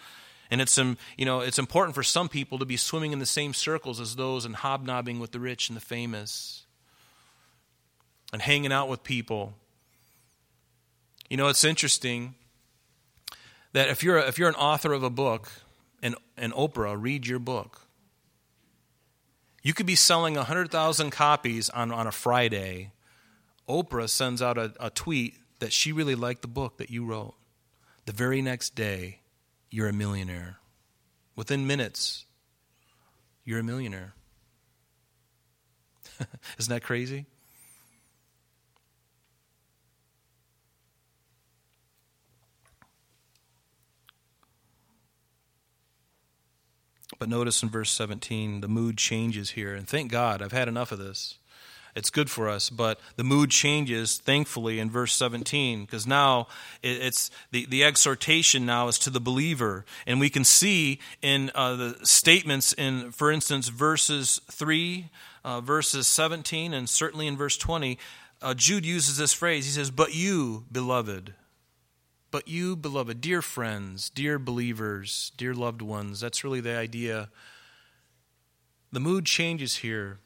And 0.52 0.60
it's, 0.60 0.78
um, 0.78 0.98
you 1.18 1.26
know, 1.26 1.40
it's 1.40 1.58
important 1.58 1.96
for 1.96 2.04
some 2.04 2.28
people 2.28 2.60
to 2.60 2.66
be 2.66 2.78
swimming 2.78 3.14
in 3.14 3.20
the 3.20 3.26
same 3.26 3.54
circles 3.54 4.02
as 4.02 4.18
those 4.18 4.44
and 4.44 4.58
hobnobbing 4.58 5.20
with 5.20 5.32
the 5.32 5.40
rich 5.40 5.70
and 5.70 5.78
the 5.78 5.82
famous 5.82 6.66
and 8.34 8.42
hanging 8.42 8.74
out 8.74 8.90
with 8.90 9.02
people. 9.02 9.54
You 11.30 11.38
know, 11.38 11.48
it's 11.48 11.64
interesting 11.64 12.36
that 13.72 13.88
if 13.88 14.04
you're, 14.04 14.18
a, 14.18 14.28
if 14.28 14.38
you're 14.38 14.50
an 14.50 14.56
author 14.56 14.92
of 14.92 15.02
a 15.02 15.10
book, 15.10 15.52
and, 16.06 16.16
and 16.38 16.54
Oprah 16.54 16.96
read 16.98 17.26
your 17.26 17.40
book. 17.40 17.88
You 19.64 19.74
could 19.74 19.88
be 19.88 19.96
selling 19.96 20.36
100,000 20.36 21.10
copies 21.10 21.72
on, 21.72 21.92
on 21.92 22.06
a 22.06 22.12
Friday. 22.12 22.92
Oprah 23.68 24.08
sends 24.08 24.40
out 24.40 24.60
a, 24.60 24.72
a 24.80 24.92
tweet 24.92 25.34
that 25.58 25.74
she 25.74 25.92
really 25.92 26.14
liked 26.14 26.44
the 26.44 26.48
book 26.48 26.78
that 26.78 26.92
you 26.92 27.04
wrote. 27.04 27.34
The 28.06 28.12
very 28.12 28.44
next 28.44 28.76
day, 28.76 29.22
you're 29.72 29.88
a 29.88 29.94
millionaire. 29.94 30.58
Within 31.36 31.66
minutes, 31.66 32.26
you're 33.44 33.60
a 33.60 33.64
millionaire. 33.64 34.14
Isn't 36.60 36.72
that 36.72 36.84
crazy? 36.84 37.26
But 47.20 47.30
notice 47.30 47.64
in 47.64 47.70
verse 47.70 47.92
17, 47.92 48.62
the 48.62 48.68
mood 48.68 48.98
changes 48.98 49.52
here. 49.52 49.74
And 49.74 49.88
thank 49.88 50.12
God, 50.12 50.42
I've 50.42 50.52
had 50.52 50.68
enough 50.68 50.92
of 50.92 51.00
this. 51.00 51.38
It's 51.96 52.10
good 52.10 52.30
for 52.30 52.50
us, 52.50 52.70
but 52.70 53.00
the 53.16 53.24
mood 53.24 53.52
changes, 53.52 54.18
thankfully, 54.18 54.80
in 54.80 54.90
verse 54.92 55.14
17, 55.14 55.86
because 55.86 56.06
now 56.06 56.48
it's 56.84 57.32
the, 57.52 57.66
the 57.68 57.86
exhortation 57.86 58.66
now 58.66 58.90
is 58.90 59.00
to 59.00 59.10
the 59.10 59.22
believer. 59.22 59.86
And 60.06 60.20
we 60.20 60.30
can 60.30 60.44
see 60.44 61.00
in 61.22 61.52
uh, 61.56 61.76
the 61.76 61.98
statements 62.04 62.74
in, 62.74 63.14
for 63.14 63.32
instance, 63.32 63.70
verses 63.70 64.42
3, 64.52 65.10
uh, 65.46 65.62
verses 65.62 66.06
17, 66.06 66.74
and 66.74 66.90
certainly 66.90 67.28
in 67.28 67.38
verse 67.38 67.56
20, 67.56 67.98
uh, 68.42 68.54
Jude 68.54 68.86
uses 68.86 69.18
this 69.18 69.32
phrase. 69.32 69.66
He 69.66 69.72
says, 69.72 69.90
But 69.90 70.14
you, 70.14 70.66
beloved, 70.70 71.34
but 72.36 72.50
you, 72.50 72.76
beloved, 72.76 73.22
dear 73.22 73.42
friends, 73.42 74.10
dear 74.10 74.38
believers, 74.38 75.32
dear 75.38 75.54
loved 75.54 75.82
ones, 75.82 76.20
that's 76.20 76.44
really 76.44 76.60
the 76.60 76.76
idea. 76.76 77.30
The 78.92 79.00
mood 79.00 79.26
changes 79.26 79.78
here. 79.78 80.20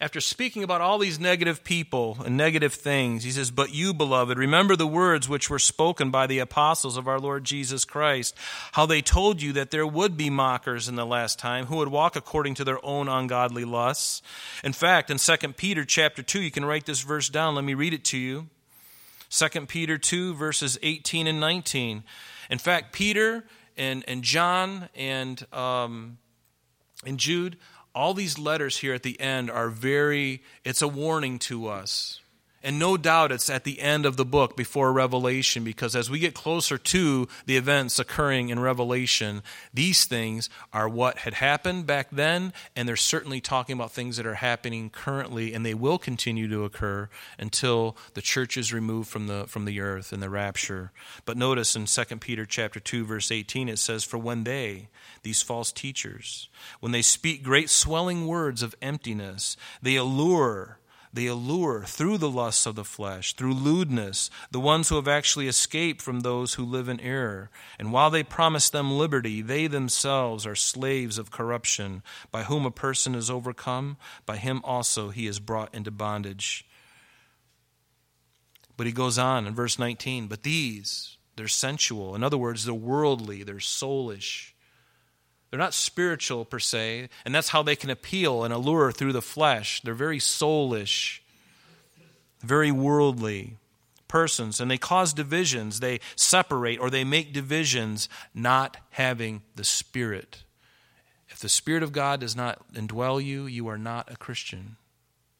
After 0.00 0.20
speaking 0.20 0.62
about 0.62 0.80
all 0.80 0.96
these 0.96 1.18
negative 1.18 1.64
people 1.64 2.18
and 2.24 2.36
negative 2.36 2.72
things, 2.72 3.24
he 3.24 3.32
says, 3.32 3.50
But 3.50 3.74
you, 3.74 3.92
beloved, 3.92 4.38
remember 4.38 4.76
the 4.76 4.86
words 4.86 5.28
which 5.28 5.50
were 5.50 5.58
spoken 5.58 6.12
by 6.12 6.28
the 6.28 6.38
apostles 6.38 6.96
of 6.96 7.08
our 7.08 7.18
Lord 7.18 7.42
Jesus 7.42 7.84
Christ, 7.84 8.36
how 8.70 8.86
they 8.86 9.02
told 9.02 9.42
you 9.42 9.52
that 9.54 9.72
there 9.72 9.88
would 9.88 10.16
be 10.16 10.30
mockers 10.30 10.88
in 10.88 10.94
the 10.94 11.04
last 11.04 11.40
time 11.40 11.66
who 11.66 11.78
would 11.78 11.88
walk 11.88 12.14
according 12.14 12.54
to 12.54 12.64
their 12.64 12.78
own 12.86 13.08
ungodly 13.08 13.64
lusts. 13.64 14.22
In 14.62 14.72
fact, 14.72 15.10
in 15.10 15.18
2 15.18 15.36
Peter 15.54 15.84
chapter 15.84 16.22
2, 16.22 16.40
you 16.40 16.52
can 16.52 16.64
write 16.64 16.86
this 16.86 17.00
verse 17.00 17.28
down. 17.28 17.56
Let 17.56 17.64
me 17.64 17.74
read 17.74 17.92
it 17.92 18.04
to 18.04 18.18
you. 18.18 18.50
2 19.36 19.66
Peter 19.66 19.98
2, 19.98 20.34
verses 20.34 20.78
18 20.82 21.26
and 21.26 21.40
19. 21.40 22.04
In 22.50 22.58
fact, 22.58 22.92
Peter 22.92 23.44
and, 23.76 24.04
and 24.06 24.22
John 24.22 24.88
and, 24.94 25.44
um, 25.52 26.18
and 27.04 27.18
Jude, 27.18 27.56
all 27.94 28.14
these 28.14 28.38
letters 28.38 28.78
here 28.78 28.94
at 28.94 29.02
the 29.02 29.18
end 29.20 29.50
are 29.50 29.70
very, 29.70 30.42
it's 30.64 30.82
a 30.82 30.88
warning 30.88 31.40
to 31.40 31.66
us. 31.66 32.20
And 32.64 32.78
no 32.78 32.96
doubt 32.96 33.30
it's 33.30 33.50
at 33.50 33.64
the 33.64 33.78
end 33.78 34.06
of 34.06 34.16
the 34.16 34.24
book 34.24 34.56
before 34.56 34.90
Revelation, 34.90 35.64
because 35.64 35.94
as 35.94 36.08
we 36.08 36.18
get 36.18 36.32
closer 36.32 36.78
to 36.78 37.28
the 37.44 37.58
events 37.58 37.98
occurring 37.98 38.48
in 38.48 38.58
Revelation, 38.58 39.42
these 39.74 40.06
things 40.06 40.48
are 40.72 40.88
what 40.88 41.18
had 41.18 41.34
happened 41.34 41.86
back 41.86 42.08
then, 42.10 42.54
and 42.74 42.88
they're 42.88 42.96
certainly 42.96 43.42
talking 43.42 43.74
about 43.74 43.92
things 43.92 44.16
that 44.16 44.24
are 44.24 44.36
happening 44.36 44.88
currently, 44.88 45.52
and 45.52 45.66
they 45.66 45.74
will 45.74 45.98
continue 45.98 46.48
to 46.48 46.64
occur 46.64 47.10
until 47.38 47.98
the 48.14 48.22
church 48.22 48.56
is 48.56 48.72
removed 48.72 49.10
from 49.10 49.26
the, 49.26 49.44
from 49.46 49.66
the 49.66 49.80
earth 49.80 50.10
in 50.10 50.20
the 50.20 50.30
rapture. 50.30 50.90
But 51.26 51.36
notice 51.36 51.76
in 51.76 51.84
2 51.84 52.16
Peter 52.16 52.46
chapter 52.46 52.80
2, 52.80 53.04
verse 53.04 53.30
18, 53.30 53.68
it 53.68 53.78
says, 53.78 54.04
For 54.04 54.16
when 54.16 54.44
they, 54.44 54.88
these 55.22 55.42
false 55.42 55.70
teachers, 55.70 56.48
when 56.80 56.92
they 56.92 57.02
speak 57.02 57.42
great 57.42 57.68
swelling 57.68 58.26
words 58.26 58.62
of 58.62 58.74
emptiness, 58.80 59.58
they 59.82 59.96
allure 59.96 60.78
they 61.14 61.26
allure 61.26 61.84
through 61.84 62.18
the 62.18 62.28
lusts 62.28 62.66
of 62.66 62.74
the 62.74 62.84
flesh, 62.84 63.34
through 63.34 63.54
lewdness, 63.54 64.30
the 64.50 64.58
ones 64.58 64.88
who 64.88 64.96
have 64.96 65.06
actually 65.06 65.46
escaped 65.46 66.02
from 66.02 66.20
those 66.20 66.54
who 66.54 66.64
live 66.64 66.88
in 66.88 66.98
error. 66.98 67.50
And 67.78 67.92
while 67.92 68.10
they 68.10 68.24
promise 68.24 68.68
them 68.68 68.98
liberty, 68.98 69.40
they 69.40 69.68
themselves 69.68 70.44
are 70.44 70.56
slaves 70.56 71.16
of 71.16 71.30
corruption. 71.30 72.02
By 72.32 72.42
whom 72.42 72.66
a 72.66 72.72
person 72.72 73.14
is 73.14 73.30
overcome, 73.30 73.96
by 74.26 74.38
him 74.38 74.60
also 74.64 75.10
he 75.10 75.28
is 75.28 75.38
brought 75.38 75.72
into 75.72 75.92
bondage. 75.92 76.66
But 78.76 78.86
he 78.86 78.92
goes 78.92 79.16
on 79.16 79.46
in 79.46 79.54
verse 79.54 79.78
19, 79.78 80.26
but 80.26 80.42
these, 80.42 81.16
they're 81.36 81.46
sensual. 81.46 82.16
In 82.16 82.24
other 82.24 82.36
words, 82.36 82.64
they're 82.64 82.74
worldly, 82.74 83.44
they're 83.44 83.56
soulish. 83.56 84.53
They're 85.54 85.60
not 85.60 85.72
spiritual 85.72 86.44
per 86.44 86.58
se, 86.58 87.10
and 87.24 87.32
that's 87.32 87.50
how 87.50 87.62
they 87.62 87.76
can 87.76 87.88
appeal 87.88 88.42
and 88.42 88.52
allure 88.52 88.90
through 88.90 89.12
the 89.12 89.22
flesh. 89.22 89.80
They're 89.82 89.94
very 89.94 90.18
soulish, 90.18 91.20
very 92.40 92.72
worldly 92.72 93.58
persons, 94.08 94.60
and 94.60 94.68
they 94.68 94.78
cause 94.78 95.12
divisions. 95.14 95.78
They 95.78 96.00
separate 96.16 96.80
or 96.80 96.90
they 96.90 97.04
make 97.04 97.32
divisions, 97.32 98.08
not 98.34 98.78
having 98.90 99.42
the 99.54 99.62
Spirit. 99.62 100.42
If 101.28 101.38
the 101.38 101.48
Spirit 101.48 101.84
of 101.84 101.92
God 101.92 102.18
does 102.18 102.34
not 102.34 102.60
indwell 102.72 103.24
you, 103.24 103.46
you 103.46 103.68
are 103.68 103.78
not 103.78 104.10
a 104.10 104.16
Christian. 104.16 104.74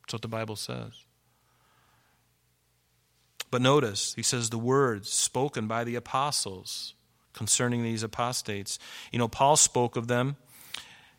That's 0.03 0.13
what 0.13 0.23
the 0.23 0.29
Bible 0.29 0.55
says. 0.55 0.93
But 3.51 3.63
notice, 3.63 4.15
he 4.15 4.23
says 4.23 4.51
the 4.51 4.59
words 4.59 5.11
spoken 5.11 5.67
by 5.67 5.83
the 5.83 5.97
apostles 5.97 6.95
concerning 7.35 7.83
these 7.83 8.03
apostates. 8.03 8.79
You 9.13 9.19
know, 9.19 9.29
Paul 9.29 9.57
spoke 9.57 9.97
of 9.97 10.07
them. 10.07 10.37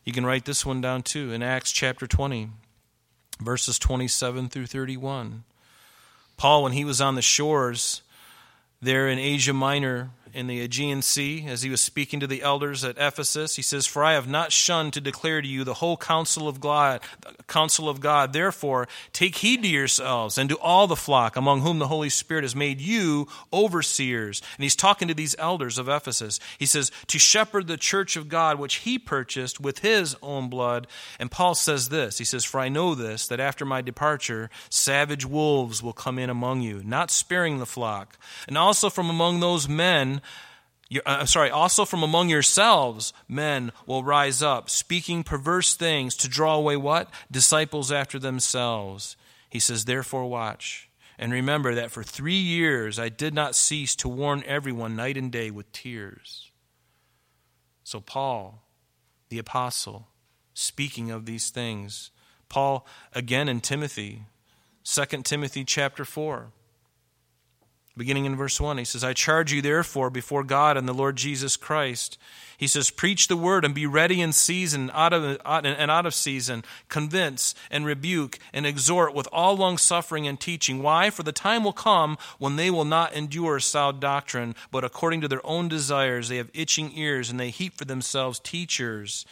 You 0.03 0.13
can 0.13 0.25
write 0.25 0.45
this 0.45 0.65
one 0.65 0.81
down 0.81 1.03
too 1.03 1.31
in 1.31 1.43
Acts 1.43 1.71
chapter 1.71 2.07
20, 2.07 2.49
verses 3.39 3.77
27 3.77 4.49
through 4.49 4.65
31. 4.65 5.43
Paul, 6.37 6.63
when 6.63 6.73
he 6.73 6.83
was 6.83 6.99
on 6.99 7.15
the 7.15 7.21
shores 7.21 8.01
there 8.81 9.07
in 9.07 9.19
Asia 9.19 9.53
Minor, 9.53 10.09
in 10.35 10.47
the 10.47 10.61
Aegean 10.61 11.01
Sea 11.01 11.45
as 11.47 11.61
he 11.61 11.69
was 11.69 11.81
speaking 11.81 12.19
to 12.19 12.27
the 12.27 12.43
elders 12.43 12.83
at 12.83 12.97
Ephesus. 12.97 13.55
He 13.55 13.61
says, 13.61 13.85
"For 13.87 14.03
I 14.03 14.13
have 14.13 14.27
not 14.27 14.51
shunned 14.51 14.93
to 14.93 15.01
declare 15.01 15.41
to 15.41 15.47
you 15.47 15.63
the 15.63 15.75
whole 15.75 15.97
counsel 15.97 16.47
of 16.47 16.59
God, 16.59 17.01
counsel 17.47 17.87
of 17.87 18.01
God. 18.01 18.33
Therefore, 18.33 18.87
take 19.13 19.37
heed 19.37 19.63
to 19.63 19.67
yourselves 19.67 20.37
and 20.37 20.49
to 20.49 20.59
all 20.59 20.87
the 20.87 20.95
flock 20.95 21.35
among 21.35 21.61
whom 21.61 21.79
the 21.79 21.87
Holy 21.87 22.09
Spirit 22.09 22.43
has 22.43 22.55
made 22.55 22.81
you 22.81 23.27
overseers." 23.53 24.41
And 24.57 24.63
he's 24.63 24.75
talking 24.75 25.07
to 25.07 25.13
these 25.13 25.35
elders 25.39 25.77
of 25.77 25.87
Ephesus. 25.87 26.39
He 26.59 26.65
says, 26.65 26.91
"To 27.07 27.17
shepherd 27.17 27.67
the 27.67 27.77
church 27.77 28.15
of 28.15 28.27
God 28.27 28.59
which 28.59 28.75
he 28.75 28.99
purchased 28.99 29.59
with 29.59 29.79
his 29.79 30.15
own 30.21 30.49
blood." 30.49 30.87
And 31.17 31.31
Paul 31.31 31.55
says 31.55 31.89
this. 31.89 32.17
He 32.17 32.25
says, 32.25 32.43
"For 32.43 32.59
I 32.59 32.67
know 32.67 32.93
this 32.93 33.27
that 33.27 33.39
after 33.39 33.65
my 33.65 33.81
departure 33.81 34.49
savage 34.69 35.25
wolves 35.25 35.81
will 35.81 35.93
come 35.93 36.19
in 36.19 36.29
among 36.29 36.61
you, 36.61 36.81
not 36.83 37.09
sparing 37.09 37.59
the 37.59 37.65
flock, 37.65 38.17
and 38.47 38.57
also 38.57 38.89
from 38.89 39.09
among 39.09 39.39
those 39.39 39.67
men 39.67 40.21
uh, 40.93 40.99
I'm 41.05 41.27
sorry, 41.27 41.49
also 41.49 41.85
from 41.85 42.03
among 42.03 42.29
yourselves 42.29 43.13
men 43.27 43.71
will 43.85 44.03
rise 44.03 44.41
up, 44.41 44.69
speaking 44.69 45.23
perverse 45.23 45.75
things 45.75 46.15
to 46.17 46.27
draw 46.27 46.55
away 46.55 46.77
what? 46.77 47.09
Disciples 47.31 47.91
after 47.91 48.19
themselves. 48.19 49.17
He 49.49 49.59
says, 49.59 49.85
Therefore, 49.85 50.29
watch. 50.29 50.89
And 51.17 51.31
remember 51.31 51.73
that 51.75 51.91
for 51.91 52.03
three 52.03 52.33
years 52.33 52.99
I 52.99 53.09
did 53.09 53.33
not 53.33 53.55
cease 53.55 53.95
to 53.97 54.09
warn 54.09 54.43
everyone 54.45 54.95
night 54.95 55.17
and 55.17 55.31
day 55.31 55.49
with 55.49 55.71
tears. 55.71 56.51
So, 57.83 58.01
Paul, 58.01 58.63
the 59.29 59.39
apostle, 59.39 60.07
speaking 60.53 61.11
of 61.11 61.25
these 61.25 61.49
things, 61.49 62.11
Paul 62.49 62.85
again 63.13 63.47
in 63.47 63.61
Timothy, 63.61 64.23
2 64.83 65.05
Timothy 65.23 65.63
chapter 65.63 66.03
4. 66.03 66.51
Beginning 67.97 68.25
in 68.25 68.35
verse 68.35 68.59
1, 68.59 68.77
he 68.77 68.83
says, 68.83 69.05
I 69.05 69.13
charge 69.13 69.53
you 69.53 69.61
therefore 69.61 70.09
before 70.09 70.43
God 70.43 70.75
and 70.75 70.85
the 70.85 70.93
Lord 70.93 71.15
Jesus 71.15 71.55
Christ. 71.55 72.17
He 72.57 72.67
says, 72.67 72.91
Preach 72.91 73.29
the 73.29 73.37
word 73.37 73.63
and 73.63 73.73
be 73.73 73.85
ready 73.85 74.19
in 74.19 74.33
season 74.33 74.91
out 74.93 75.13
of, 75.13 75.39
and 75.45 75.91
out 75.91 76.05
of 76.05 76.13
season. 76.13 76.65
Convince 76.89 77.55
and 77.71 77.85
rebuke 77.85 78.37
and 78.51 78.65
exhort 78.65 79.13
with 79.13 79.29
all 79.31 79.55
long 79.55 79.77
suffering 79.77 80.27
and 80.27 80.37
teaching. 80.37 80.81
Why? 80.81 81.09
For 81.09 81.23
the 81.23 81.31
time 81.31 81.63
will 81.63 81.71
come 81.71 82.17
when 82.37 82.57
they 82.57 82.69
will 82.69 82.83
not 82.83 83.13
endure 83.13 83.61
sound 83.61 84.01
doctrine, 84.01 84.55
but 84.71 84.83
according 84.83 85.21
to 85.21 85.29
their 85.29 85.45
own 85.45 85.69
desires 85.69 86.27
they 86.27 86.37
have 86.37 86.51
itching 86.53 86.91
ears, 86.97 87.29
and 87.29 87.39
they 87.39 87.49
heap 87.49 87.77
for 87.77 87.85
themselves 87.85 88.39
teachers 88.39 89.25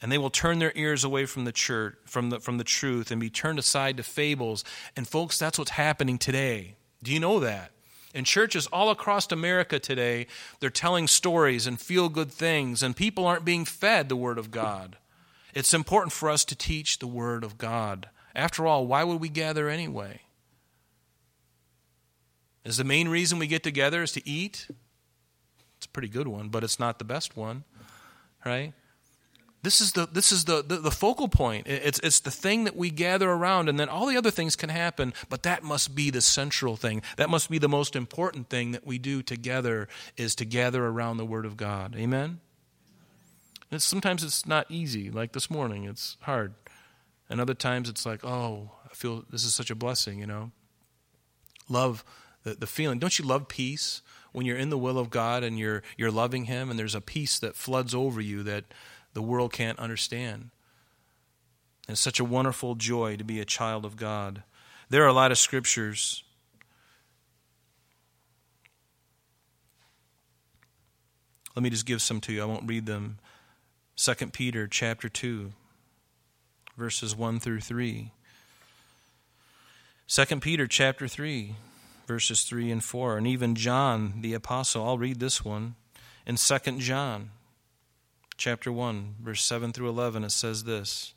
and 0.00 0.12
they 0.12 0.18
will 0.18 0.30
turn 0.30 0.60
their 0.60 0.72
ears 0.76 1.02
away 1.02 1.26
from 1.26 1.44
the 1.44 1.50
church 1.50 1.96
from 2.04 2.30
the, 2.30 2.38
from 2.38 2.58
the 2.58 2.64
truth 2.64 3.10
and 3.10 3.20
be 3.20 3.30
turned 3.30 3.58
aside 3.58 3.96
to 3.96 4.02
fables 4.02 4.62
and 4.94 5.08
folks 5.08 5.38
that's 5.38 5.58
what's 5.58 5.72
happening 5.72 6.18
today 6.18 6.76
do 7.02 7.12
you 7.12 7.20
know 7.20 7.40
that? 7.40 7.72
In 8.14 8.24
churches 8.24 8.66
all 8.68 8.90
across 8.90 9.30
America 9.30 9.78
today, 9.78 10.26
they're 10.60 10.70
telling 10.70 11.06
stories 11.06 11.66
and 11.66 11.78
feel 11.78 12.08
good 12.08 12.32
things, 12.32 12.82
and 12.82 12.96
people 12.96 13.26
aren't 13.26 13.44
being 13.44 13.64
fed 13.64 14.08
the 14.08 14.16
Word 14.16 14.38
of 14.38 14.50
God. 14.50 14.96
It's 15.54 15.74
important 15.74 16.12
for 16.12 16.30
us 16.30 16.44
to 16.46 16.56
teach 16.56 16.98
the 16.98 17.06
Word 17.06 17.44
of 17.44 17.58
God. 17.58 18.08
After 18.34 18.66
all, 18.66 18.86
why 18.86 19.04
would 19.04 19.20
we 19.20 19.28
gather 19.28 19.68
anyway? 19.68 20.22
Is 22.64 22.76
the 22.76 22.84
main 22.84 23.08
reason 23.08 23.38
we 23.38 23.46
get 23.46 23.62
together 23.62 24.02
is 24.02 24.12
to 24.12 24.28
eat? 24.28 24.68
It's 25.76 25.86
a 25.86 25.90
pretty 25.90 26.08
good 26.08 26.28
one, 26.28 26.48
but 26.48 26.64
it's 26.64 26.78
not 26.78 26.98
the 26.98 27.04
best 27.04 27.36
one, 27.36 27.64
right? 28.44 28.72
This 29.62 29.80
is 29.80 29.92
the 29.92 30.06
this 30.06 30.30
is 30.30 30.44
the, 30.44 30.62
the, 30.62 30.76
the, 30.76 30.90
focal 30.90 31.26
point. 31.28 31.66
It's 31.66 31.98
it's 31.98 32.20
the 32.20 32.30
thing 32.30 32.64
that 32.64 32.76
we 32.76 32.90
gather 32.90 33.28
around, 33.28 33.68
and 33.68 33.78
then 33.78 33.88
all 33.88 34.06
the 34.06 34.16
other 34.16 34.30
things 34.30 34.54
can 34.54 34.68
happen, 34.68 35.12
but 35.28 35.42
that 35.42 35.64
must 35.64 35.96
be 35.96 36.10
the 36.10 36.20
central 36.20 36.76
thing. 36.76 37.02
That 37.16 37.28
must 37.28 37.50
be 37.50 37.58
the 37.58 37.68
most 37.68 37.96
important 37.96 38.50
thing 38.50 38.70
that 38.72 38.86
we 38.86 38.98
do 38.98 39.20
together 39.20 39.88
is 40.16 40.36
to 40.36 40.44
gather 40.44 40.86
around 40.86 41.16
the 41.16 41.26
Word 41.26 41.44
of 41.44 41.56
God. 41.56 41.96
Amen. 41.96 42.38
And 43.70 43.82
sometimes 43.82 44.22
it's 44.22 44.46
not 44.46 44.66
easy, 44.68 45.10
like 45.10 45.32
this 45.32 45.50
morning, 45.50 45.84
it's 45.84 46.16
hard. 46.20 46.54
And 47.28 47.40
other 47.40 47.54
times 47.54 47.88
it's 47.88 48.06
like, 48.06 48.24
oh, 48.24 48.70
I 48.88 48.94
feel 48.94 49.24
this 49.28 49.44
is 49.44 49.54
such 49.54 49.70
a 49.70 49.74
blessing, 49.74 50.20
you 50.20 50.26
know. 50.26 50.52
Love 51.68 52.04
the, 52.44 52.54
the 52.54 52.66
feeling. 52.66 52.98
Don't 52.98 53.18
you 53.18 53.24
love 53.24 53.48
peace 53.48 54.02
when 54.32 54.46
you're 54.46 54.56
in 54.56 54.70
the 54.70 54.78
will 54.78 54.98
of 54.98 55.10
God 55.10 55.42
and 55.42 55.58
you're 55.58 55.82
you're 55.96 56.10
loving 56.10 56.44
Him 56.44 56.70
and 56.70 56.78
there's 56.78 56.94
a 56.94 57.00
peace 57.00 57.38
that 57.40 57.56
floods 57.56 57.94
over 57.94 58.20
you 58.20 58.42
that 58.44 58.64
the 59.14 59.22
world 59.22 59.52
can't 59.52 59.78
understand. 59.78 60.50
And 61.86 61.94
it's 61.94 62.00
such 62.00 62.20
a 62.20 62.24
wonderful 62.24 62.74
joy 62.74 63.16
to 63.16 63.24
be 63.24 63.40
a 63.40 63.44
child 63.44 63.84
of 63.84 63.96
God. 63.96 64.42
There 64.90 65.02
are 65.04 65.08
a 65.08 65.12
lot 65.12 65.30
of 65.30 65.38
scriptures. 65.38 66.22
Let 71.56 71.62
me 71.62 71.70
just 71.70 71.86
give 71.86 72.02
some 72.02 72.20
to 72.22 72.32
you. 72.32 72.42
I 72.42 72.46
won't 72.46 72.68
read 72.68 72.86
them. 72.86 73.18
2 73.96 74.14
Peter 74.28 74.68
chapter 74.68 75.08
2 75.08 75.52
verses 76.76 77.16
1 77.16 77.40
through 77.40 77.60
3. 77.60 78.12
2 80.06 80.24
Peter 80.40 80.66
chapter 80.68 81.08
3 81.08 81.56
verses 82.06 82.42
3 82.44 82.70
and 82.70 82.84
4 82.84 83.18
and 83.18 83.26
even 83.26 83.54
John 83.54 84.20
the 84.20 84.34
apostle. 84.34 84.84
I'll 84.84 84.98
read 84.98 85.18
this 85.18 85.44
one 85.44 85.74
in 86.26 86.36
2 86.36 86.58
John 86.78 87.30
chapter 88.38 88.72
1, 88.72 89.16
verse 89.20 89.42
7 89.42 89.72
through 89.72 89.88
11, 89.88 90.24
it 90.24 90.30
says 90.30 90.64
this. 90.64 91.12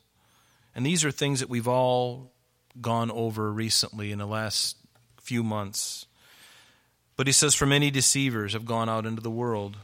And 0.74 0.84
these 0.84 1.04
are 1.04 1.10
things 1.10 1.40
that 1.40 1.48
we've 1.48 1.68
all 1.68 2.32
gone 2.80 3.10
over 3.10 3.52
recently 3.52 4.10
in 4.10 4.18
the 4.18 4.26
last 4.26 4.76
few 5.20 5.42
months. 5.42 6.06
But 7.16 7.26
he 7.28 7.32
says, 7.32 7.54
For 7.54 7.66
many 7.66 7.90
deceivers 7.90 8.54
have 8.54 8.66
gone 8.66 8.88
out 8.88 9.06
into 9.06 9.22
the 9.22 9.30
world. 9.30 9.76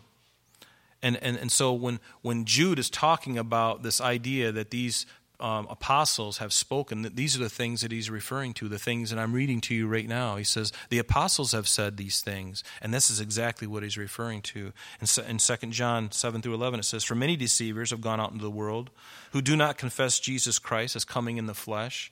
And, 1.01 1.16
and, 1.22 1.36
and 1.36 1.53
so 1.53 1.72
when, 1.72 2.01
when 2.22 2.45
Jude 2.45 2.78
is 2.78 2.91
talking 2.91 3.39
about 3.39 3.84
this 3.84 4.01
idea 4.01 4.51
that 4.51 4.70
these 4.70 5.07
um, 5.41 5.66
apostles 5.70 6.39
have 6.39 6.53
spoken, 6.53 7.03
that 7.03 7.16
these 7.16 7.36
are 7.36 7.41
the 7.41 7.49
things 7.49 7.82
that 7.82 7.93
he's 7.93 8.11
referring 8.11 8.55
to, 8.55 8.68
the 8.68 8.78
things 8.78 9.11
that 9.11 9.18
I'm 9.18 9.32
reading 9.32 9.61
to 9.62 9.74
you 9.74 9.86
right 9.86 10.09
now. 10.09 10.36
He 10.36 10.45
says, 10.45 10.72
The 10.89 10.99
apostles 10.99 11.53
have 11.53 11.68
said 11.68 11.97
these 11.97 12.20
things, 12.20 12.64
and 12.82 12.93
this 12.93 13.11
is 13.11 13.20
exactly 13.20 13.66
what 13.66 13.82
he's 13.82 13.97
referring 13.97 14.43
to. 14.43 14.72
In, 15.01 15.24
in 15.28 15.39
2 15.39 15.57
John 15.68 16.11
7 16.11 16.43
through 16.43 16.55
11, 16.55 16.80
it 16.80 16.84
says, 16.84 17.05
For 17.05 17.14
many 17.14 17.36
deceivers 17.36 17.91
have 17.91 18.01
gone 18.01 18.20
out 18.20 18.32
into 18.32 18.43
the 18.43 18.51
world 18.51 18.91
who 19.32 19.41
do 19.41 19.57
not 19.57 19.78
confess 19.78 20.18
Jesus 20.18 20.59
Christ 20.59 20.97
as 20.97 21.05
coming 21.05 21.36
in 21.36 21.47
the 21.47 21.55
flesh. 21.55 22.11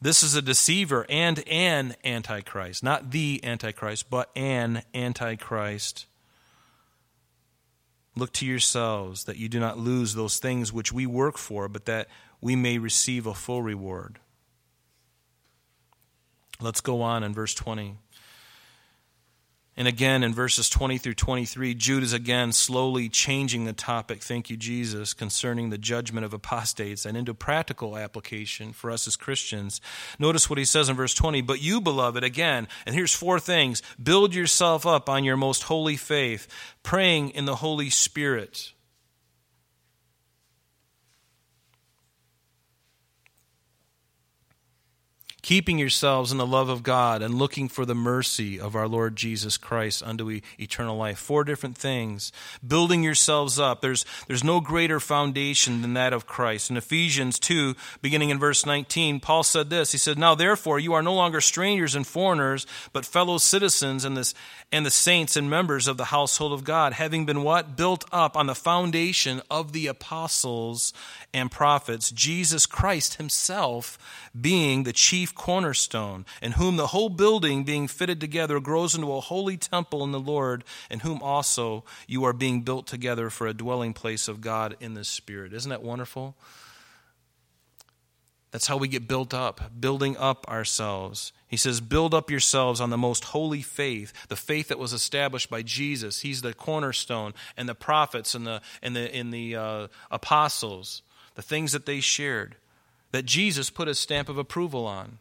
This 0.00 0.22
is 0.22 0.34
a 0.34 0.42
deceiver 0.42 1.06
and 1.08 1.42
an 1.48 1.96
antichrist, 2.04 2.82
not 2.82 3.10
the 3.10 3.40
antichrist, 3.42 4.10
but 4.10 4.30
an 4.36 4.82
antichrist. 4.94 6.06
Look 8.16 8.32
to 8.34 8.46
yourselves 8.46 9.24
that 9.24 9.36
you 9.36 9.48
do 9.48 9.60
not 9.60 9.78
lose 9.78 10.14
those 10.14 10.38
things 10.38 10.72
which 10.72 10.92
we 10.92 11.04
work 11.04 11.36
for, 11.36 11.68
but 11.68 11.84
that 11.84 12.08
we 12.40 12.56
may 12.56 12.78
receive 12.78 13.26
a 13.26 13.34
full 13.34 13.62
reward. 13.62 14.18
Let's 16.60 16.80
go 16.80 17.02
on 17.02 17.22
in 17.22 17.34
verse 17.34 17.52
20. 17.52 17.98
And 19.78 19.86
again, 19.86 20.22
in 20.22 20.32
verses 20.32 20.70
20 20.70 20.96
through 20.96 21.14
23, 21.14 21.74
Jude 21.74 22.02
is 22.02 22.14
again 22.14 22.52
slowly 22.52 23.10
changing 23.10 23.66
the 23.66 23.74
topic, 23.74 24.22
thank 24.22 24.48
you, 24.48 24.56
Jesus, 24.56 25.12
concerning 25.12 25.68
the 25.68 25.76
judgment 25.76 26.24
of 26.24 26.32
apostates 26.32 27.04
and 27.04 27.14
into 27.14 27.34
practical 27.34 27.98
application 27.98 28.72
for 28.72 28.90
us 28.90 29.06
as 29.06 29.16
Christians. 29.16 29.82
Notice 30.18 30.48
what 30.48 30.58
he 30.58 30.64
says 30.64 30.88
in 30.88 30.96
verse 30.96 31.12
20. 31.12 31.42
But 31.42 31.60
you, 31.60 31.82
beloved, 31.82 32.24
again, 32.24 32.68
and 32.86 32.94
here's 32.94 33.12
four 33.12 33.38
things 33.38 33.82
build 34.02 34.34
yourself 34.34 34.86
up 34.86 35.10
on 35.10 35.24
your 35.24 35.36
most 35.36 35.64
holy 35.64 35.96
faith, 35.96 36.48
praying 36.82 37.30
in 37.30 37.44
the 37.44 37.56
Holy 37.56 37.90
Spirit. 37.90 38.72
Keeping 45.46 45.78
yourselves 45.78 46.32
in 46.32 46.38
the 46.38 46.44
love 46.44 46.68
of 46.68 46.82
God 46.82 47.22
and 47.22 47.32
looking 47.32 47.68
for 47.68 47.86
the 47.86 47.94
mercy 47.94 48.58
of 48.58 48.74
our 48.74 48.88
Lord 48.88 49.14
Jesus 49.14 49.56
Christ 49.56 50.02
unto 50.02 50.40
eternal 50.58 50.96
life. 50.96 51.20
Four 51.20 51.44
different 51.44 51.78
things. 51.78 52.32
Building 52.66 53.04
yourselves 53.04 53.56
up. 53.56 53.80
There's, 53.80 54.04
there's 54.26 54.42
no 54.42 54.60
greater 54.60 54.98
foundation 54.98 55.82
than 55.82 55.94
that 55.94 56.12
of 56.12 56.26
Christ. 56.26 56.68
In 56.68 56.76
Ephesians 56.76 57.38
2, 57.38 57.76
beginning 58.02 58.30
in 58.30 58.40
verse 58.40 58.66
19, 58.66 59.20
Paul 59.20 59.44
said 59.44 59.70
this. 59.70 59.92
He 59.92 59.98
said, 59.98 60.18
Now 60.18 60.34
therefore 60.34 60.80
you 60.80 60.94
are 60.94 61.02
no 61.02 61.14
longer 61.14 61.40
strangers 61.40 61.94
and 61.94 62.04
foreigners, 62.04 62.66
but 62.92 63.06
fellow 63.06 63.38
citizens 63.38 64.04
and, 64.04 64.16
this, 64.16 64.34
and 64.72 64.84
the 64.84 64.90
saints 64.90 65.36
and 65.36 65.48
members 65.48 65.86
of 65.86 65.96
the 65.96 66.06
household 66.06 66.54
of 66.54 66.64
God, 66.64 66.92
having 66.92 67.24
been 67.24 67.44
what? 67.44 67.76
Built 67.76 68.04
up 68.10 68.36
on 68.36 68.46
the 68.46 68.56
foundation 68.56 69.40
of 69.48 69.72
the 69.72 69.86
apostles 69.86 70.92
and 71.32 71.52
prophets, 71.52 72.10
Jesus 72.10 72.66
Christ 72.66 73.14
himself 73.14 73.96
being 74.38 74.82
the 74.82 74.92
chief 74.92 75.35
cornerstone, 75.36 76.26
in 76.42 76.52
whom 76.52 76.76
the 76.76 76.88
whole 76.88 77.08
building 77.08 77.62
being 77.62 77.86
fitted 77.86 78.20
together 78.20 78.58
grows 78.58 78.94
into 78.94 79.12
a 79.12 79.20
holy 79.20 79.56
temple 79.56 80.02
in 80.02 80.12
the 80.12 80.20
Lord, 80.20 80.64
in 80.90 81.00
whom 81.00 81.22
also 81.22 81.84
you 82.08 82.24
are 82.24 82.32
being 82.32 82.62
built 82.62 82.86
together 82.86 83.30
for 83.30 83.46
a 83.46 83.54
dwelling 83.54 83.92
place 83.92 84.26
of 84.26 84.40
God 84.40 84.76
in 84.80 84.94
the 84.94 85.04
Spirit. 85.04 85.52
Isn't 85.52 85.70
that 85.70 85.82
wonderful? 85.82 86.34
That's 88.50 88.66
how 88.66 88.78
we 88.78 88.88
get 88.88 89.06
built 89.06 89.34
up, 89.34 89.72
building 89.78 90.16
up 90.16 90.48
ourselves. 90.48 91.32
He 91.46 91.56
says, 91.56 91.80
Build 91.80 92.14
up 92.14 92.30
yourselves 92.30 92.80
on 92.80 92.90
the 92.90 92.96
most 92.96 93.24
holy 93.24 93.60
faith, 93.60 94.12
the 94.28 94.36
faith 94.36 94.68
that 94.68 94.78
was 94.78 94.92
established 94.92 95.50
by 95.50 95.62
Jesus. 95.62 96.20
He's 96.20 96.42
the 96.42 96.54
cornerstone, 96.54 97.34
and 97.56 97.68
the 97.68 97.74
prophets 97.74 98.34
and 98.34 98.46
the, 98.46 98.62
and 98.82 98.96
the, 98.96 99.14
and 99.14 99.32
the 99.32 99.56
uh, 99.56 99.88
apostles, 100.10 101.02
the 101.34 101.42
things 101.42 101.72
that 101.72 101.86
they 101.86 102.00
shared 102.00 102.56
that 103.12 103.24
Jesus 103.24 103.70
put 103.70 103.88
a 103.88 103.94
stamp 103.94 104.28
of 104.28 104.38
approval 104.38 104.86
on. 104.86 105.18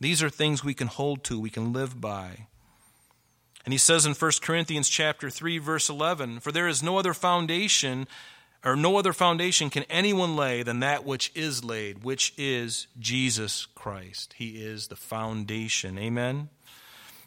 These 0.00 0.22
are 0.22 0.30
things 0.30 0.62
we 0.62 0.74
can 0.74 0.88
hold 0.88 1.24
to, 1.24 1.40
we 1.40 1.50
can 1.50 1.72
live 1.72 2.00
by. 2.00 2.46
And 3.64 3.72
he 3.72 3.78
says 3.78 4.06
in 4.06 4.14
1 4.14 4.30
Corinthians 4.42 4.88
chapter 4.88 5.28
3 5.30 5.58
verse 5.58 5.88
11, 5.88 6.40
for 6.40 6.52
there 6.52 6.68
is 6.68 6.82
no 6.82 6.98
other 6.98 7.14
foundation 7.14 8.06
or 8.64 8.76
no 8.76 8.96
other 8.96 9.12
foundation 9.12 9.70
can 9.70 9.84
anyone 9.84 10.34
lay 10.34 10.62
than 10.62 10.80
that 10.80 11.04
which 11.04 11.30
is 11.34 11.64
laid, 11.64 12.02
which 12.02 12.32
is 12.36 12.88
Jesus 12.98 13.66
Christ. 13.74 14.34
He 14.36 14.64
is 14.64 14.88
the 14.88 14.96
foundation. 14.96 15.98
Amen. 15.98 16.48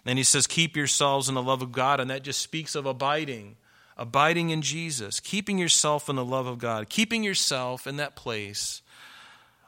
And 0.05 0.17
he 0.17 0.23
says, 0.23 0.47
Keep 0.47 0.75
yourselves 0.75 1.29
in 1.29 1.35
the 1.35 1.41
love 1.41 1.61
of 1.61 1.71
God. 1.71 1.99
And 1.99 2.09
that 2.09 2.23
just 2.23 2.41
speaks 2.41 2.75
of 2.75 2.85
abiding, 2.85 3.55
abiding 3.95 4.49
in 4.49 4.61
Jesus, 4.61 5.19
keeping 5.19 5.57
yourself 5.57 6.09
in 6.09 6.15
the 6.15 6.25
love 6.25 6.47
of 6.47 6.57
God, 6.57 6.89
keeping 6.89 7.23
yourself 7.23 7.87
in 7.87 7.97
that 7.97 8.15
place 8.15 8.81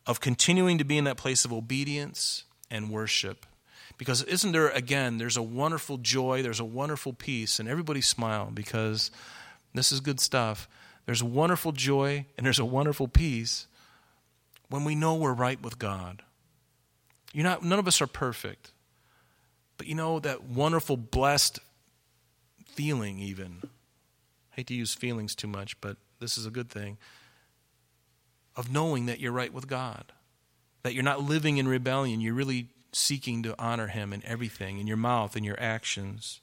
of 0.06 0.20
continuing 0.20 0.78
to 0.78 0.84
be 0.84 0.97
in 0.97 1.04
that 1.04 1.18
place 1.18 1.45
of 1.45 1.54
obedience 1.54 2.43
and 2.72 2.90
worship. 2.90 3.46
Because 3.98 4.24
isn't 4.24 4.54
there, 4.54 4.70
again, 4.70 5.18
there's 5.18 5.38
a 5.38 5.44
wonderful 5.44 5.98
joy, 5.98 6.42
there's 6.42 6.60
a 6.60 6.66
wonderful 6.66 7.14
peace, 7.14 7.60
and 7.60 7.70
everybody 7.70 8.02
smile 8.02 8.50
because 8.52 9.12
this 9.76 9.92
is 9.92 10.00
good 10.00 10.20
stuff. 10.20 10.68
There's 11.06 11.22
a 11.22 11.26
wonderful 11.26 11.72
joy 11.72 12.26
and 12.38 12.46
there's 12.46 12.60
a 12.60 12.66
wonderful 12.66 13.08
peace 13.08 13.68
when 14.70 14.86
we 14.86 14.96
know 14.96 15.16
we're 15.16 15.34
right 15.34 15.62
with 15.62 15.78
God. 15.78 16.24
You're 17.34 17.44
not, 17.44 17.64
none 17.64 17.80
of 17.80 17.88
us 17.88 18.02
are 18.02 18.08
perfect. 18.08 18.72
But 19.78 19.88
you 19.88 19.96
know 19.96 20.20
that 20.20 20.44
wonderful, 20.44 20.96
blessed 20.96 21.60
feeling, 22.68 23.20
even. 23.20 23.60
I 23.64 24.58
hate 24.58 24.68
to 24.68 24.76
use 24.76 24.94
feelings 24.94 25.36
too 25.36 25.48
much, 25.48 25.80
but 25.82 25.98
this 26.20 26.38
is 26.38 26.46
a 26.46 26.52
good 26.52 26.70
thing 26.70 26.98
of 28.56 28.72
knowing 28.72 29.06
that 29.08 29.20
you're 29.20 29.32
right 29.32 29.54
with 29.54 29.68
God, 29.68 30.12
that 30.84 30.94
you're 30.94 31.04
not 31.04 31.24
living 31.24 31.58
in 31.58 31.68
rebellion. 31.68 32.22
You're 32.22 32.34
really 32.34 32.68
seeking 32.92 33.44
to 33.44 33.60
honor 33.60 33.88
Him 33.88 34.14
in 34.14 34.24
everything, 34.26 34.80
in 34.80 34.88
your 34.88 34.98
mouth, 34.98 35.38
in 35.38 35.44
your 35.44 35.60
actions. 35.60 36.40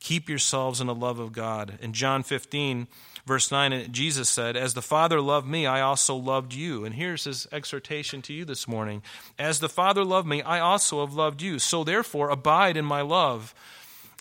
Keep 0.00 0.28
yourselves 0.28 0.80
in 0.80 0.86
the 0.86 0.94
love 0.94 1.18
of 1.18 1.32
God. 1.32 1.78
In 1.80 1.92
John 1.92 2.22
15, 2.22 2.86
verse 3.26 3.50
9, 3.50 3.92
Jesus 3.92 4.28
said, 4.28 4.56
As 4.56 4.74
the 4.74 4.82
Father 4.82 5.20
loved 5.20 5.46
me, 5.46 5.66
I 5.66 5.80
also 5.80 6.14
loved 6.14 6.52
you. 6.52 6.84
And 6.84 6.94
here's 6.94 7.24
his 7.24 7.48
exhortation 7.50 8.22
to 8.22 8.32
you 8.32 8.44
this 8.44 8.68
morning 8.68 9.02
As 9.38 9.60
the 9.60 9.68
Father 9.68 10.04
loved 10.04 10.28
me, 10.28 10.42
I 10.42 10.60
also 10.60 11.04
have 11.04 11.14
loved 11.14 11.42
you. 11.42 11.58
So 11.58 11.82
therefore, 11.82 12.30
abide 12.30 12.76
in 12.76 12.84
my 12.84 13.00
love. 13.00 13.54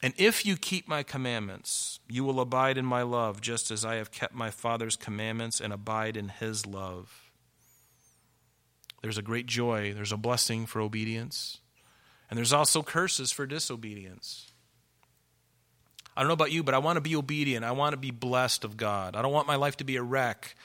And 0.01 0.13
if 0.17 0.45
you 0.45 0.55
keep 0.55 0.87
my 0.87 1.03
commandments, 1.03 1.99
you 2.07 2.23
will 2.23 2.39
abide 2.39 2.77
in 2.77 2.85
my 2.85 3.01
love, 3.01 3.41
just 3.41 3.71
as 3.71 3.85
I 3.85 3.95
have 3.95 4.11
kept 4.11 4.35
my 4.35 4.51
Father's 4.51 4.95
commandments 4.95 5.59
and 5.59 5.73
abide 5.73 6.17
in 6.17 6.29
his 6.29 6.65
love. 6.65 7.24
There's 9.05 9.19
a 9.19 9.21
great 9.21 9.45
joy, 9.45 9.93
there's 9.93 10.11
a 10.11 10.17
blessing 10.17 10.65
for 10.65 10.81
obedience, 10.81 11.59
and 12.27 12.39
there's 12.39 12.51
also 12.51 12.81
curses 12.81 13.31
for 13.31 13.45
disobedience. 13.45 14.51
I 16.17 16.21
don't 16.21 16.27
know 16.27 16.33
about 16.33 16.51
you, 16.51 16.63
but 16.63 16.73
I 16.73 16.79
want 16.79 16.97
to 16.97 17.01
be 17.01 17.15
obedient. 17.15 17.63
I 17.63 17.73
want 17.73 17.93
to 17.93 17.97
be 17.97 18.09
blessed 18.09 18.63
of 18.63 18.77
God. 18.77 19.15
I 19.15 19.21
don't 19.21 19.31
want 19.31 19.45
my 19.45 19.57
life 19.57 19.77
to 19.77 19.83
be 19.83 19.97
a 19.97 20.01
wreck. 20.01 20.55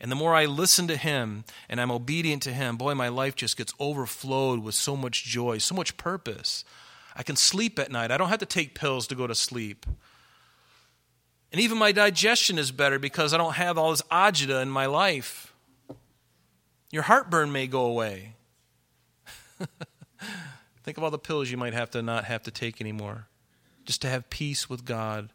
And 0.00 0.10
the 0.10 0.16
more 0.16 0.34
I 0.34 0.46
listen 0.46 0.88
to 0.88 0.96
Him 0.96 1.44
and 1.68 1.80
I'm 1.80 1.92
obedient 1.92 2.42
to 2.42 2.52
Him, 2.52 2.76
boy, 2.76 2.96
my 2.96 3.10
life 3.10 3.36
just 3.36 3.56
gets 3.56 3.72
overflowed 3.78 4.58
with 4.58 4.74
so 4.74 4.96
much 4.96 5.22
joy, 5.22 5.58
so 5.58 5.76
much 5.76 5.96
purpose. 5.96 6.64
I 7.14 7.22
can 7.22 7.36
sleep 7.36 7.78
at 7.78 7.92
night. 7.92 8.10
I 8.10 8.16
don't 8.16 8.28
have 8.28 8.40
to 8.40 8.44
take 8.44 8.74
pills 8.74 9.06
to 9.06 9.14
go 9.14 9.28
to 9.28 9.36
sleep. 9.36 9.86
And 11.52 11.60
even 11.60 11.78
my 11.78 11.92
digestion 11.92 12.58
is 12.58 12.72
better 12.72 12.98
because 12.98 13.32
I 13.32 13.38
don't 13.38 13.54
have 13.54 13.78
all 13.78 13.92
this 13.92 14.02
agita 14.10 14.60
in 14.62 14.68
my 14.68 14.86
life. 14.86 15.53
Your 16.94 17.02
heartburn 17.02 17.50
may 17.50 17.66
go 17.66 17.86
away. 17.86 18.36
Think 20.84 20.96
of 20.96 21.02
all 21.02 21.10
the 21.10 21.18
pills 21.18 21.50
you 21.50 21.56
might 21.56 21.74
have 21.74 21.90
to 21.90 22.02
not 22.02 22.26
have 22.26 22.44
to 22.44 22.52
take 22.52 22.80
anymore 22.80 23.26
just 23.84 24.00
to 24.02 24.08
have 24.08 24.30
peace 24.30 24.70
with 24.70 24.84
God. 24.84 25.30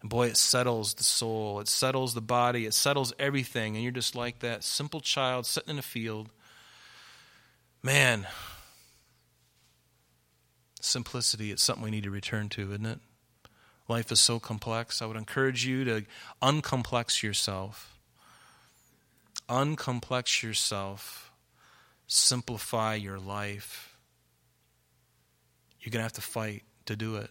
And 0.00 0.08
boy, 0.08 0.28
it 0.28 0.38
settles 0.38 0.94
the 0.94 1.02
soul, 1.02 1.60
it 1.60 1.68
settles 1.68 2.14
the 2.14 2.22
body, 2.22 2.64
it 2.64 2.72
settles 2.72 3.12
everything. 3.18 3.74
And 3.74 3.82
you're 3.82 3.92
just 3.92 4.14
like 4.14 4.38
that 4.38 4.64
simple 4.64 5.00
child 5.00 5.44
sitting 5.44 5.68
in 5.68 5.78
a 5.78 5.82
field. 5.82 6.30
Man, 7.82 8.26
simplicity, 10.80 11.50
it's 11.50 11.62
something 11.62 11.84
we 11.84 11.90
need 11.90 12.04
to 12.04 12.10
return 12.10 12.48
to, 12.48 12.70
isn't 12.70 12.86
it? 12.86 13.00
Life 13.86 14.10
is 14.10 14.18
so 14.18 14.40
complex. 14.40 15.02
I 15.02 15.06
would 15.06 15.18
encourage 15.18 15.66
you 15.66 15.84
to 15.84 16.06
uncomplex 16.40 17.22
yourself. 17.22 17.99
Uncomplex 19.50 20.42
yourself. 20.42 21.32
Simplify 22.06 22.94
your 22.94 23.18
life. 23.18 23.96
You're 25.80 25.90
going 25.90 26.00
to 26.00 26.04
have 26.04 26.12
to 26.14 26.20
fight 26.20 26.62
to 26.86 26.96
do 26.96 27.16
it 27.16 27.30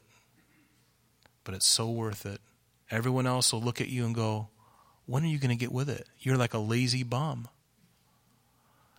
but 1.50 1.56
it's 1.56 1.66
so 1.66 1.90
worth 1.90 2.28
it. 2.28 2.42
Everyone 2.92 3.26
else 3.26 3.52
will 3.52 3.60
look 3.60 3.82
at 3.82 3.90
you 3.90 4.06
and 4.06 4.14
go, 4.14 4.50
When 5.08 5.24
are 5.24 5.28
you 5.28 5.40
going 5.40 5.50
to 5.50 5.56
get 5.56 5.72
with 5.72 5.90
it? 5.90 6.08
You're 6.20 6.38
like 6.38 6.54
a 6.54 6.60
lazy 6.60 7.02
bum. 7.02 7.48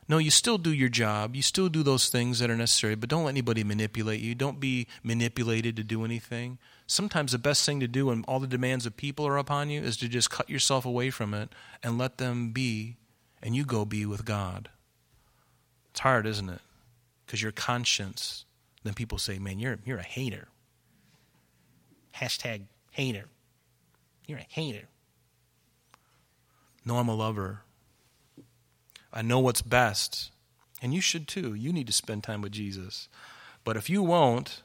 No, 0.08 0.18
you 0.18 0.32
still 0.32 0.58
do 0.58 0.72
your 0.72 0.88
job. 0.88 1.36
You 1.36 1.42
still 1.42 1.68
do 1.68 1.84
those 1.84 2.08
things 2.08 2.40
that 2.40 2.50
are 2.50 2.56
necessary, 2.56 2.96
but 2.96 3.08
don't 3.08 3.22
let 3.22 3.30
anybody 3.30 3.62
manipulate 3.62 4.18
you. 4.20 4.34
Don't 4.34 4.58
be 4.58 4.88
manipulated 5.04 5.76
to 5.76 5.84
do 5.84 6.04
anything. 6.04 6.58
Sometimes 6.88 7.30
the 7.30 7.38
best 7.38 7.64
thing 7.64 7.78
to 7.78 7.86
do 7.86 8.06
when 8.06 8.24
all 8.24 8.40
the 8.40 8.48
demands 8.48 8.84
of 8.84 8.96
people 8.96 9.24
are 9.28 9.36
upon 9.36 9.70
you 9.70 9.80
is 9.80 9.96
to 9.98 10.08
just 10.08 10.28
cut 10.28 10.50
yourself 10.50 10.84
away 10.84 11.10
from 11.10 11.32
it 11.34 11.50
and 11.84 11.98
let 11.98 12.18
them 12.18 12.50
be, 12.50 12.96
and 13.42 13.54
you 13.54 13.64
go 13.64 13.84
be 13.84 14.06
with 14.06 14.24
God. 14.24 14.68
It's 15.90 16.00
hard, 16.00 16.26
isn't 16.26 16.48
it? 16.48 16.60
Because 17.26 17.42
your 17.42 17.52
conscience, 17.52 18.44
then 18.84 18.94
people 18.94 19.18
say, 19.18 19.38
man, 19.38 19.58
you're, 19.58 19.78
you're 19.84 19.98
a 19.98 20.02
hater. 20.02 20.48
Hashtag 22.16 22.62
hater. 22.90 23.24
You're 24.26 24.38
a 24.38 24.46
hater. 24.48 24.88
No, 26.84 26.98
I'm 26.98 27.08
a 27.08 27.14
lover. 27.14 27.60
I 29.12 29.22
know 29.22 29.40
what's 29.40 29.62
best. 29.62 30.30
And 30.82 30.94
you 30.94 31.00
should 31.00 31.28
too. 31.28 31.54
You 31.54 31.72
need 31.72 31.86
to 31.88 31.92
spend 31.92 32.24
time 32.24 32.42
with 32.42 32.52
Jesus. 32.52 33.08
But 33.64 33.76
if 33.76 33.90
you 33.90 34.02
won't, 34.02 34.62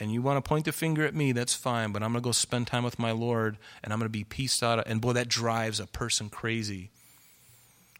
and 0.00 0.12
you 0.12 0.22
want 0.22 0.42
to 0.42 0.48
point 0.48 0.64
the 0.64 0.72
finger 0.72 1.04
at 1.04 1.14
me, 1.14 1.32
that's 1.32 1.54
fine. 1.54 1.92
But 1.92 2.02
I'm 2.02 2.12
going 2.12 2.22
to 2.22 2.26
go 2.26 2.32
spend 2.32 2.66
time 2.66 2.84
with 2.84 2.98
my 2.98 3.10
Lord, 3.10 3.58
and 3.82 3.92
I'm 3.92 3.98
going 3.98 4.06
to 4.06 4.10
be 4.10 4.24
pieced 4.24 4.62
out. 4.62 4.86
And 4.86 5.00
boy, 5.00 5.12
that 5.14 5.28
drives 5.28 5.80
a 5.80 5.86
person 5.86 6.30
crazy. 6.30 6.90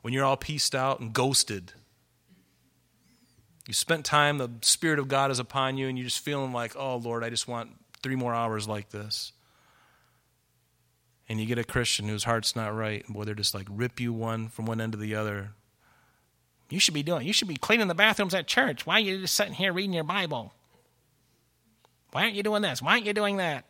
When 0.08 0.14
you're 0.14 0.24
all 0.24 0.38
pieced 0.38 0.74
out 0.74 1.00
and 1.00 1.12
ghosted, 1.12 1.74
you 3.66 3.74
spent 3.74 4.06
time, 4.06 4.38
the 4.38 4.48
Spirit 4.62 4.98
of 4.98 5.06
God 5.06 5.30
is 5.30 5.38
upon 5.38 5.76
you, 5.76 5.86
and 5.86 5.98
you're 5.98 6.06
just 6.06 6.24
feeling 6.24 6.50
like, 6.50 6.74
oh, 6.76 6.96
Lord, 6.96 7.22
I 7.22 7.28
just 7.28 7.46
want 7.46 7.72
three 8.02 8.16
more 8.16 8.34
hours 8.34 8.66
like 8.66 8.88
this. 8.88 9.32
And 11.28 11.38
you 11.38 11.44
get 11.44 11.58
a 11.58 11.62
Christian 11.62 12.08
whose 12.08 12.24
heart's 12.24 12.56
not 12.56 12.74
right, 12.74 13.04
and 13.04 13.14
boy, 13.14 13.24
they're 13.24 13.34
just 13.34 13.54
like 13.54 13.66
rip 13.70 14.00
you 14.00 14.14
one 14.14 14.48
from 14.48 14.64
one 14.64 14.80
end 14.80 14.92
to 14.92 14.98
the 14.98 15.14
other. 15.14 15.50
You 16.70 16.80
should 16.80 16.94
be 16.94 17.02
doing. 17.02 17.26
You 17.26 17.34
should 17.34 17.46
be 17.46 17.56
cleaning 17.56 17.88
the 17.88 17.94
bathrooms 17.94 18.32
at 18.32 18.46
church. 18.46 18.86
Why 18.86 18.94
are 18.94 19.00
you 19.00 19.20
just 19.20 19.34
sitting 19.34 19.52
here 19.52 19.74
reading 19.74 19.92
your 19.92 20.04
Bible? 20.04 20.54
Why 22.12 22.22
aren't 22.22 22.34
you 22.34 22.42
doing 22.42 22.62
this? 22.62 22.80
Why 22.80 22.92
aren't 22.92 23.04
you 23.04 23.12
doing 23.12 23.36
that? 23.36 23.66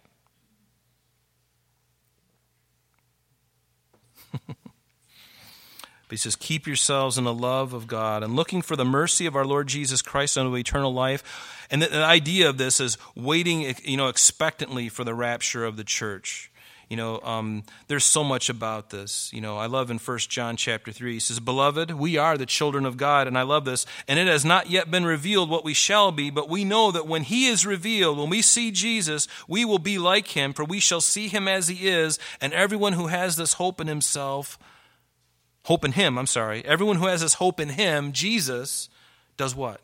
He 6.11 6.17
says, 6.17 6.37
Keep 6.37 6.67
yourselves 6.67 7.19
in 7.19 7.25
the 7.25 7.35
love 7.35 7.73
of 7.73 7.87
God 7.87 8.23
and 8.23 8.37
looking 8.37 8.63
for 8.63 8.77
the 8.77 8.85
mercy 8.85 9.27
of 9.27 9.37
our 9.37 9.45
Lord 9.45 9.69
Jesus 9.69 10.03
Christ 10.03 10.39
unto 10.39 10.57
eternal 10.57 10.93
life 10.93 11.23
and 11.71 11.83
the, 11.83 11.87
the 11.89 12.05
idea 12.05 12.49
of 12.49 12.59
this 12.59 12.81
is 12.81 12.99
waiting, 13.15 13.75
you 13.85 13.97
know, 13.97 14.09
expectantly 14.09 14.89
for 14.89 15.05
the 15.05 15.15
rapture 15.15 15.65
of 15.65 15.77
the 15.77 15.85
church. 15.85 16.51
You 16.89 16.97
know, 16.97 17.21
um, 17.21 17.65
there's 17.89 18.05
so 18.05 18.25
much 18.25 18.49
about 18.49 18.89
this. 18.89 19.31
You 19.35 19.43
know, 19.43 19.59
I 19.59 19.67
love 19.67 19.91
in 19.91 19.99
1 19.99 20.19
John 20.21 20.57
chapter 20.57 20.91
3, 20.91 21.13
he 21.13 21.21
says, 21.21 21.39
Beloved, 21.39 21.91
we 21.91 22.17
are 22.17 22.39
the 22.39 22.47
children 22.47 22.87
of 22.87 22.97
God, 22.97 23.27
and 23.27 23.37
I 23.37 23.43
love 23.43 23.67
this. 23.67 23.85
And 24.07 24.19
it 24.19 24.27
has 24.27 24.43
not 24.43 24.71
yet 24.71 24.91
been 24.91 25.05
revealed 25.05 25.51
what 25.51 25.67
we 25.67 25.75
shall 25.75 26.13
be, 26.13 26.31
but 26.31 26.49
we 26.49 26.65
know 26.65 26.91
that 26.91 27.07
when 27.07 27.25
he 27.25 27.47
is 27.47 27.67
revealed, 27.67 28.17
when 28.17 28.31
we 28.31 28.41
see 28.41 28.71
Jesus, 28.71 29.29
we 29.47 29.67
will 29.67 29.79
be 29.79 29.99
like 29.99 30.29
him, 30.29 30.55
for 30.55 30.65
we 30.65 30.81
shall 30.81 31.03
see 31.03 31.29
him 31.29 31.47
as 31.47 31.69
he 31.69 31.89
is. 31.89 32.19
And 32.41 32.55
everyone 32.55 32.95
who 32.95 33.09
has 33.09 33.37
this 33.37 33.55
hope 33.55 33.83
in 33.83 33.87
himself, 33.87 34.59
hope 35.65 35.85
in 35.85 35.93
him, 35.93 36.19
I'm 36.19 36.27
sorry, 36.27 36.65
everyone 36.65 36.97
who 36.97 37.07
has 37.07 37.21
this 37.21 37.35
hope 37.35 37.61
in 37.61 37.71
him, 37.71 38.13
Jesus, 38.13 38.89
does 39.37 39.55
what? 39.55 39.81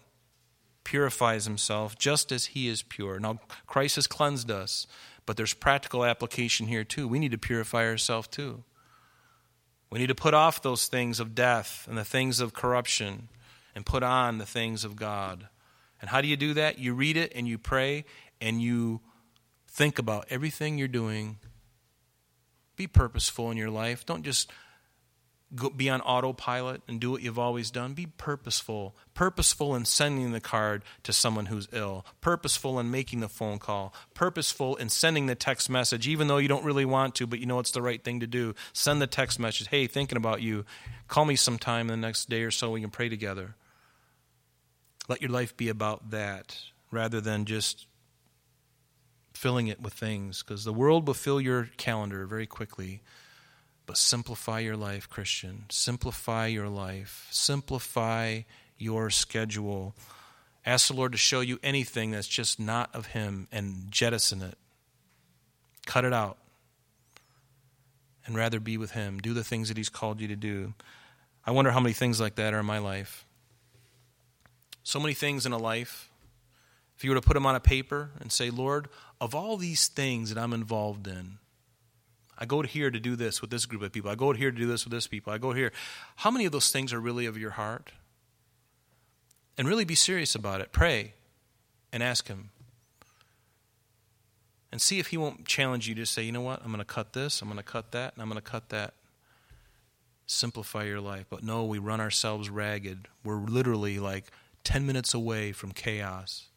purifies 0.85 1.47
himself 1.47 1.99
just 1.99 2.31
as 2.31 2.47
he 2.47 2.69
is 2.69 2.83
pure. 2.83 3.19
Now, 3.19 3.41
Christ 3.67 3.97
has 3.97 4.07
cleansed 4.07 4.51
us, 4.51 4.87
but 5.27 5.37
there's 5.37 5.55
practical 5.55 6.05
application 6.05 6.67
here 6.67 6.85
too. 6.85 7.09
We 7.09 7.19
need 7.19 7.33
to 7.33 7.39
purify 7.39 7.87
ourselves 7.87 8.29
too. 8.29 8.63
We 9.91 9.99
need 9.99 10.09
to 10.09 10.15
put 10.15 10.35
off 10.35 10.63
those 10.63 10.87
things 10.87 11.19
of 11.19 11.35
death 11.35 11.87
and 11.89 11.97
the 11.97 12.05
things 12.05 12.41
of 12.41 12.53
corruption 12.53 13.29
and 13.75 13.87
put 13.87 14.03
on 14.03 14.39
the 14.39 14.47
things 14.47 14.85
of 14.85 14.97
God. 14.97 15.49
And 16.01 16.11
how 16.11 16.21
do 16.21 16.29
you 16.29 16.37
do 16.37 16.55
that? 16.55 16.79
You 16.79 16.95
read 16.95 17.17
it 17.17 17.33
and 17.35 17.49
you 17.49 17.59
pray 17.59 18.05
and 18.41 18.61
you 18.61 19.01
think 19.69 19.99
about 19.99 20.27
everything 20.31 20.79
you're 20.79 20.89
doing. 20.89 21.39
Be 22.77 22.87
purposeful 22.87 23.51
in 23.51 23.57
your 23.57 23.71
life. 23.71 24.05
Don't 24.05 24.25
just 24.25 24.51
go, 25.55 25.71
be 25.71 25.89
on 25.89 26.01
autopilot 26.03 26.83
and 26.89 27.01
do 27.01 27.11
what 27.11 27.23
you've 27.23 27.39
always 27.39 27.71
done. 27.71 27.95
Be 27.95 28.07
purposeful. 28.07 28.97
Purposeful 29.15 29.75
in 29.75 29.85
sending 29.85 30.33
the 30.33 30.41
card 30.41 30.83
to 31.03 31.13
someone 31.13 31.47
who's 31.47 31.69
ill. 31.73 32.05
Purposeful 32.21 32.79
in 32.79 32.91
making 32.91 33.21
the 33.21 33.29
phone 33.29 33.59
call. 33.59 33.95
Purposeful 34.15 34.77
in 34.77 34.89
sending 34.89 35.27
the 35.27 35.35
text 35.35 35.69
message, 35.71 36.07
even 36.09 36.29
though 36.29 36.39
you 36.39 36.49
don't 36.49 36.65
really 36.65 36.85
want 36.85 37.15
to, 37.17 37.27
but 37.27 37.39
you 37.39 37.47
know 37.47 37.59
it's 37.59 37.71
the 37.71 37.83
right 37.83 38.03
thing 38.03 38.21
to 38.21 38.27
do. 38.27 38.55
Send 38.73 39.01
the 39.01 39.07
text 39.07 39.39
message. 39.39 39.69
Hey, 39.69 39.87
thinking 39.87 40.17
about 40.17 40.43
you. 40.43 40.65
Call 41.09 41.25
me 41.25 41.37
sometime 41.37 41.91
in 41.91 42.01
the 42.01 42.07
next 42.07 42.29
day 42.29 42.43
or 42.43 42.51
so. 42.51 42.71
We 42.71 42.81
can 42.81 42.91
pray 42.91 43.09
together. 43.09 43.57
Let 45.09 45.21
your 45.21 45.31
life 45.31 45.57
be 45.57 45.69
about 45.69 46.11
that 46.11 46.59
rather 46.91 47.21
than 47.21 47.45
just 47.45 47.87
filling 49.35 49.67
it 49.67 49.81
with 49.81 49.93
things 49.93 50.43
because 50.43 50.65
the 50.65 50.73
world 50.73 51.07
will 51.07 51.15
fill 51.15 51.41
your 51.41 51.69
calendar 51.77 52.25
very 52.25 52.47
quickly. 52.47 53.03
But 53.87 53.99
simplify 53.99 54.61
your 54.61 54.77
life, 54.77 55.11
Christian. 55.11 55.65
Simplify 55.69 56.47
your 56.47 56.69
life. 56.69 57.29
Simplify 57.31 58.43
your 58.79 59.11
schedule. 59.11 59.95
Ask 60.65 60.89
the 60.89 60.95
Lord 60.95 61.13
to 61.13 61.19
show 61.19 61.41
you 61.41 61.59
anything 61.63 62.11
that's 62.11 62.29
just 62.29 62.59
not 62.59 62.95
of 62.95 63.07
Him 63.07 63.49
and 63.53 63.91
jettison 63.91 64.41
it. 64.41 64.57
Cut 65.85 66.05
it 66.05 66.15
out. 66.15 66.39
And 68.27 68.35
rather 68.35 68.59
be 68.59 68.79
with 68.79 68.93
Him. 68.93 69.19
Do 69.19 69.35
the 69.35 69.45
things 69.45 69.69
that 69.69 69.77
He's 69.77 69.91
called 69.91 70.21
you 70.21 70.29
to 70.29 70.37
do. 70.37 70.73
I 71.47 71.51
wonder 71.51 71.71
how 71.71 71.81
many 71.81 71.93
things 71.93 72.21
like 72.21 72.37
that 72.37 72.55
are 72.55 72.61
in 72.61 72.67
my 72.67 72.79
life. 72.79 73.27
So 74.83 74.99
many 74.99 75.13
things 75.13 75.45
in 75.45 75.53
a 75.53 75.59
life. 75.59 76.11
If 76.97 77.05
you 77.05 77.11
were 77.11 77.17
to 77.17 77.27
put 77.27 77.35
them 77.35 77.45
on 77.45 77.55
a 77.55 77.61
paper 77.61 78.11
and 78.21 78.33
say, 78.33 78.49
Lord, 78.49 78.89
of 79.21 79.35
all 79.35 79.59
these 79.59 79.89
things 79.89 80.33
that 80.33 80.41
I'm 80.41 80.53
involved 80.55 81.07
in, 81.07 81.39
I 82.39 82.47
go 82.47 82.63
here 82.63 82.91
to 82.91 82.99
do 82.99 83.17
this 83.17 83.41
with 83.41 83.51
this 83.51 83.67
group 83.67 83.83
of 83.83 83.93
people. 83.93 84.11
I 84.11 84.15
go 84.15 84.33
here 84.33 84.51
to 84.51 84.57
do 84.57 84.67
this 84.67 84.85
with 84.85 84.93
this 84.93 85.07
people. 85.07 85.33
I 85.33 85.39
go 85.39 85.53
here. 85.53 85.73
How 86.17 86.31
many 86.31 86.45
of 86.45 86.53
those 86.53 86.71
things 86.71 86.93
are 86.93 87.01
really 87.01 87.27
of 87.27 87.39
your 87.39 87.53
heart? 87.53 87.93
And 89.57 89.69
really 89.69 89.85
be 89.85 89.95
serious 89.95 90.35
about 90.35 90.61
it. 90.61 90.73
Pray 90.73 91.15
and 91.93 92.03
ask 92.03 92.27
Him. 92.27 92.51
And 94.73 94.83
see 94.83 94.99
if 94.99 95.09
He 95.09 95.17
won't 95.17 95.47
challenge 95.47 95.89
you 95.89 95.95
to 95.95 96.05
say, 96.05 96.23
you 96.23 96.33
know 96.33 96.41
what, 96.41 96.61
I'm 96.63 96.69
going 96.69 96.79
to 96.79 96.85
cut 96.85 97.13
this, 97.13 97.41
I'm 97.41 97.49
going 97.49 97.59
to 97.59 97.63
cut 97.63 97.93
that, 97.93 98.15
and 98.15 98.23
I'm 98.23 98.29
going 98.29 98.41
to 98.41 98.51
cut 98.51 98.71
that. 98.71 98.95
Simplify 100.27 100.85
your 100.85 101.01
life. 101.01 101.27
But 101.31 101.45
no, 101.45 101.65
we 101.65 101.79
run 101.79 102.01
ourselves 102.01 102.51
ragged. 102.51 103.07
We're 103.23 103.37
literally 103.37 104.01
like 104.01 104.33
10 104.65 104.87
minutes 104.87 105.15
away 105.15 105.53
from 105.53 105.71
chaos. 105.71 106.49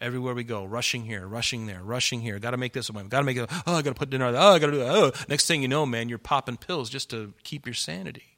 Everywhere 0.00 0.34
we 0.34 0.44
go, 0.44 0.64
rushing 0.64 1.04
here, 1.04 1.26
rushing 1.26 1.66
there, 1.66 1.82
rushing 1.82 2.20
here. 2.20 2.38
Got 2.38 2.50
to 2.50 2.58
make 2.58 2.74
this 2.74 2.90
one. 2.90 3.08
Got 3.08 3.20
to 3.20 3.24
make 3.24 3.38
it. 3.38 3.50
Oh, 3.66 3.76
I 3.76 3.82
got 3.82 3.90
to 3.90 3.98
put 3.98 4.10
dinner. 4.10 4.26
Oh, 4.26 4.52
I 4.52 4.58
got 4.58 4.66
to 4.66 4.72
do 4.72 4.78
that. 4.78 4.94
Oh, 4.94 5.12
next 5.28 5.46
thing 5.46 5.62
you 5.62 5.68
know, 5.68 5.86
man, 5.86 6.10
you're 6.10 6.18
popping 6.18 6.58
pills 6.58 6.90
just 6.90 7.08
to 7.10 7.32
keep 7.44 7.66
your 7.66 7.74
sanity. 7.74 8.36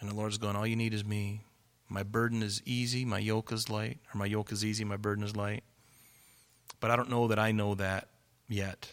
And 0.00 0.10
the 0.10 0.14
Lord's 0.14 0.38
going, 0.38 0.56
all 0.56 0.66
you 0.66 0.76
need 0.76 0.92
is 0.92 1.04
me. 1.04 1.42
My 1.88 2.02
burden 2.02 2.42
is 2.42 2.60
easy, 2.66 3.04
my 3.04 3.18
yoke 3.18 3.50
is 3.50 3.70
light, 3.70 3.98
or 4.12 4.18
my 4.18 4.26
yoke 4.26 4.52
is 4.52 4.64
easy, 4.64 4.84
my 4.84 4.96
burden 4.96 5.24
is 5.24 5.34
light. 5.34 5.64
But 6.80 6.90
I 6.90 6.96
don't 6.96 7.10
know 7.10 7.28
that 7.28 7.38
I 7.38 7.50
know 7.50 7.74
that 7.76 8.08
yet. 8.48 8.92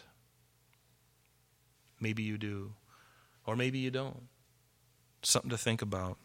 Maybe 2.00 2.22
you 2.22 2.38
do, 2.38 2.72
or 3.46 3.54
maybe 3.54 3.78
you 3.78 3.90
don't. 3.90 4.28
Something 5.22 5.50
to 5.50 5.58
think 5.58 5.82
about. 5.82 6.18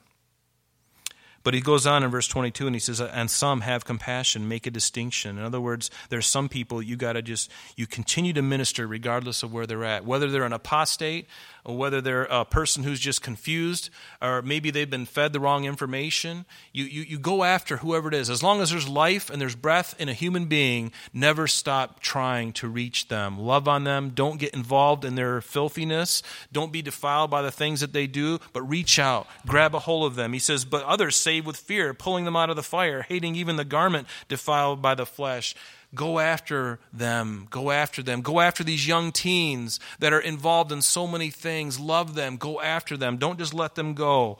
But 1.44 1.54
he 1.54 1.62
goes 1.62 1.88
on 1.88 2.04
in 2.04 2.12
verse 2.12 2.28
22 2.28 2.68
and 2.68 2.76
he 2.76 2.80
says, 2.80 3.02
And 3.02 3.30
some 3.30 3.62
have 3.62 3.86
compassion, 3.86 4.48
make 4.48 4.68
a 4.68 4.72
distinction. 4.72 5.38
In 5.38 5.44
other 5.44 5.62
words, 5.62 5.90
there's 6.10 6.28
some 6.28 6.50
people 6.50 6.82
you 6.82 6.96
got 6.96 7.14
to 7.14 7.22
just, 7.22 7.52
you 7.76 7.88
continue 7.88 8.34
to 8.34 8.42
minister 8.42 8.88
regardless 8.88 9.44
of 9.44 9.54
where 9.54 9.66
they're 9.66 9.84
at. 9.84 10.06
Whether 10.06 10.30
they're 10.30 10.44
an 10.44 10.54
apostate, 10.54 11.28
or 11.64 11.78
whether 11.78 12.02
they're 12.02 12.24
a 12.24 12.46
person 12.46 12.84
who's 12.84 13.00
just 13.00 13.22
confused, 13.22 13.90
or 14.22 14.42
maybe 14.42 14.72
they've 14.72 14.90
been 14.90 15.06
fed 15.06 15.34
the 15.34 15.40
wrong 15.40 15.66
information. 15.66 16.46
You, 16.74 16.86
you, 16.86 17.02
you 17.02 17.20
go 17.20 17.44
after 17.44 17.78
whoever 17.78 18.08
it 18.08 18.14
is. 18.14 18.30
As 18.30 18.42
long 18.42 18.62
as 18.62 18.72
there's 18.72 18.88
life 18.88 19.30
and 19.30 19.42
there's 19.42 19.56
breath 19.56 19.96
in 20.00 20.10
a 20.10 20.14
human 20.14 20.46
being, 20.46 20.92
never 21.14 21.48
stop 21.48 22.00
trying 22.00 22.54
to 22.54 22.68
reach 22.68 23.08
them. 23.10 23.40
Love 23.40 23.68
on 23.68 23.84
them. 23.84 24.12
Don't 24.14 24.40
get 24.40 24.54
involved 24.54 25.06
in 25.06 25.16
their 25.16 25.42
filthiness. 25.42 26.24
Don't 26.52 26.72
be 26.72 26.82
defiled 26.82 27.30
by 27.30 27.42
the 27.42 27.52
things 27.52 27.82
that 27.82 27.94
they 27.94 28.08
do, 28.08 28.40
but 28.54 28.64
reach 28.64 28.98
out, 28.98 29.28
grab 29.46 29.76
a 29.76 29.80
hold 29.80 30.06
of 30.06 30.16
them. 30.16 30.34
He 30.34 30.40
says, 30.40 30.66
But 30.66 30.84
others 30.86 31.16
save 31.32 31.46
with 31.46 31.56
fear, 31.56 31.94
pulling 31.94 32.26
them 32.26 32.36
out 32.36 32.50
of 32.50 32.58
the 32.58 32.64
fire, 32.64 33.04
hating 33.04 33.36
even 33.36 33.56
the 33.56 33.64
garment 33.64 34.06
defiled 34.28 34.82
by 34.82 34.94
the 34.96 35.06
flesh. 35.06 35.56
Go 35.96 36.20
after 36.20 36.80
them. 36.92 37.48
Go 37.50 37.72
after 37.72 38.04
them. 38.04 38.22
Go 38.22 38.42
after 38.42 38.66
these 38.66 38.86
young 38.86 39.14
teens 39.14 39.80
that 40.00 40.12
are 40.12 40.20
involved 40.20 40.74
in 40.74 40.82
so 40.82 41.08
many 41.08 41.30
things. 41.30 41.80
Love 41.80 42.16
them. 42.16 42.36
Go 42.36 42.60
after 42.60 42.98
them. 42.98 43.16
Don't 43.16 43.40
just 43.40 43.54
let 43.54 43.76
them 43.76 43.94
go 43.94 44.40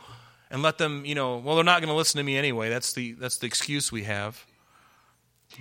and 0.50 0.62
let 0.62 0.78
them, 0.78 1.06
you 1.06 1.16
know, 1.16 1.38
well, 1.38 1.56
they're 1.56 1.64
not 1.64 1.80
going 1.80 1.90
to 1.90 1.96
listen 1.96 2.18
to 2.18 2.24
me 2.24 2.38
anyway. 2.38 2.68
That's 2.70 2.92
the, 2.92 3.14
that's 3.14 3.38
the 3.38 3.48
excuse 3.48 3.90
we 3.90 4.04
have. 4.04 4.46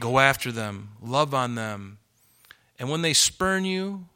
Go 0.01 0.19
after 0.19 0.51
them. 0.51 0.91
Love 1.01 1.33
on 1.33 1.55
them. 1.55 1.99
And 2.77 2.91
when 2.91 3.03
they 3.03 3.13
spurn 3.13 3.65
you, 3.65 4.07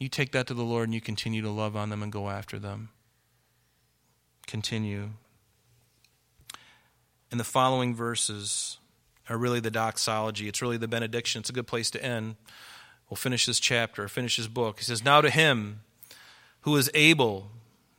you 0.00 0.08
take 0.08 0.32
that 0.32 0.48
to 0.48 0.54
the 0.54 0.64
Lord 0.64 0.88
and 0.88 0.94
you 0.94 1.00
continue 1.00 1.42
to 1.42 1.50
love 1.50 1.76
on 1.76 1.90
them 1.90 2.02
and 2.02 2.10
go 2.10 2.28
after 2.28 2.58
them. 2.58 2.88
Continue. 4.48 5.10
In 7.30 7.38
the 7.38 7.44
following 7.44 7.94
verses, 7.94 8.78
are 9.28 9.36
really 9.36 9.60
the 9.60 9.70
doxology. 9.70 10.48
It's 10.48 10.62
really 10.62 10.76
the 10.76 10.88
benediction. 10.88 11.40
It's 11.40 11.50
a 11.50 11.52
good 11.52 11.66
place 11.66 11.90
to 11.90 12.04
end. 12.04 12.36
We'll 13.08 13.16
finish 13.16 13.46
this 13.46 13.60
chapter, 13.60 14.08
finish 14.08 14.36
this 14.36 14.46
book. 14.46 14.78
He 14.78 14.84
says, 14.84 15.04
Now 15.04 15.20
to 15.20 15.30
him 15.30 15.80
who 16.62 16.76
is 16.76 16.90
able, 16.94 17.50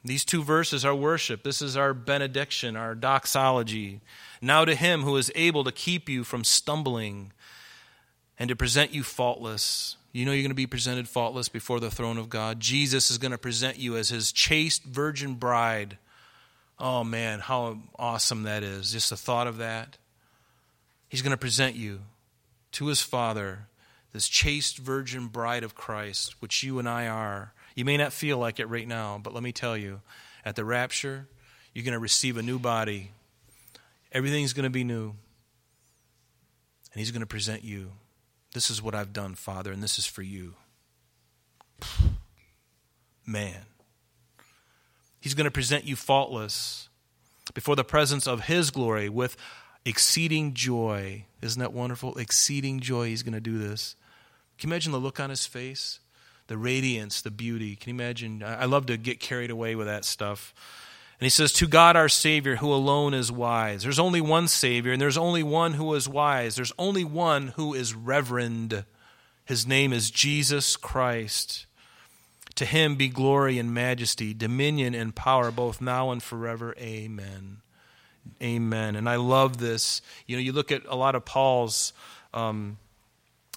these 0.03 0.23
two 0.23 0.43
verses 0.43 0.85
are 0.85 0.95
worship. 0.95 1.43
This 1.43 1.61
is 1.61 1.75
our 1.75 1.93
benediction, 1.93 2.75
our 2.75 2.95
doxology. 2.95 4.01
Now 4.41 4.65
to 4.65 4.75
him 4.75 5.01
who 5.01 5.17
is 5.17 5.31
able 5.35 5.63
to 5.63 5.71
keep 5.71 6.09
you 6.09 6.23
from 6.23 6.43
stumbling 6.43 7.33
and 8.37 8.49
to 8.49 8.55
present 8.55 8.93
you 8.93 9.03
faultless. 9.03 9.97
You 10.11 10.25
know 10.25 10.31
you're 10.31 10.43
going 10.43 10.51
to 10.51 10.55
be 10.55 10.67
presented 10.67 11.07
faultless 11.07 11.49
before 11.49 11.79
the 11.79 11.91
throne 11.91 12.17
of 12.17 12.29
God. 12.29 12.59
Jesus 12.59 13.11
is 13.11 13.17
going 13.17 13.31
to 13.31 13.37
present 13.37 13.77
you 13.77 13.97
as 13.97 14.09
his 14.09 14.31
chaste 14.31 14.83
virgin 14.83 15.35
bride. 15.35 15.97
Oh 16.79 17.03
man, 17.03 17.39
how 17.39 17.79
awesome 17.97 18.43
that 18.43 18.63
is. 18.63 18.91
Just 18.91 19.09
the 19.09 19.17
thought 19.17 19.47
of 19.47 19.57
that. 19.57 19.97
He's 21.09 21.21
going 21.21 21.31
to 21.31 21.37
present 21.37 21.75
you 21.75 22.01
to 22.73 22.87
his 22.87 23.01
Father, 23.01 23.67
this 24.13 24.27
chaste 24.27 24.77
virgin 24.77 25.27
bride 25.27 25.63
of 25.63 25.75
Christ, 25.75 26.41
which 26.41 26.63
you 26.63 26.79
and 26.79 26.87
I 26.87 27.07
are. 27.07 27.53
You 27.75 27.83
may 27.83 27.97
not 27.97 28.13
feel 28.13 28.37
like 28.37 28.59
it 28.59 28.67
right 28.67 28.87
now, 28.87 29.19
but 29.21 29.33
let 29.33 29.43
me 29.43 29.51
tell 29.51 29.75
you 29.75 30.01
at 30.45 30.55
the 30.55 30.63
rapture, 30.63 31.27
you're 31.73 31.85
going 31.85 31.93
to 31.93 31.99
receive 31.99 32.37
a 32.37 32.43
new 32.43 32.59
body. 32.59 33.11
Everything's 34.11 34.53
going 34.53 34.63
to 34.63 34.69
be 34.69 34.83
new. 34.83 35.15
And 36.91 36.99
he's 36.99 37.11
going 37.11 37.21
to 37.21 37.27
present 37.27 37.63
you. 37.63 37.91
This 38.53 38.69
is 38.69 38.81
what 38.81 38.95
I've 38.95 39.13
done, 39.13 39.35
Father, 39.35 39.71
and 39.71 39.83
this 39.83 39.99
is 39.99 40.05
for 40.05 40.23
you. 40.23 40.55
Man. 43.25 43.65
He's 45.19 45.33
going 45.33 45.45
to 45.45 45.51
present 45.51 45.85
you 45.85 45.95
faultless 45.95 46.89
before 47.53 47.75
the 47.75 47.83
presence 47.83 48.27
of 48.27 48.45
his 48.45 48.71
glory 48.71 49.09
with 49.09 49.35
exceeding 49.85 50.53
joy. 50.53 51.25
Isn't 51.41 51.59
that 51.59 51.73
wonderful? 51.73 52.17
Exceeding 52.17 52.79
joy, 52.79 53.07
he's 53.07 53.23
going 53.23 53.33
to 53.33 53.39
do 53.39 53.57
this. 53.57 53.95
Can 54.57 54.69
you 54.69 54.73
imagine 54.73 54.91
the 54.91 54.99
look 54.99 55.19
on 55.19 55.29
his 55.29 55.45
face? 55.45 55.99
The 56.47 56.57
radiance, 56.57 57.21
the 57.21 57.31
beauty. 57.31 57.75
Can 57.75 57.89
you 57.89 57.95
imagine? 57.95 58.43
I 58.43 58.65
love 58.65 58.87
to 58.87 58.97
get 58.97 59.19
carried 59.19 59.51
away 59.51 59.75
with 59.75 59.87
that 59.87 60.03
stuff. 60.03 60.53
And 61.19 61.25
he 61.25 61.29
says, 61.29 61.53
To 61.53 61.67
God 61.67 61.95
our 61.95 62.09
Savior, 62.09 62.55
who 62.55 62.73
alone 62.73 63.13
is 63.13 63.31
wise. 63.31 63.83
There's 63.83 63.99
only 63.99 64.21
one 64.21 64.47
Savior, 64.47 64.93
and 64.93 65.01
there's 65.01 65.17
only 65.17 65.43
one 65.43 65.73
who 65.73 65.93
is 65.93 66.07
wise. 66.07 66.55
There's 66.55 66.73
only 66.79 67.03
one 67.03 67.49
who 67.49 67.73
is 67.73 67.93
reverend. 67.93 68.85
His 69.45 69.67
name 69.67 69.91
is 69.91 70.11
Jesus 70.11 70.75
Christ. 70.75 71.65
To 72.59 72.65
him 72.65 72.97
be 72.97 73.07
glory 73.07 73.57
and 73.57 73.73
majesty, 73.73 74.33
dominion 74.33 74.93
and 74.93 75.15
power, 75.15 75.49
both 75.49 75.79
now 75.79 76.11
and 76.11 76.21
forever. 76.21 76.75
Amen. 76.77 77.61
Amen. 78.43 78.97
And 78.97 79.07
I 79.07 79.15
love 79.15 79.59
this. 79.59 80.01
You 80.27 80.35
know, 80.35 80.41
you 80.41 80.51
look 80.51 80.69
at 80.69 80.81
a 80.89 80.95
lot 80.97 81.15
of 81.15 81.23
Paul's 81.23 81.93
um, 82.33 82.77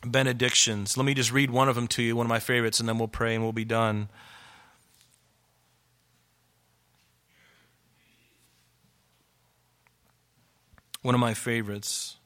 benedictions. 0.07 0.97
Let 0.97 1.05
me 1.05 1.15
just 1.15 1.33
read 1.33 1.51
one 1.51 1.69
of 1.69 1.75
them 1.75 1.89
to 1.89 2.03
you, 2.05 2.15
one 2.15 2.27
of 2.27 2.29
my 2.31 2.39
favorites, 2.39 2.79
and 2.79 2.89
then 2.89 2.97
we'll 2.97 3.09
pray 3.09 3.35
and 3.35 3.43
we'll 3.43 3.53
be 3.53 3.65
done. 3.65 4.09
One 11.01 11.17
of 11.17 11.21
my 11.21 11.35
favorites. 11.35 12.19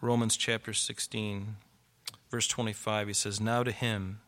Romans 0.00 0.36
chapter 0.36 0.72
16, 0.72 1.56
verse 2.30 2.46
25, 2.46 3.08
he 3.08 3.14
says, 3.14 3.40
Now 3.40 3.64
to 3.64 3.72
him 3.72 4.20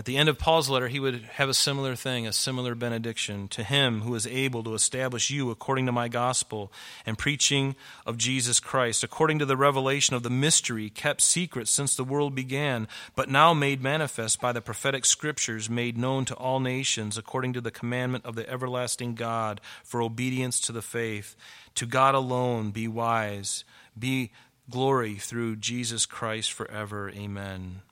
at 0.00 0.06
the 0.06 0.16
end 0.16 0.30
of 0.30 0.38
Paul's 0.38 0.70
letter, 0.70 0.88
he 0.88 0.98
would 0.98 1.24
have 1.32 1.50
a 1.50 1.54
similar 1.54 1.94
thing, 1.94 2.26
a 2.26 2.32
similar 2.32 2.74
benediction 2.74 3.48
to 3.48 3.62
him 3.62 4.00
who 4.00 4.14
is 4.14 4.26
able 4.26 4.62
to 4.62 4.72
establish 4.72 5.30
you 5.30 5.50
according 5.50 5.84
to 5.84 5.92
my 5.92 6.08
gospel 6.08 6.72
and 7.04 7.18
preaching 7.18 7.76
of 8.06 8.16
Jesus 8.16 8.60
Christ, 8.60 9.04
according 9.04 9.40
to 9.40 9.44
the 9.44 9.58
revelation 9.58 10.16
of 10.16 10.22
the 10.22 10.30
mystery 10.30 10.88
kept 10.88 11.20
secret 11.20 11.68
since 11.68 11.94
the 11.94 12.04
world 12.04 12.34
began, 12.34 12.88
but 13.14 13.28
now 13.28 13.52
made 13.52 13.82
manifest 13.82 14.40
by 14.40 14.52
the 14.52 14.62
prophetic 14.62 15.04
scriptures 15.04 15.68
made 15.68 15.98
known 15.98 16.24
to 16.24 16.34
all 16.34 16.60
nations, 16.60 17.18
according 17.18 17.52
to 17.52 17.60
the 17.60 17.70
commandment 17.70 18.24
of 18.24 18.36
the 18.36 18.48
everlasting 18.48 19.14
God 19.14 19.60
for 19.84 20.00
obedience 20.00 20.60
to 20.60 20.72
the 20.72 20.80
faith. 20.80 21.36
To 21.74 21.84
God 21.84 22.14
alone 22.14 22.70
be 22.70 22.88
wise, 22.88 23.64
be 24.00 24.32
glory 24.68 25.14
through 25.16 25.56
Jesus 25.56 26.06
Christ 26.06 26.52
forever. 26.52 27.10
Amen. 27.10 27.82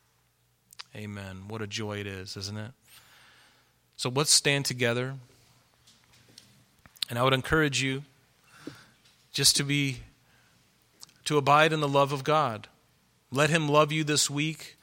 Amen. 0.96 1.44
What 1.48 1.62
a 1.62 1.66
joy 1.66 1.98
it 1.98 2.06
is, 2.06 2.36
isn't 2.36 2.56
it? 2.56 2.72
So 3.96 4.10
let's 4.10 4.32
stand 4.32 4.64
together 4.64 5.14
And 7.08 7.18
I 7.18 7.22
would 7.22 7.32
encourage 7.32 7.82
you 7.82 8.04
just 9.32 9.56
to 9.56 9.64
be 9.64 9.98
to 11.24 11.38
abide 11.38 11.72
in 11.72 11.80
the 11.80 11.88
love 11.88 12.12
of 12.12 12.24
God. 12.24 12.68
Let 13.30 13.50
him 13.50 13.68
love 13.68 13.92
you 13.92 14.04
this 14.04 14.30
week. 14.30 14.77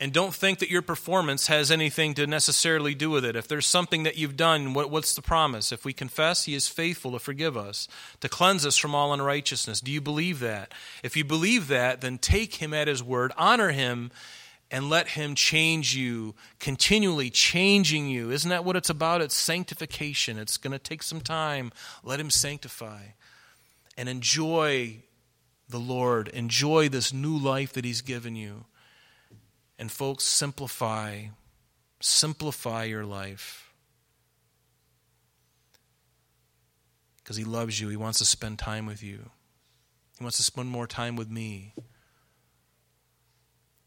And 0.00 0.12
don't 0.12 0.34
think 0.34 0.58
that 0.58 0.70
your 0.70 0.82
performance 0.82 1.46
has 1.46 1.70
anything 1.70 2.14
to 2.14 2.26
necessarily 2.26 2.96
do 2.96 3.10
with 3.10 3.24
it. 3.24 3.36
If 3.36 3.46
there's 3.46 3.66
something 3.66 4.02
that 4.02 4.18
you've 4.18 4.36
done, 4.36 4.74
what, 4.74 4.90
what's 4.90 5.14
the 5.14 5.22
promise? 5.22 5.70
If 5.70 5.84
we 5.84 5.92
confess, 5.92 6.44
He 6.44 6.54
is 6.54 6.66
faithful 6.66 7.12
to 7.12 7.20
forgive 7.20 7.56
us, 7.56 7.86
to 8.20 8.28
cleanse 8.28 8.66
us 8.66 8.76
from 8.76 8.94
all 8.94 9.12
unrighteousness. 9.12 9.80
Do 9.80 9.92
you 9.92 10.00
believe 10.00 10.40
that? 10.40 10.74
If 11.04 11.16
you 11.16 11.24
believe 11.24 11.68
that, 11.68 12.00
then 12.00 12.18
take 12.18 12.56
Him 12.56 12.74
at 12.74 12.88
His 12.88 13.04
word, 13.04 13.32
honor 13.38 13.70
Him, 13.70 14.10
and 14.68 14.90
let 14.90 15.10
Him 15.10 15.36
change 15.36 15.94
you, 15.94 16.34
continually 16.58 17.30
changing 17.30 18.08
you. 18.08 18.32
Isn't 18.32 18.50
that 18.50 18.64
what 18.64 18.76
it's 18.76 18.90
about? 18.90 19.22
It's 19.22 19.36
sanctification. 19.36 20.38
It's 20.38 20.56
going 20.56 20.72
to 20.72 20.78
take 20.80 21.04
some 21.04 21.20
time. 21.20 21.70
Let 22.02 22.18
Him 22.18 22.30
sanctify. 22.30 23.02
And 23.96 24.08
enjoy 24.08 25.04
the 25.68 25.78
Lord. 25.78 26.26
Enjoy 26.28 26.88
this 26.88 27.12
new 27.12 27.38
life 27.38 27.72
that 27.74 27.84
He's 27.84 28.00
given 28.00 28.34
you. 28.34 28.64
And 29.78 29.90
folks, 29.90 30.24
simplify. 30.24 31.24
Simplify 32.00 32.84
your 32.84 33.04
life. 33.04 33.72
Because 37.18 37.36
He 37.36 37.44
loves 37.44 37.80
you. 37.80 37.88
He 37.88 37.96
wants 37.96 38.18
to 38.18 38.24
spend 38.24 38.58
time 38.58 38.86
with 38.86 39.02
you. 39.02 39.30
He 40.18 40.24
wants 40.24 40.36
to 40.36 40.42
spend 40.42 40.68
more 40.68 40.86
time 40.86 41.16
with 41.16 41.30
me. 41.30 41.74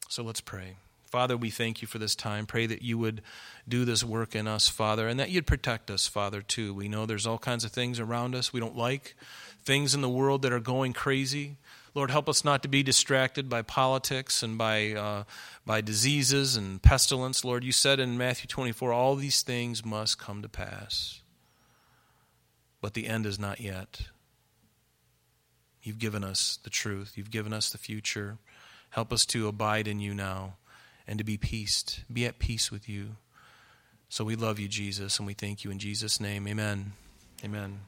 So 0.09 0.23
let's 0.23 0.41
pray. 0.41 0.77
Father, 1.05 1.37
we 1.37 1.49
thank 1.49 1.81
you 1.81 1.87
for 1.87 1.99
this 1.99 2.15
time. 2.15 2.45
Pray 2.45 2.65
that 2.65 2.81
you 2.81 2.97
would 2.97 3.21
do 3.67 3.85
this 3.85 4.03
work 4.03 4.35
in 4.35 4.45
us, 4.45 4.67
Father, 4.67 5.07
and 5.07 5.19
that 5.19 5.29
you'd 5.29 5.47
protect 5.47 5.89
us, 5.89 6.05
Father, 6.05 6.41
too. 6.41 6.73
We 6.73 6.89
know 6.89 7.05
there's 7.05 7.25
all 7.25 7.37
kinds 7.37 7.63
of 7.63 7.71
things 7.71 7.99
around 7.99 8.35
us 8.35 8.51
we 8.51 8.59
don't 8.59 8.75
like, 8.75 9.15
things 9.63 9.95
in 9.95 10.01
the 10.01 10.09
world 10.09 10.41
that 10.41 10.51
are 10.51 10.59
going 10.59 10.91
crazy. 10.91 11.55
Lord, 11.93 12.11
help 12.11 12.29
us 12.29 12.45
not 12.45 12.61
to 12.63 12.69
be 12.69 12.83
distracted 12.83 13.49
by 13.49 13.61
politics 13.61 14.43
and 14.43 14.57
by, 14.57 14.93
uh, 14.93 15.23
by 15.65 15.81
diseases 15.81 16.55
and 16.55 16.81
pestilence. 16.81 17.43
Lord, 17.43 17.63
you 17.63 17.71
said 17.71 17.99
in 17.99 18.17
Matthew 18.17 18.47
24, 18.47 18.91
all 18.91 19.15
these 19.15 19.41
things 19.41 19.83
must 19.83 20.19
come 20.19 20.41
to 20.41 20.49
pass. 20.49 21.21
But 22.81 22.93
the 22.93 23.07
end 23.07 23.25
is 23.25 23.39
not 23.39 23.59
yet. 23.59 24.01
You've 25.81 25.99
given 25.99 26.23
us 26.23 26.59
the 26.63 26.69
truth, 26.69 27.13
you've 27.15 27.31
given 27.31 27.53
us 27.53 27.69
the 27.69 27.77
future. 27.77 28.37
Help 28.89 29.11
us 29.11 29.25
to 29.27 29.47
abide 29.47 29.87
in 29.87 29.99
you 29.99 30.13
now 30.13 30.55
and 31.07 31.17
to 31.17 31.23
be 31.23 31.37
peaced, 31.37 32.01
be 32.11 32.25
at 32.25 32.39
peace 32.39 32.71
with 32.71 32.89
you. 32.89 33.15
So 34.09 34.23
we 34.23 34.35
love 34.35 34.59
you, 34.59 34.67
Jesus, 34.67 35.17
and 35.17 35.27
we 35.27 35.33
thank 35.33 35.63
you 35.63 35.71
in 35.71 35.79
Jesus' 35.79 36.19
name. 36.19 36.47
Amen. 36.47 36.93
Amen. 37.43 37.79